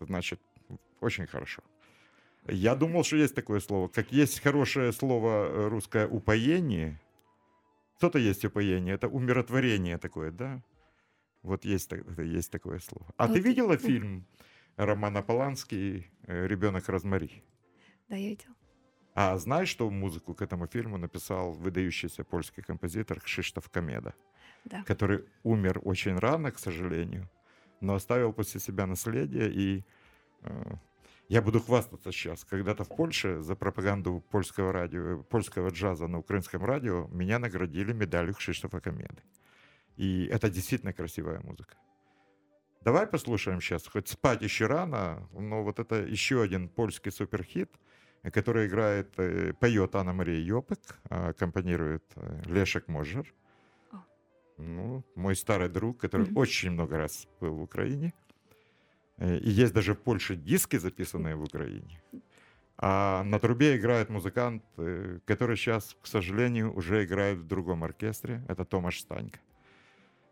Значит 0.00 0.40
очень 1.00 1.26
хорошо. 1.26 1.62
Я 2.48 2.74
думал, 2.74 3.04
что 3.04 3.16
есть 3.16 3.34
такое 3.34 3.60
слово. 3.60 3.88
Как 3.88 4.12
есть 4.12 4.40
хорошее 4.40 4.92
слово 4.92 5.28
э, 5.28 5.68
русское 5.68 6.08
упоение. 6.08 6.98
Что-то 7.98 8.18
есть 8.18 8.44
упоение. 8.44 8.94
Это 8.94 9.08
умиротворение 9.08 9.98
такое, 9.98 10.30
да? 10.30 10.62
Вот 11.42 11.64
есть, 11.64 11.90
есть 12.18 12.50
такое 12.50 12.78
слово. 12.78 13.06
А 13.16 13.26
ты 13.26 13.34
Вот, 13.34 13.44
видела 13.44 13.72
ну. 13.72 13.78
фильм 13.78 14.26
Романа 14.76 15.22
Поланский 15.22 16.10
«Ребенок 16.26 16.88
Розмари»? 16.88 17.42
Да, 18.08 18.16
я 18.16 18.30
видела. 18.30 18.54
А 19.14 19.36
знаешь, 19.38 19.68
что 19.68 19.90
музыку 19.90 20.34
к 20.34 20.42
этому 20.42 20.66
фильму 20.66 20.98
написал 20.98 21.52
выдающийся 21.52 22.24
польский 22.24 22.62
композитор 22.62 23.20
Кшиштоф 23.20 23.68
Комеда, 23.70 24.14
Да. 24.66 24.82
который 24.82 25.24
умер 25.44 25.80
очень 25.84 26.18
рано, 26.18 26.50
к 26.50 26.58
сожалению, 26.58 27.30
но 27.80 27.94
оставил 27.94 28.32
после 28.32 28.60
себя 28.60 28.86
наследие. 28.86 29.50
И 29.50 29.84
э, 30.42 30.74
я 31.28 31.42
буду 31.42 31.60
хвастаться 31.60 32.12
сейчас. 32.12 32.44
Когда-то 32.44 32.84
в 32.84 32.88
Польше 32.88 33.40
за 33.42 33.54
пропаганду 33.54 34.24
польского 34.30 34.72
радио, 34.72 35.22
польского 35.22 35.70
джаза 35.70 36.06
на 36.08 36.18
украинском 36.18 36.64
радио 36.64 37.08
меня 37.08 37.38
наградили 37.38 37.92
медалью 37.92 38.34
Кшиштофа 38.34 38.80
Комеды. 38.80 39.22
И 39.96 40.26
это 40.26 40.50
действительно 40.50 40.92
красивая 40.92 41.40
музыка. 41.40 41.76
Давай 42.82 43.06
послушаем 43.06 43.60
сейчас, 43.60 43.86
хоть 43.88 44.08
спать 44.08 44.42
еще 44.42 44.66
рано, 44.66 45.28
но 45.32 45.64
вот 45.64 45.80
это 45.80 45.96
еще 45.96 46.42
один 46.42 46.68
польский 46.68 47.10
суперхит, 47.10 47.70
который 48.32 48.68
играет, 48.68 49.12
э, 49.18 49.52
поет 49.54 49.94
Анна 49.96 50.12
Мария 50.12 50.40
Йопек, 50.40 50.78
аккомпанирует 51.08 52.04
э, 52.14 52.42
Лешек 52.46 52.86
Можер 52.88 53.34
О. 54.57 54.61
Ну, 54.63 55.03
мой 55.15 55.35
старый 55.35 55.69
друг, 55.69 55.97
который 56.03 56.27
Мгм. 56.27 56.37
очень 56.37 56.71
много 56.71 56.97
раз 56.97 57.27
был 57.41 57.55
в 57.55 57.61
Украине. 57.61 58.11
Э, 59.17 59.37
И 59.37 59.49
есть 59.63 59.73
даже 59.73 59.93
в 59.93 59.97
Польше 59.97 60.35
диски, 60.35 60.77
записанные 60.79 61.35
в 61.35 61.43
Украине. 61.43 62.01
А 62.77 63.23
на 63.23 63.39
трубе 63.39 63.75
играет 63.75 64.09
музыкант, 64.09 64.61
э, 64.77 65.19
который 65.27 65.55
сейчас, 65.55 65.95
к 66.01 66.07
сожалению, 66.07 66.73
уже 66.73 67.03
играет 67.03 67.37
в 67.37 67.43
другом 67.47 67.83
оркестре. 67.83 68.41
Это 68.47 68.65
Томаш 68.65 68.99
Станька. 68.99 69.39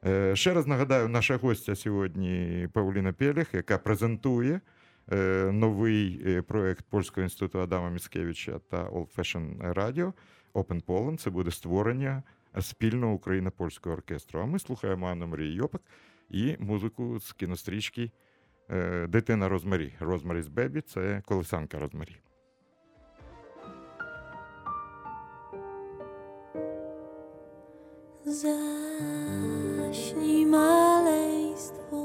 Е, 0.05 0.36
Ще 0.36 0.53
раз 0.53 0.67
нагадаю, 0.67 1.07
наша 1.09 1.38
гостя 1.38 1.75
сьогодні 1.75 2.67
Павліна 2.73 3.13
Пеліх, 3.13 3.53
яка 3.53 3.77
презентує 3.77 4.61
е, 5.11 5.49
новий 5.53 6.21
е, 6.25 6.41
проект 6.41 6.86
Польського 6.89 7.23
інституту 7.23 7.59
Адама 7.59 7.89
Міцкевича 7.89 8.59
та 8.69 8.84
Old 8.89 9.15
Fashion 9.15 9.73
Radio 9.73 10.13
Open 10.53 10.84
Poland. 10.86 11.17
Це 11.17 11.30
буде 11.30 11.51
створення 11.51 12.23
Спільного 12.61 13.12
україно-польського 13.12 13.96
оркестру. 13.96 14.40
А 14.40 14.46
ми 14.46 14.59
слухаємо 14.59 15.07
Анну 15.07 15.26
Марію 15.26 15.55
Йопик 15.55 15.82
і 16.30 16.57
музику 16.59 17.20
з 17.20 17.32
кінострічки 17.32 18.11
е, 18.70 19.07
Дитина 19.07 19.48
Розмарі. 19.48 19.92
Розмарі's 20.00 20.50
Бебі 20.50 20.80
це 20.80 21.22
колесанка 21.26 21.78
Розмарі. 21.78 22.16
Zaśnij 28.26 29.66
maleństwo, 30.46 32.00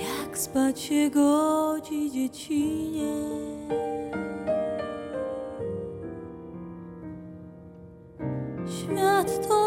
jak 0.00 0.38
spać 0.38 0.80
się 0.80 1.10
godzi. 1.10 1.56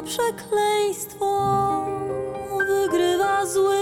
Przekleństwo, 0.10 1.30
wygrywa 2.68 3.46
zły, 3.46 3.80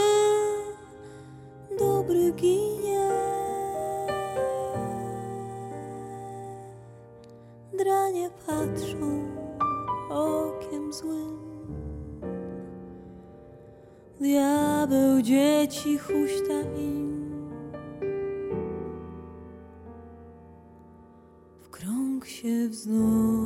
dobry 1.79 2.31
ginie. 2.31 3.09
Dranie 7.77 8.29
patrzą 8.47 9.25
okiem 10.09 10.93
złym. 10.93 11.37
Diabeł 14.19 15.21
dzieci 15.21 15.97
huśta 15.97 16.61
im. 16.79 17.49
W 21.61 21.69
krąg 21.69 22.25
się 22.25 22.69
wznosi 22.69 23.36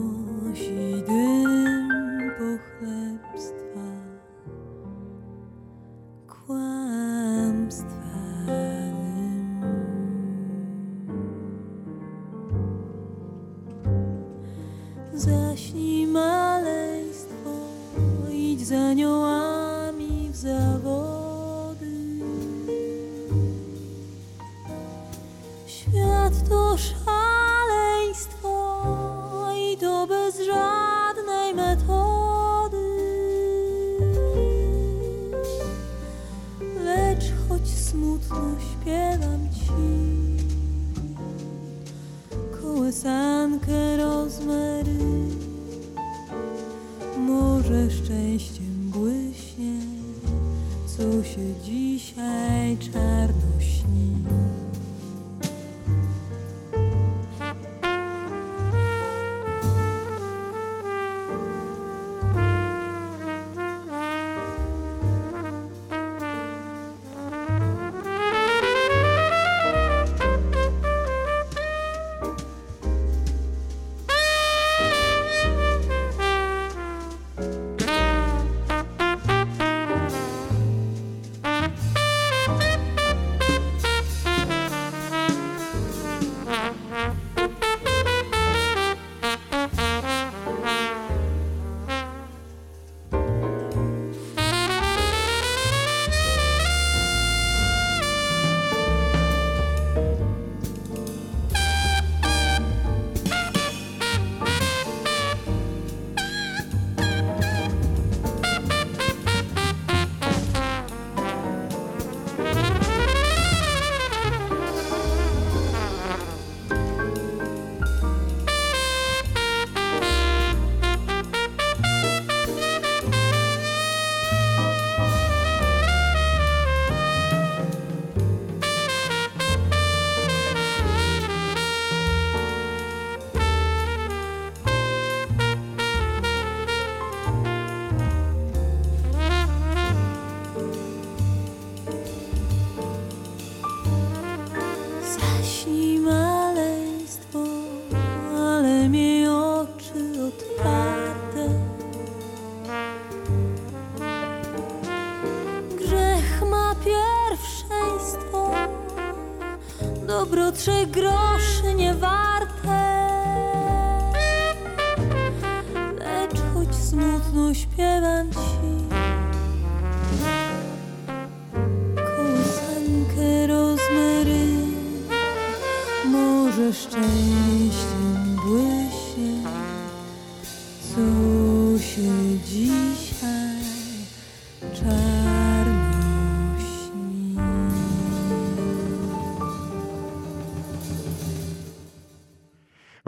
największych 160.68 160.92
groźb. 160.92 161.21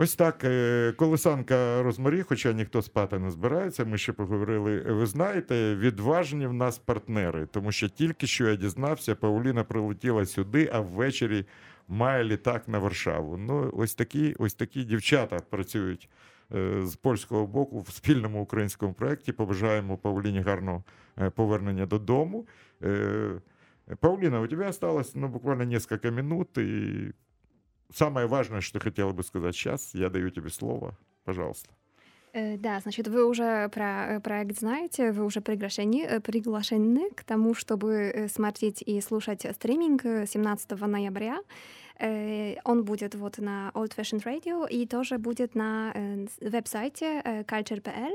Ось 0.04 0.16
так, 0.16 0.44
е, 0.44 0.92
колесанка 0.96 1.82
розмарі, 1.82 2.22
хоча 2.22 2.52
ніхто 2.52 2.82
спати 2.82 3.18
не 3.18 3.30
збирається. 3.30 3.84
Ми 3.84 3.98
ще 3.98 4.12
поговорили. 4.12 4.80
Ви 4.80 5.06
знаєте, 5.06 5.74
відважні 5.74 6.46
в 6.46 6.52
нас 6.52 6.78
партнери, 6.78 7.46
тому 7.46 7.72
що 7.72 7.88
тільки 7.88 8.26
що 8.26 8.48
я 8.48 8.56
дізнався, 8.56 9.14
Пауліна 9.14 9.64
прилетіла 9.64 10.26
сюди, 10.26 10.70
а 10.72 10.80
ввечері 10.80 11.46
має 11.88 12.24
літак 12.24 12.68
на 12.68 12.78
Варшаву. 12.78 13.36
Ну, 13.36 13.70
ось 13.76 13.94
такі, 13.94 14.34
ось 14.38 14.54
такі 14.54 14.84
дівчата 14.84 15.38
працюють 15.50 16.08
е, 16.54 16.86
з 16.86 16.96
польського 16.96 17.46
боку 17.46 17.80
в 17.80 17.90
спільному 17.90 18.42
українському 18.42 18.92
проєкті. 18.92 19.32
Побажаємо 19.32 19.96
Пауліні 19.96 20.40
гарного 20.40 20.84
е, 21.18 21.30
повернення 21.30 21.86
додому. 21.86 22.46
Е, 22.82 23.30
Паулина, 24.00 24.40
у 24.40 24.46
тебя 24.46 24.68
осталось 24.68 25.14
ну, 25.14 25.28
буквально 25.28 25.64
несколько 25.64 26.10
минут, 26.10 26.58
и 26.58 27.12
Самое 27.92 28.26
важное, 28.26 28.60
что 28.60 28.80
хотела 28.80 29.12
бы 29.12 29.22
сказать 29.22 29.54
сейчас, 29.54 29.94
я 29.94 30.08
даю 30.08 30.30
тебе 30.30 30.50
слово. 30.50 30.96
Пожалуйста. 31.24 31.70
Э, 32.34 32.56
Да, 32.58 32.80
значит, 32.80 33.08
вы 33.08 33.24
уже 33.24 33.68
про 33.68 34.16
э, 34.16 34.20
проект 34.20 34.58
знаете, 34.58 35.12
вы 35.12 35.24
уже 35.24 35.40
приглашены, 35.40 36.02
э, 36.02 36.20
приглашены 36.20 37.10
к 37.10 37.22
тому, 37.22 37.54
чтобы 37.54 38.26
смотреть 38.28 38.82
и 38.82 39.00
слушать 39.00 39.46
стриминг 39.54 40.04
э, 40.04 40.26
17 40.26 40.70
ноября. 40.80 41.38
Он 42.64 42.84
будет 42.84 43.14
вот 43.14 43.38
на 43.38 43.70
Old 43.74 43.94
Fashioned 43.96 44.24
Radio 44.24 44.68
и 44.68 44.84
тоже 44.84 45.18
будет 45.18 45.54
на 45.54 45.94
веб-сайте 46.40 47.22
culture.pl. 47.46 48.14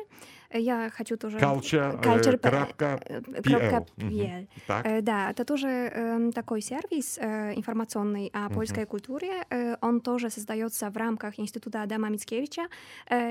Я 0.52 0.90
хочу 0.90 1.16
тоже... 1.18 1.38
Culture, 1.38 2.00
э, 2.00 2.02
Culture.pl. 2.02 2.38
крапка 2.38 3.00
PL. 3.08 3.88
PL. 3.98 4.48
Так. 4.68 5.04
Да, 5.04 5.30
это 5.30 5.46
тоже 5.46 5.68
эм, 5.68 6.32
такой 6.32 6.62
сервис 6.62 7.20
э, 7.20 7.54
информационный 7.56 8.32
о 8.34 8.50
польской 8.50 8.86
культуре. 8.86 9.46
Э, 9.52 9.76
Он 9.82 10.02
тоже 10.02 10.30
создается 10.30 10.90
в 10.90 10.98
рамках 10.98 11.40
Института 11.40 11.84
Адама 11.84 12.10
Мицкевича, 12.10 12.68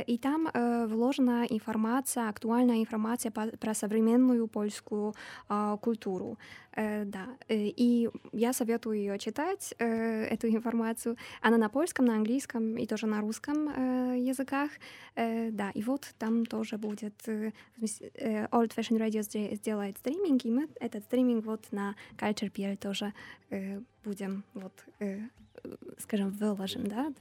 и 0.07 0.19
там 0.19 0.49
вложена 0.89 1.47
информация, 1.49 2.29
актуальная 2.29 2.81
информация 2.81 3.33
про 3.33 3.75
современную 3.75 4.47
польскую 4.49 5.15
а, 5.49 5.77
культуру. 5.77 6.39
Да, 6.77 7.27
и 7.49 8.09
я 8.33 8.53
советую 8.53 8.99
ее 8.99 9.19
читать, 9.19 9.75
эту 9.79 10.49
информацию. 10.49 11.17
Она 11.43 11.57
на 11.57 11.69
польском, 11.69 12.05
на 12.05 12.15
английском 12.15 12.77
и 12.77 12.87
тоже 12.87 13.07
на 13.07 13.21
русском 13.21 14.15
языках. 14.17 14.71
Да, 15.17 15.71
и 15.75 15.83
вот 15.83 16.15
там 16.19 16.47
тоже 16.47 16.79
будет 16.79 17.08
э, 17.27 17.53
в 17.77 17.79
смысле, 17.79 18.11
э, 18.15 18.47
Old 18.47 18.75
Fashion 18.75 18.99
Radio 18.99 19.21
сде- 19.23 19.55
сделает 19.55 19.99
стриминг, 19.99 20.45
и 20.45 20.51
мы 20.51 20.69
этот 20.81 21.05
стриминг 21.05 21.45
вот 21.45 21.73
на 21.73 21.95
Culture 22.17 22.51
PL 22.53 22.77
тоже 22.77 23.13
э, 23.51 23.81
будем, 24.05 24.45
вот, 24.55 24.73
э, 25.01 25.21
э, 25.65 25.77
скажем, 25.99 26.31
выложим, 26.31 26.87
да? 26.87 27.13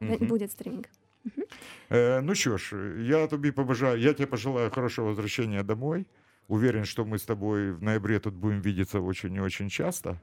Мгм. 0.00 0.26
Будет 0.26 0.50
стриминг. 0.52 0.88
Э, 1.88 2.20
ну 2.20 2.34
что 2.34 2.58
ж, 2.58 2.72
я 3.02 3.26
тебе 3.26 3.52
побожаю, 3.52 3.98
я 4.00 4.12
тебе 4.12 4.26
пожелаю 4.26 4.70
хорошего 4.70 5.06
возвращения 5.08 5.62
домой. 5.62 6.06
Уверен, 6.48 6.84
что 6.84 7.04
мы 7.04 7.16
с 7.18 7.22
тобой 7.22 7.72
в 7.72 7.82
ноябре 7.82 8.18
тут 8.20 8.34
будем 8.34 8.60
видеться 8.60 9.00
очень 9.00 9.34
и 9.34 9.40
очень 9.40 9.68
часто. 9.70 10.20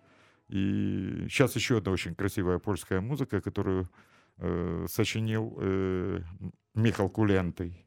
И 0.49 1.25
сейчас 1.29 1.55
еще 1.55 1.77
одна 1.77 1.91
очень 1.91 2.13
красивая 2.13 2.59
польская 2.59 3.01
музыка, 3.01 3.41
которую 3.41 3.89
э, 4.37 4.85
сочинил 4.89 5.57
э, 5.59 6.21
Михал 6.75 7.09
Кулентый. 7.09 7.85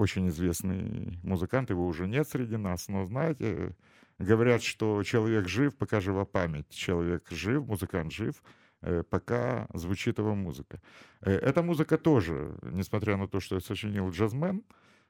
Очень 0.00 0.28
известный 0.28 1.18
музыкант, 1.22 1.68
его 1.68 1.86
уже 1.86 2.06
нет 2.06 2.26
среди 2.26 2.56
нас, 2.56 2.88
но 2.88 3.04
знаете, 3.04 3.76
говорят, 4.18 4.62
что 4.62 5.02
человек 5.02 5.46
жив, 5.46 5.76
пока 5.76 6.00
жива 6.00 6.24
память. 6.24 6.70
Человек 6.70 7.26
жив, 7.30 7.66
музыкант 7.66 8.10
жив, 8.10 8.42
э, 8.80 9.02
пока 9.02 9.68
звучит 9.74 10.18
его 10.18 10.34
музыка. 10.34 10.80
Э, 11.20 11.32
Эта 11.32 11.62
музыка 11.62 11.98
тоже, 11.98 12.56
несмотря 12.62 13.18
на 13.18 13.28
то, 13.28 13.40
что 13.40 13.56
я 13.56 13.60
сочинил 13.60 14.08
джазмен, 14.08 14.62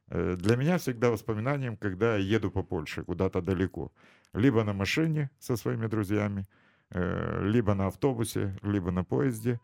э, 0.09 0.35
для 0.37 0.57
меня 0.57 0.77
всегда 0.79 1.11
воспоминанием, 1.11 1.77
когда 1.77 2.17
я 2.17 2.37
еду 2.37 2.51
по 2.51 2.65
Польше 2.65 3.05
куда-то 3.05 3.41
далеко. 3.43 3.93
Либо 4.35 4.65
на 4.65 4.73
машине 4.73 5.31
со 5.39 5.57
своими 5.57 5.87
друзьями, 5.87 6.47
либо 6.93 7.75
на 7.75 7.87
автобусе, 7.87 8.59
либо 8.63 8.91
на 8.91 9.05
поезде. 9.05 9.61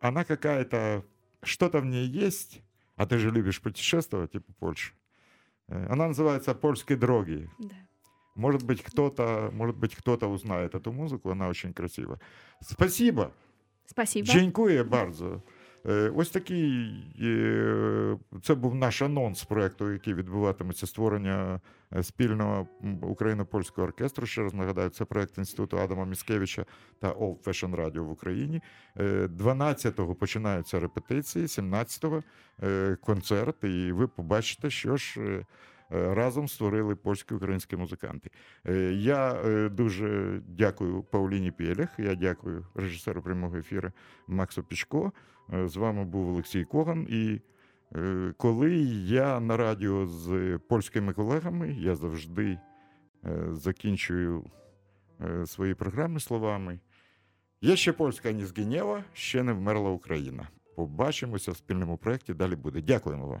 Она 0.00 0.22
какая-то, 0.22 1.02
что-то 1.42 1.80
в 1.80 1.86
ней 1.86 2.06
есть, 2.06 2.62
а 2.98 3.06
ты 3.06 3.18
же 3.18 3.30
любишь 3.30 3.60
путешествовать 3.60 4.34
и 4.34 4.40
по 4.40 4.52
Польше. 4.54 4.92
Э, 5.68 5.86
Она 5.92 6.08
называется 6.08 6.54
«Польские 6.54 6.98
дороги». 6.98 7.48
Да. 7.58 7.76
Может 8.34 8.62
быть, 8.64 8.82
кто-то, 8.82 9.50
может 9.52 9.76
быть, 9.76 9.96
кто-то 9.96 10.28
узнает 10.28 10.74
эту 10.74 10.92
музыку, 10.92 11.30
она 11.30 11.48
очень 11.48 11.72
красива. 11.72 12.20
Спасибо. 12.60 13.32
Спасибо. 13.86 14.26
Дякую 14.32 14.84
bardzo. 14.84 15.42
Е, 15.86 16.12
Ось 16.16 16.30
такий 16.30 16.94
е, 17.22 18.16
це 18.42 18.54
був 18.54 18.74
наш 18.74 19.02
анонс 19.02 19.44
проекту, 19.44 19.92
який 19.92 20.14
відбуватиметься 20.14 20.86
створення 20.86 21.60
е, 21.96 22.02
спільного 22.02 22.68
україно-польського 23.02 23.86
оркестру. 23.86 24.26
Ще 24.26 24.42
раз 24.42 24.54
нагадаю, 24.54 24.88
це 24.88 25.04
проект 25.04 25.38
інституту 25.38 25.78
Адама 25.78 26.04
Міскевича 26.04 26.64
та 27.00 27.12
Old 27.12 27.42
Fashion 27.44 27.76
Radio 27.76 28.00
в 28.00 28.10
Україні. 28.10 28.60
Е, 28.96 29.26
12-го 29.26 30.14
починаються 30.14 30.80
репетиції, 30.80 31.46
17-го 31.46 32.22
е, 32.62 32.96
концерт, 33.00 33.64
і 33.64 33.92
ви 33.92 34.06
побачите, 34.08 34.70
що 34.70 34.96
ж. 34.96 35.20
Е, 35.92 36.14
Разом 36.14 36.48
створили 36.48 36.96
польські 36.96 37.34
українські 37.34 37.76
музиканти. 37.76 38.30
Е, 38.66 38.92
Я 38.92 39.32
е, 39.32 39.68
дуже 39.68 40.40
дякую 40.48 41.02
Пауліні 41.02 41.50
Пєлях, 41.50 41.88
я 41.98 42.14
дякую 42.14 42.66
режисеру 42.74 43.22
прямого 43.22 43.56
ефіру 43.56 43.92
Максу 44.26 44.62
Пічко. 44.62 45.12
З 45.64 45.76
вами 45.76 46.04
був 46.04 46.28
Олексій 46.28 46.64
Коган. 46.64 47.06
І 47.10 47.40
коли 48.36 48.74
я 49.06 49.40
на 49.40 49.56
радіо 49.56 50.06
з 50.06 50.58
польськими 50.68 51.12
колегами, 51.12 51.72
я 51.72 51.94
завжди 51.94 52.58
закінчую 53.52 54.44
свої 55.46 55.74
програми 55.74 56.20
словами. 56.20 56.80
Є 57.60 57.76
ще 57.76 57.92
польська 57.92 58.32
не 58.32 58.46
згинєва, 58.46 59.04
ще 59.12 59.42
не 59.42 59.52
вмерла 59.52 59.90
Україна. 59.90 60.48
Побачимося 60.76 61.52
в 61.52 61.56
спільному 61.56 61.96
проєкті. 61.96 62.34
Далі 62.34 62.56
буде. 62.56 62.82
Дякуємо 62.82 63.26
вам. 63.26 63.40